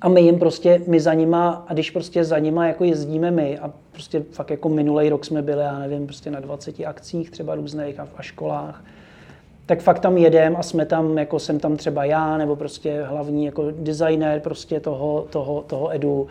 a 0.00 0.08
my 0.08 0.20
jim 0.20 0.38
prostě, 0.38 0.82
my 0.86 1.00
za 1.00 1.14
nima, 1.14 1.64
a 1.68 1.72
když 1.72 1.90
prostě 1.90 2.24
za 2.24 2.38
nima 2.38 2.66
jako 2.66 2.84
jezdíme 2.84 3.30
my 3.30 3.58
a 3.58 3.72
prostě 3.92 4.24
fakt 4.32 4.50
jako 4.50 4.68
minulý 4.68 5.08
rok 5.08 5.24
jsme 5.24 5.42
byli, 5.42 5.62
já 5.62 5.78
nevím, 5.78 6.06
prostě 6.06 6.30
na 6.30 6.40
20 6.40 6.80
akcích 6.80 7.30
třeba 7.30 7.54
různých 7.54 8.00
a, 8.00 8.08
a 8.16 8.22
školách, 8.22 8.84
tak 9.68 9.80
fakt 9.80 9.98
tam 9.98 10.16
jedem 10.16 10.56
a 10.56 10.62
jsme 10.62 10.86
tam, 10.86 11.18
jako 11.18 11.38
jsem 11.38 11.60
tam 11.60 11.76
třeba 11.76 12.04
já, 12.04 12.38
nebo 12.38 12.56
prostě 12.56 13.02
hlavní 13.02 13.44
jako 13.44 13.64
designer 13.70 14.40
prostě 14.40 14.80
toho, 14.80 15.26
toho, 15.30 15.64
toho 15.66 15.94
edu. 15.94 16.20
Uh, 16.20 16.28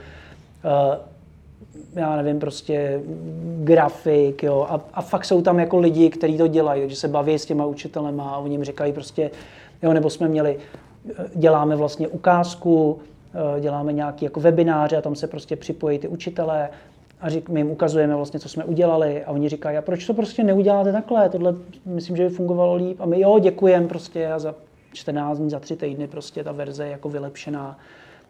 já 1.95 2.15
nevím, 2.15 2.39
prostě 2.39 3.01
grafik, 3.63 4.43
jo, 4.43 4.67
a, 4.69 4.81
a 4.93 5.01
fakt 5.01 5.25
jsou 5.25 5.41
tam 5.41 5.59
jako 5.59 5.79
lidi, 5.79 6.09
kteří 6.09 6.37
to 6.37 6.47
dělají, 6.47 6.81
takže 6.81 6.95
se 6.95 7.07
baví 7.07 7.39
s 7.39 7.45
těma 7.45 7.65
učitelema 7.65 8.31
a 8.31 8.37
oni 8.37 8.53
jim 8.53 8.63
říkají 8.63 8.93
prostě, 8.93 9.31
jo, 9.83 9.93
nebo 9.93 10.09
jsme 10.09 10.27
měli, 10.27 10.57
děláme 11.35 11.75
vlastně 11.75 12.07
ukázku, 12.07 12.99
eh, 13.57 13.61
děláme 13.61 13.93
nějaký 13.93 14.25
jako 14.25 14.39
webináře 14.39 14.97
a 14.97 15.01
tam 15.01 15.15
se 15.15 15.27
prostě 15.27 15.55
připojí 15.55 15.99
ty 15.99 16.07
učitelé 16.07 16.69
a 17.21 17.29
řík, 17.29 17.49
my 17.49 17.59
jim 17.59 17.71
ukazujeme 17.71 18.15
vlastně, 18.15 18.39
co 18.39 18.49
jsme 18.49 18.63
udělali 18.63 19.25
a 19.25 19.31
oni 19.31 19.49
říkají, 19.49 19.77
a 19.77 19.81
proč 19.81 20.05
to 20.05 20.13
prostě 20.13 20.43
neuděláte 20.43 20.91
takhle, 20.91 21.29
tohle 21.29 21.55
myslím, 21.85 22.17
že 22.17 22.23
by 22.23 22.29
fungovalo 22.29 22.75
líp 22.75 23.01
a 23.01 23.05
my 23.05 23.19
jo, 23.19 23.39
děkujem 23.39 23.87
prostě 23.87 24.27
a 24.27 24.39
za 24.39 24.55
14 24.93 25.37
dní, 25.37 25.49
za 25.49 25.59
tři 25.59 25.75
týdny 25.75 26.07
prostě 26.07 26.43
ta 26.43 26.51
verze 26.51 26.85
je 26.85 26.91
jako 26.91 27.09
vylepšená. 27.09 27.79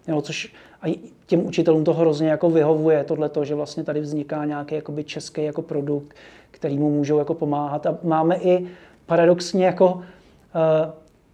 Jo, 0.08 0.22
což 0.22 0.54
a 0.82 1.00
těm 1.26 1.46
učitelům 1.46 1.84
to 1.84 1.94
hrozně 1.94 2.30
jako 2.30 2.50
vyhovuje, 2.50 3.04
tohle 3.04 3.30
že 3.44 3.56
vlastně 3.56 3.84
tady 3.84 4.02
vzniká 4.02 4.46
nějaký 4.46 4.76
jakoby 4.76 5.04
český 5.04 5.44
jako 5.44 5.62
produkt, 5.62 6.16
který 6.52 6.80
mu 6.80 6.90
můžou 6.90 7.18
jako 7.18 7.34
pomáhat. 7.34 7.86
A 7.86 7.98
máme 8.04 8.38
i 8.38 8.68
paradoxně 9.06 9.66
jako, 9.66 9.94
uh, 9.94 10.02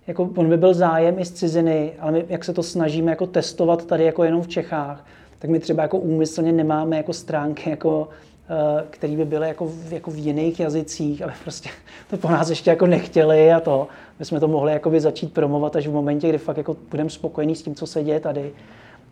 jako 0.07 0.29
on 0.35 0.49
by 0.49 0.57
byl 0.57 0.73
zájem 0.73 1.19
i 1.19 1.25
z 1.25 1.31
ciziny, 1.31 1.93
ale 1.99 2.11
my, 2.11 2.25
jak 2.29 2.43
se 2.43 2.53
to 2.53 2.63
snažíme 2.63 3.11
jako 3.11 3.27
testovat 3.27 3.85
tady 3.85 4.03
jako 4.03 4.23
jenom 4.23 4.41
v 4.41 4.47
Čechách, 4.47 5.05
tak 5.43 5.49
my 5.49 5.59
třeba 5.59 5.83
jako 5.83 5.97
úmyslně 5.97 6.51
nemáme 6.51 6.97
jako 6.97 7.13
stránky 7.13 7.69
jako 7.69 8.07
eh, 8.49 8.85
který 8.89 9.17
by 9.17 9.25
byly 9.25 9.47
jako 9.47 9.65
v, 9.65 9.93
jako 9.93 10.11
v 10.11 10.17
jiných 10.17 10.59
jazycích, 10.59 11.21
ale 11.21 11.33
prostě 11.43 11.69
to 12.09 12.17
po 12.17 12.29
nás 12.29 12.49
ještě 12.49 12.69
jako 12.69 12.87
nechtěli 12.87 13.53
a 13.53 13.59
to. 13.59 13.87
My 14.19 14.25
jsme 14.25 14.39
to 14.39 14.47
mohli 14.47 14.73
jakoby 14.73 14.99
začít 14.99 15.33
promovat 15.33 15.75
až 15.75 15.87
v 15.87 15.91
momentě, 15.91 16.29
kdy 16.29 16.37
fakt 16.37 16.57
jako 16.57 16.75
budeme 16.89 17.09
spokojení 17.09 17.55
s 17.55 17.63
tím, 17.63 17.75
co 17.75 17.87
se 17.87 18.03
děje 18.03 18.19
tady. 18.19 18.53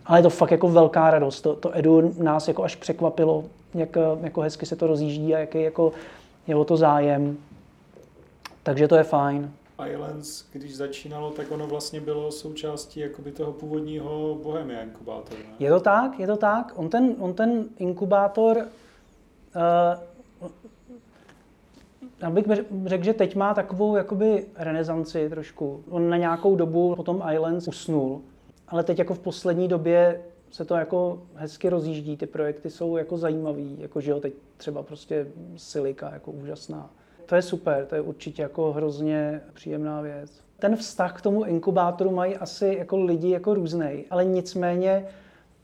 Ale 0.05 0.19
je 0.19 0.23
to 0.23 0.29
fakt 0.29 0.51
jako 0.51 0.67
velká 0.67 1.11
radost. 1.11 1.41
To, 1.41 1.55
to 1.55 1.77
Edu 1.77 2.13
nás 2.23 2.47
jako 2.47 2.63
až 2.63 2.75
překvapilo, 2.75 3.43
jak 3.73 3.97
jako 4.21 4.41
hezky 4.41 4.65
se 4.65 4.75
to 4.75 4.87
rozjíždí 4.87 5.35
a 5.35 5.39
jaký 5.39 5.61
jako 5.61 5.93
je 6.47 6.55
o 6.55 6.63
to 6.63 6.77
zájem. 6.77 7.37
Takže 8.63 8.87
to 8.87 8.95
je 8.95 9.03
fajn. 9.03 9.51
Islands, 9.87 10.45
když 10.51 10.75
začínalo, 10.77 11.31
tak 11.31 11.51
ono 11.51 11.67
vlastně 11.67 12.01
bylo 12.01 12.31
součástí 12.31 12.99
jakoby 12.99 13.31
toho 13.31 13.53
původního 13.53 14.39
Bohemia 14.43 14.81
inkubátoru. 14.81 15.41
Ne? 15.47 15.55
Je 15.59 15.69
to 15.69 15.79
tak, 15.79 16.19
je 16.19 16.27
to 16.27 16.37
tak. 16.37 16.73
On 16.75 16.89
ten, 16.89 17.15
on 17.19 17.33
ten 17.33 17.65
inkubátor, 17.77 18.57
uh, 18.57 20.51
já 22.21 22.29
bych 22.29 22.45
řekl, 22.85 23.03
že 23.03 23.13
teď 23.13 23.35
má 23.35 23.53
takovou 23.53 23.95
jakoby 23.95 24.45
renesanci 24.55 25.29
trošku. 25.29 25.83
On 25.89 26.09
na 26.09 26.17
nějakou 26.17 26.55
dobu 26.55 26.95
potom 26.95 27.23
Islands 27.33 27.67
usnul, 27.67 28.21
ale 28.67 28.83
teď 28.83 28.99
jako 28.99 29.13
v 29.13 29.19
poslední 29.19 29.67
době 29.67 30.21
se 30.51 30.65
to 30.65 30.75
jako 30.75 31.21
hezky 31.35 31.69
rozjíždí, 31.69 32.17
ty 32.17 32.25
projekty 32.25 32.69
jsou 32.69 32.97
jako 32.97 33.17
zajímavý, 33.17 33.77
jako 33.79 34.01
že 34.01 34.11
jo, 34.11 34.19
teď 34.19 34.33
třeba 34.57 34.83
prostě 34.83 35.27
Silika, 35.57 36.13
jako 36.13 36.31
úžasná. 36.31 36.89
To 37.31 37.35
je 37.35 37.41
super, 37.41 37.85
to 37.85 37.95
je 37.95 38.01
určitě 38.01 38.41
jako 38.41 38.71
hrozně 38.71 39.41
příjemná 39.53 40.01
věc. 40.01 40.43
Ten 40.59 40.75
vztah 40.75 41.17
k 41.17 41.21
tomu 41.21 41.43
inkubátoru 41.43 42.11
mají 42.11 42.35
asi 42.35 42.75
jako 42.79 42.97
lidi 42.97 43.29
jako 43.29 43.53
různý, 43.53 44.05
ale 44.09 44.25
nicméně 44.25 45.05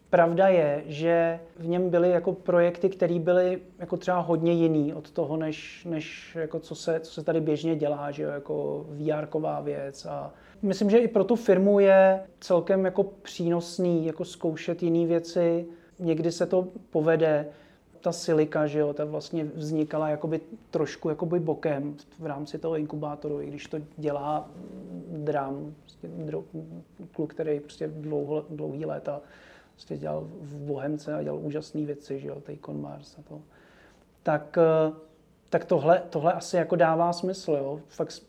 pravda 0.09 0.47
je, 0.47 0.83
že 0.85 1.39
v 1.57 1.67
něm 1.67 1.89
byly 1.89 2.09
jako 2.09 2.33
projekty, 2.33 2.89
které 2.89 3.19
byly 3.19 3.61
jako 3.79 3.97
třeba 3.97 4.19
hodně 4.19 4.53
jiný 4.53 4.93
od 4.93 5.11
toho, 5.11 5.37
než, 5.37 5.85
než 5.89 6.35
jako 6.39 6.59
co, 6.59 6.75
se, 6.75 6.99
co 6.99 7.13
se 7.13 7.23
tady 7.23 7.41
běžně 7.41 7.75
dělá, 7.75 8.11
že 8.11 8.23
jo, 8.23 8.29
jako 8.29 8.85
vr 8.89 9.27
věc 9.63 10.05
a 10.05 10.33
Myslím, 10.61 10.89
že 10.89 10.97
i 10.97 11.07
pro 11.07 11.23
tu 11.23 11.35
firmu 11.35 11.79
je 11.79 12.21
celkem 12.39 12.85
jako 12.85 13.03
přínosný 13.03 14.05
jako 14.05 14.25
zkoušet 14.25 14.83
jiné 14.83 15.05
věci. 15.05 15.67
Někdy 15.99 16.31
se 16.31 16.45
to 16.45 16.67
povede, 16.89 17.47
ta 18.01 18.11
silika, 18.11 18.67
že 18.67 18.79
jo, 18.79 18.93
ta 18.93 19.05
vlastně 19.05 19.43
vznikala 19.43 20.09
jakoby 20.09 20.41
trošku 20.71 21.09
jakoby 21.09 21.39
bokem 21.39 21.95
v 22.19 22.25
rámci 22.25 22.59
toho 22.59 22.77
inkubátoru, 22.77 23.41
i 23.41 23.47
když 23.47 23.67
to 23.67 23.77
dělá 23.97 24.49
dram, 25.07 25.73
prostě 25.81 26.07
dro, 26.07 26.43
kluk, 27.11 27.33
který 27.33 27.59
prostě 27.59 27.87
dlouho, 27.87 28.45
dlouhý 28.49 28.85
léta 28.85 29.21
prostě 29.77 29.97
dělal 29.97 30.27
v 30.41 30.55
Bohemce 30.55 31.13
a 31.13 31.23
dělal 31.23 31.39
úžasné 31.39 31.85
věci, 31.85 32.19
že 32.19 32.27
jo, 32.27 32.41
Tejkon 32.41 32.81
Mars 32.81 33.15
a 33.19 33.21
to. 33.21 33.41
Tak, 34.23 34.57
eh, 34.57 34.93
tak 35.49 35.65
tohle, 35.65 36.03
tohle 36.09 36.33
asi 36.33 36.55
jako 36.55 36.75
dává 36.75 37.13
smysl, 37.13 37.51
jo. 37.51 37.81
Fakt 37.87 38.21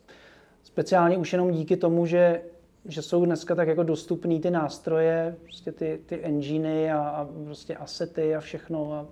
speciálně 0.63 1.17
už 1.17 1.33
jenom 1.33 1.51
díky 1.51 1.77
tomu, 1.77 2.05
že, 2.05 2.41
že 2.85 3.01
jsou 3.01 3.25
dneska 3.25 3.55
tak 3.55 3.67
jako 3.67 3.83
dostupné 3.83 4.39
ty 4.39 4.51
nástroje, 4.51 5.35
prostě 5.43 5.71
ty, 5.71 5.99
ty 6.05 6.23
enginy 6.23 6.91
a, 6.91 6.99
a 6.99 7.27
prostě 7.43 7.75
asety 7.75 8.35
a 8.35 8.39
všechno 8.39 8.93
a 8.93 9.07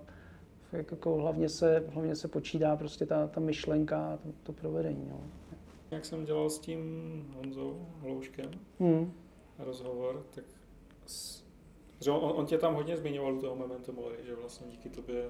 jako 0.72 1.16
hlavně, 1.16 1.48
se, 1.48 1.84
hlavně 1.88 2.16
se 2.16 2.28
počítá 2.28 2.76
prostě 2.76 3.06
ta, 3.06 3.26
ta 3.26 3.40
myšlenka 3.40 4.12
a 4.12 4.16
to, 4.16 4.28
to 4.42 4.52
provedení. 4.52 5.08
No. 5.10 5.20
Jak 5.90 6.04
jsem 6.04 6.24
dělal 6.24 6.50
s 6.50 6.58
tím 6.58 6.80
Honzou 7.36 7.86
Hlouškem 8.00 8.50
hmm. 8.80 9.12
rozhovor, 9.58 10.26
tak 10.34 10.44
s, 11.06 11.44
že 12.00 12.10
on, 12.10 12.32
on 12.36 12.46
tě 12.46 12.58
tam 12.58 12.74
hodně 12.74 12.96
zmiňoval 12.96 13.34
u 13.34 13.40
toho 13.40 13.56
Memento 13.56 13.92
Mori, 13.92 14.16
že 14.26 14.34
vlastně 14.34 14.66
díky 14.70 14.88
tobě 14.88 15.24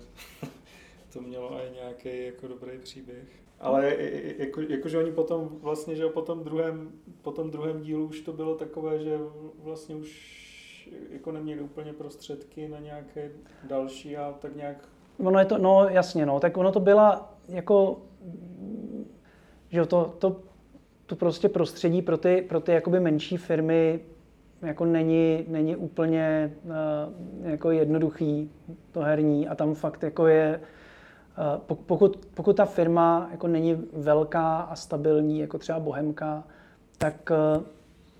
to 1.12 1.20
mělo 1.20 1.52
i 1.52 1.70
nějaký 1.74 2.24
jako 2.24 2.48
dobrý 2.48 2.78
příběh. 2.78 3.28
Ale 3.60 3.96
jako, 4.38 4.60
jakože 4.60 4.98
oni 4.98 5.12
potom 5.12 5.48
vlastně, 5.60 5.96
že 5.96 6.06
po 6.06 6.22
tom 6.22 6.44
druhém, 6.44 6.92
po 7.22 7.32
tom 7.32 7.50
druhém 7.50 7.82
dílu 7.82 8.06
už 8.06 8.20
to 8.20 8.32
bylo 8.32 8.54
takové, 8.54 8.98
že 8.98 9.18
vlastně 9.62 9.94
už 9.94 10.38
jako 11.10 11.32
neměli 11.32 11.60
úplně 11.60 11.92
prostředky 11.92 12.68
na 12.68 12.78
nějaké 12.78 13.32
další 13.64 14.16
a 14.16 14.32
tak 14.32 14.56
nějak... 14.56 14.88
Ono 15.18 15.38
je 15.38 15.44
to, 15.44 15.58
no 15.58 15.88
jasně, 15.88 16.26
no, 16.26 16.40
tak 16.40 16.56
ono 16.56 16.72
to 16.72 16.80
byla 16.80 17.34
jako, 17.48 17.98
že 19.70 19.86
to, 19.86 20.14
to, 20.18 20.36
to 21.06 21.16
prostě 21.16 21.48
prostředí 21.48 22.02
pro 22.02 22.18
ty, 22.18 22.46
pro 22.48 22.60
ty 22.60 22.72
jakoby 22.72 23.00
menší 23.00 23.36
firmy 23.36 24.00
jako 24.62 24.84
není, 24.84 25.44
není 25.48 25.76
úplně 25.76 26.52
uh, 26.64 27.50
jako 27.50 27.70
jednoduchý 27.70 28.50
to 28.92 29.00
herní. 29.00 29.48
A 29.48 29.54
tam 29.54 29.74
fakt 29.74 30.02
jako 30.02 30.26
je, 30.26 30.60
uh, 31.38 31.76
pokud, 31.76 32.26
pokud 32.34 32.56
ta 32.56 32.64
firma 32.64 33.28
jako 33.30 33.48
není 33.48 33.76
velká 33.92 34.60
a 34.60 34.76
stabilní, 34.76 35.38
jako 35.38 35.58
třeba 35.58 35.80
Bohemka, 35.80 36.44
tak 36.98 37.30
uh, 37.56 37.62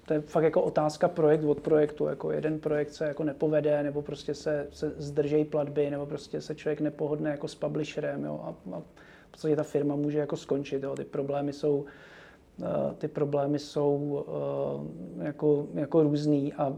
to 0.09 0.14
je 0.14 0.20
fakt 0.20 0.44
jako 0.44 0.62
otázka 0.62 1.09
projekt 1.09 1.44
od 1.44 1.61
projektu. 1.61 2.06
Jako 2.06 2.32
jeden 2.32 2.61
projekt 2.61 2.92
se 2.92 3.04
jako 3.04 3.24
nepovede, 3.24 3.82
nebo 3.82 4.02
prostě 4.02 4.34
se, 4.34 4.66
se 4.70 4.92
zdržejí 4.96 5.44
platby, 5.44 5.90
nebo 5.90 6.06
prostě 6.06 6.40
se 6.40 6.54
člověk 6.54 6.80
nepohodne 6.80 7.30
jako 7.30 7.48
s 7.48 7.54
publisherem. 7.54 8.24
Jo, 8.24 8.40
a, 8.42 8.48
a 8.76 8.80
v 9.28 9.30
podstatě 9.30 9.56
ta 9.56 9.62
firma 9.62 9.96
může 9.96 10.18
jako 10.18 10.36
skončit. 10.36 10.82
Jo. 10.82 10.96
Ty 10.96 11.04
problémy 11.04 11.52
jsou, 11.52 11.84
uh, 12.59 12.66
ty 12.98 13.09
problémy 13.09 13.59
jsou 13.59 14.24
uh, 15.16 15.24
jako, 15.26 15.66
jako 15.74 16.02
různý 16.02 16.52
a 16.52 16.68
uh, 16.68 16.76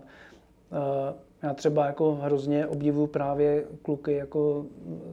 já 1.43 1.55
třeba 1.55 1.87
jako 1.87 2.15
hrozně 2.15 2.67
obdivuju 2.67 3.07
právě 3.07 3.65
kluky 3.83 4.13
jako 4.13 4.67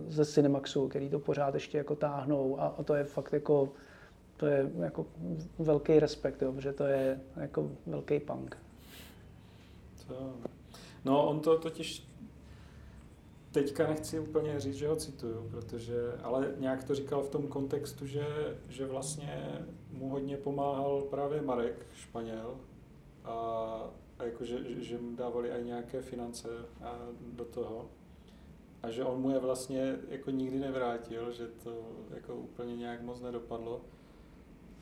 ze 0.08 0.26
Cinemaxu, 0.26 0.88
který 0.88 1.10
to 1.10 1.20
pořád 1.20 1.54
ještě 1.54 1.78
jako 1.78 1.96
táhnou 1.96 2.62
a, 2.62 2.76
a 2.78 2.84
to 2.84 2.96
je 2.96 3.04
fakt 3.04 3.34
jako 3.34 3.70
to 4.38 4.46
je 4.46 4.72
jako 4.80 5.06
velký 5.60 6.00
respekt, 6.00 6.42
jo, 6.42 6.54
protože 6.54 6.74
to 6.74 6.84
je 6.84 7.20
jako 7.36 7.72
velký 7.86 8.20
punk. 8.20 8.58
To, 10.08 10.34
no 11.06 11.28
on 11.28 11.40
to 11.40 11.58
totiž 11.58 12.08
teďka 13.52 13.88
nechci 13.88 14.20
úplně 14.20 14.60
říct, 14.60 14.76
že 14.76 14.88
ho 14.88 14.96
cituju, 14.96 15.50
protože, 15.52 16.14
ale 16.24 16.54
nějak 16.58 16.84
to 16.84 16.96
říkal 16.96 17.24
v 17.24 17.30
tom 17.30 17.48
kontextu, 17.48 18.06
že, 18.06 18.26
že 18.70 18.86
vlastně 18.86 19.66
mu 19.92 20.10
hodně 20.10 20.38
pomáhal 20.38 21.02
právě 21.02 21.42
Marek 21.42 21.86
Španěl 21.96 22.56
a, 23.24 23.34
a 24.20 24.24
jako, 24.24 24.46
že, 24.46 24.84
že 24.84 24.98
mu 24.98 25.16
dávali 25.16 25.50
i 25.50 25.64
nějaké 25.64 26.02
finance 26.02 26.50
a 26.84 27.00
do 27.34 27.46
toho 27.46 27.90
a 28.84 28.92
že 28.92 29.04
on 29.04 29.22
mu 29.22 29.30
je 29.30 29.40
vlastně 29.40 29.96
jako 30.10 30.32
nikdy 30.32 30.60
nevrátil, 30.60 31.32
že 31.32 31.48
to 31.48 31.86
jako 32.16 32.36
úplně 32.36 32.76
nějak 32.76 33.02
moc 33.02 33.22
nedopadlo 33.22 33.82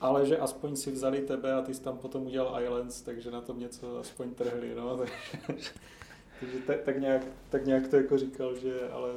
ale 0.00 0.26
že 0.26 0.38
aspoň 0.38 0.76
si 0.76 0.90
vzali 0.90 1.20
tebe 1.22 1.52
a 1.52 1.62
ty 1.62 1.74
jsi 1.74 1.82
tam 1.82 1.98
potom 1.98 2.26
udělal 2.26 2.62
Islands, 2.62 3.02
takže 3.02 3.30
na 3.30 3.40
tom 3.40 3.60
něco 3.60 3.98
aspoň 3.98 4.34
trhli, 4.34 4.74
no. 4.74 4.96
takže 6.40 6.58
tak, 6.66 6.80
tak, 6.80 7.00
nějak, 7.00 7.22
tak 7.50 7.66
nějak 7.66 7.88
to 7.88 7.96
jako 7.96 8.18
říkal, 8.18 8.56
že 8.56 8.88
ale 8.92 9.10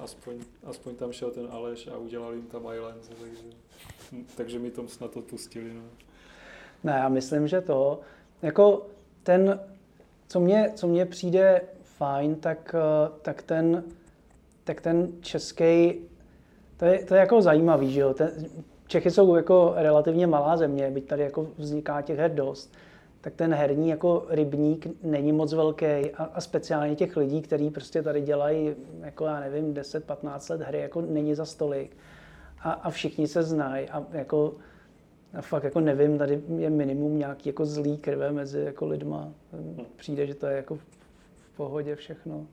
aspoň, 0.00 0.34
aspoň 0.64 0.94
tam 0.94 1.12
šel 1.12 1.30
ten 1.30 1.48
Aleš 1.50 1.86
a 1.86 1.96
udělal 1.96 2.34
jim 2.34 2.46
tam 2.46 2.68
Islands, 2.74 3.08
takže, 3.08 3.42
takže 4.36 4.58
mi 4.58 4.70
tom 4.70 4.88
snad 4.88 5.16
odpustili, 5.16 5.74
no. 5.74 5.82
Ne, 6.84 6.92
já 6.92 7.08
myslím, 7.08 7.48
že 7.48 7.60
to, 7.60 8.00
jako 8.42 8.86
ten, 9.22 9.60
co 10.28 10.40
mně, 10.40 10.72
co 10.74 10.88
mně 10.88 11.06
přijde 11.06 11.60
fajn, 11.82 12.36
tak, 12.36 12.74
tak 13.22 13.42
ten, 13.42 13.84
tak 14.64 14.80
ten 14.80 15.12
český, 15.20 15.94
to 16.76 16.84
je, 16.84 17.04
to 17.04 17.14
je 17.14 17.20
jako 17.20 17.42
zajímavý, 17.42 17.92
že 17.92 18.00
jo, 18.00 18.14
ten, 18.14 18.30
Čechy 18.94 19.10
jsou 19.10 19.34
jako 19.34 19.72
relativně 19.76 20.26
malá 20.26 20.56
země, 20.56 20.90
byť 20.90 21.06
tady 21.06 21.22
jako 21.22 21.46
vzniká 21.58 22.02
těch 22.02 22.18
her 22.18 22.34
dost, 22.34 22.74
tak 23.20 23.34
ten 23.34 23.54
herní 23.54 23.88
jako 23.88 24.26
rybník 24.28 24.86
není 25.02 25.32
moc 25.32 25.52
velký 25.52 25.86
a, 25.86 26.24
a 26.24 26.40
speciálně 26.40 26.96
těch 26.96 27.16
lidí, 27.16 27.42
kteří 27.42 27.70
prostě 27.70 28.02
tady 28.02 28.20
dělají, 28.20 28.74
jako 29.00 29.24
já 29.24 29.40
nevím, 29.40 29.74
10-15 29.74 30.50
let 30.50 30.60
hry, 30.60 30.80
jako 30.80 31.00
není 31.00 31.34
za 31.34 31.44
stolik. 31.44 31.96
A, 32.60 32.72
a 32.72 32.90
všichni 32.90 33.28
se 33.28 33.42
znají 33.42 33.88
a 33.88 34.06
jako 34.12 34.54
a 35.32 35.42
fakt 35.42 35.64
jako 35.64 35.80
nevím, 35.80 36.18
tady 36.18 36.42
je 36.56 36.70
minimum 36.70 37.18
nějaký 37.18 37.48
jako 37.48 37.66
zlý 37.66 37.98
krve 37.98 38.32
mezi 38.32 38.60
jako 38.60 38.86
lidma. 38.86 39.32
Přijde, 39.96 40.26
že 40.26 40.34
to 40.34 40.46
je 40.46 40.56
jako 40.56 40.74
v 40.74 41.56
pohodě 41.56 41.96
všechno. 41.96 42.46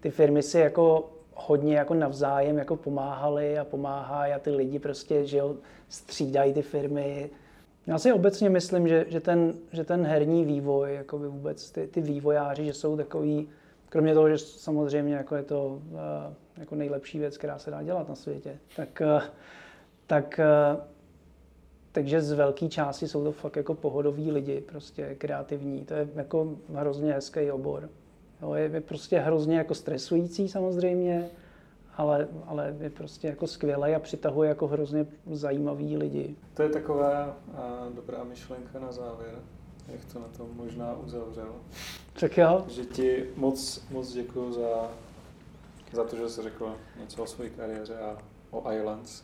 Ty 0.00 0.10
firmy 0.10 0.42
si 0.42 0.58
jako 0.58 1.10
hodně 1.36 1.76
jako 1.76 1.94
navzájem 1.94 2.58
jako 2.58 2.76
pomáhali 2.76 3.58
a 3.58 3.64
pomáhají 3.64 4.32
a 4.32 4.38
ty 4.38 4.50
lidi 4.50 4.78
prostě, 4.78 5.26
že 5.26 5.38
jo, 5.38 5.56
střídají 5.88 6.54
ty 6.54 6.62
firmy. 6.62 7.30
Já 7.86 7.98
si 7.98 8.12
obecně 8.12 8.50
myslím, 8.50 8.88
že, 8.88 9.06
že, 9.08 9.20
ten, 9.20 9.54
že 9.72 9.84
ten 9.84 10.06
herní 10.06 10.44
vývoj, 10.44 10.94
jako 10.94 11.18
by 11.18 11.28
vůbec 11.28 11.70
ty, 11.70 11.86
ty 11.86 12.00
vývojáři, 12.00 12.64
že 12.64 12.72
jsou 12.72 12.96
takový, 12.96 13.48
kromě 13.88 14.14
toho, 14.14 14.28
že 14.28 14.38
samozřejmě 14.38 15.14
jako 15.14 15.36
je 15.36 15.42
to 15.42 15.66
uh, 15.66 15.98
jako 16.56 16.74
nejlepší 16.74 17.18
věc, 17.18 17.38
která 17.38 17.58
se 17.58 17.70
dá 17.70 17.82
dělat 17.82 18.08
na 18.08 18.14
světě, 18.14 18.58
tak, 18.76 19.02
uh, 19.16 19.22
tak 20.06 20.40
uh, 20.74 20.80
takže 21.92 22.22
z 22.22 22.32
velké 22.32 22.68
části 22.68 23.08
jsou 23.08 23.24
to 23.24 23.32
fakt 23.32 23.56
jako 23.56 23.74
pohodoví 23.74 24.32
lidi, 24.32 24.60
prostě 24.60 25.14
kreativní. 25.14 25.84
To 25.84 25.94
je 25.94 26.08
jako 26.14 26.56
hrozně 26.74 27.12
hezký 27.12 27.50
obor. 27.50 27.88
Jo, 28.42 28.54
je, 28.54 28.70
je 28.74 28.80
prostě 28.80 29.18
hrozně 29.18 29.56
jako 29.56 29.74
stresující 29.74 30.48
samozřejmě, 30.48 31.28
ale, 31.96 32.28
ale 32.46 32.76
je 32.80 32.90
prostě 32.90 33.28
jako 33.28 33.46
skvělý 33.46 33.94
a 33.94 33.98
přitahuje 33.98 34.48
jako 34.48 34.66
hrozně 34.66 35.06
zajímavý 35.30 35.96
lidi. 35.96 36.36
To 36.54 36.62
je 36.62 36.68
taková 36.68 37.36
a, 37.54 37.88
dobrá 37.94 38.24
myšlenka 38.24 38.78
na 38.78 38.92
závěr, 38.92 39.34
jak 39.92 40.04
to 40.12 40.18
na 40.18 40.28
tom 40.36 40.48
možná 40.54 40.94
uzavřel. 41.04 41.52
Tak 42.20 42.38
jo. 42.38 42.64
Že 42.68 42.84
ti 42.84 43.24
moc, 43.36 43.86
moc 43.90 44.12
děkuji 44.12 44.52
za, 44.52 44.90
za 45.92 46.04
to, 46.04 46.16
že 46.16 46.28
jsi 46.28 46.42
řekl 46.42 46.74
něco 47.00 47.22
o 47.22 47.26
své 47.26 47.50
kariéře 47.50 47.94
a 47.98 48.16
o 48.50 48.72
Islands. 48.72 49.22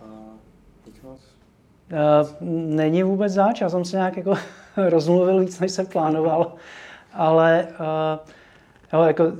A 0.00 0.04
díky 0.86 1.00
moc. 1.02 1.20
Uh, 1.92 2.48
není 2.50 3.02
vůbec 3.02 3.32
záč, 3.32 3.60
já 3.60 3.68
jsem 3.68 3.84
se 3.84 3.96
nějak 3.96 4.16
jako 4.16 4.34
rozmluvil 4.76 5.40
víc, 5.40 5.60
než 5.60 5.72
jsem 5.72 5.86
plánoval 5.86 6.54
ale 7.12 7.68
uh, 7.70 8.28
jo, 8.92 9.02
jako 9.02 9.32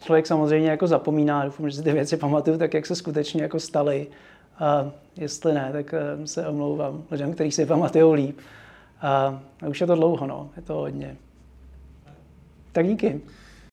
člověk 0.00 0.26
samozřejmě 0.26 0.70
jako 0.70 0.86
zapomíná, 0.86 1.44
doufám, 1.44 1.70
že 1.70 1.76
si 1.76 1.82
ty 1.82 1.92
věci 1.92 2.16
pamatuju 2.16 2.58
tak, 2.58 2.74
jak 2.74 2.86
se 2.86 2.94
skutečně 2.94 3.42
jako 3.42 3.60
staly. 3.60 4.06
A 4.58 4.90
jestli 5.16 5.54
ne, 5.54 5.70
tak 5.72 5.94
uh, 6.18 6.24
se 6.24 6.46
omlouvám 6.46 7.02
lidem, 7.10 7.34
kteří 7.34 7.50
si 7.50 7.66
pamatují 7.66 8.14
líp. 8.14 8.38
A 9.02 9.40
už 9.68 9.80
je 9.80 9.86
to 9.86 9.94
dlouho, 9.94 10.26
no, 10.26 10.50
je 10.56 10.62
to 10.62 10.74
hodně. 10.74 11.16
Tak 12.72 12.86
díky. 12.86 13.20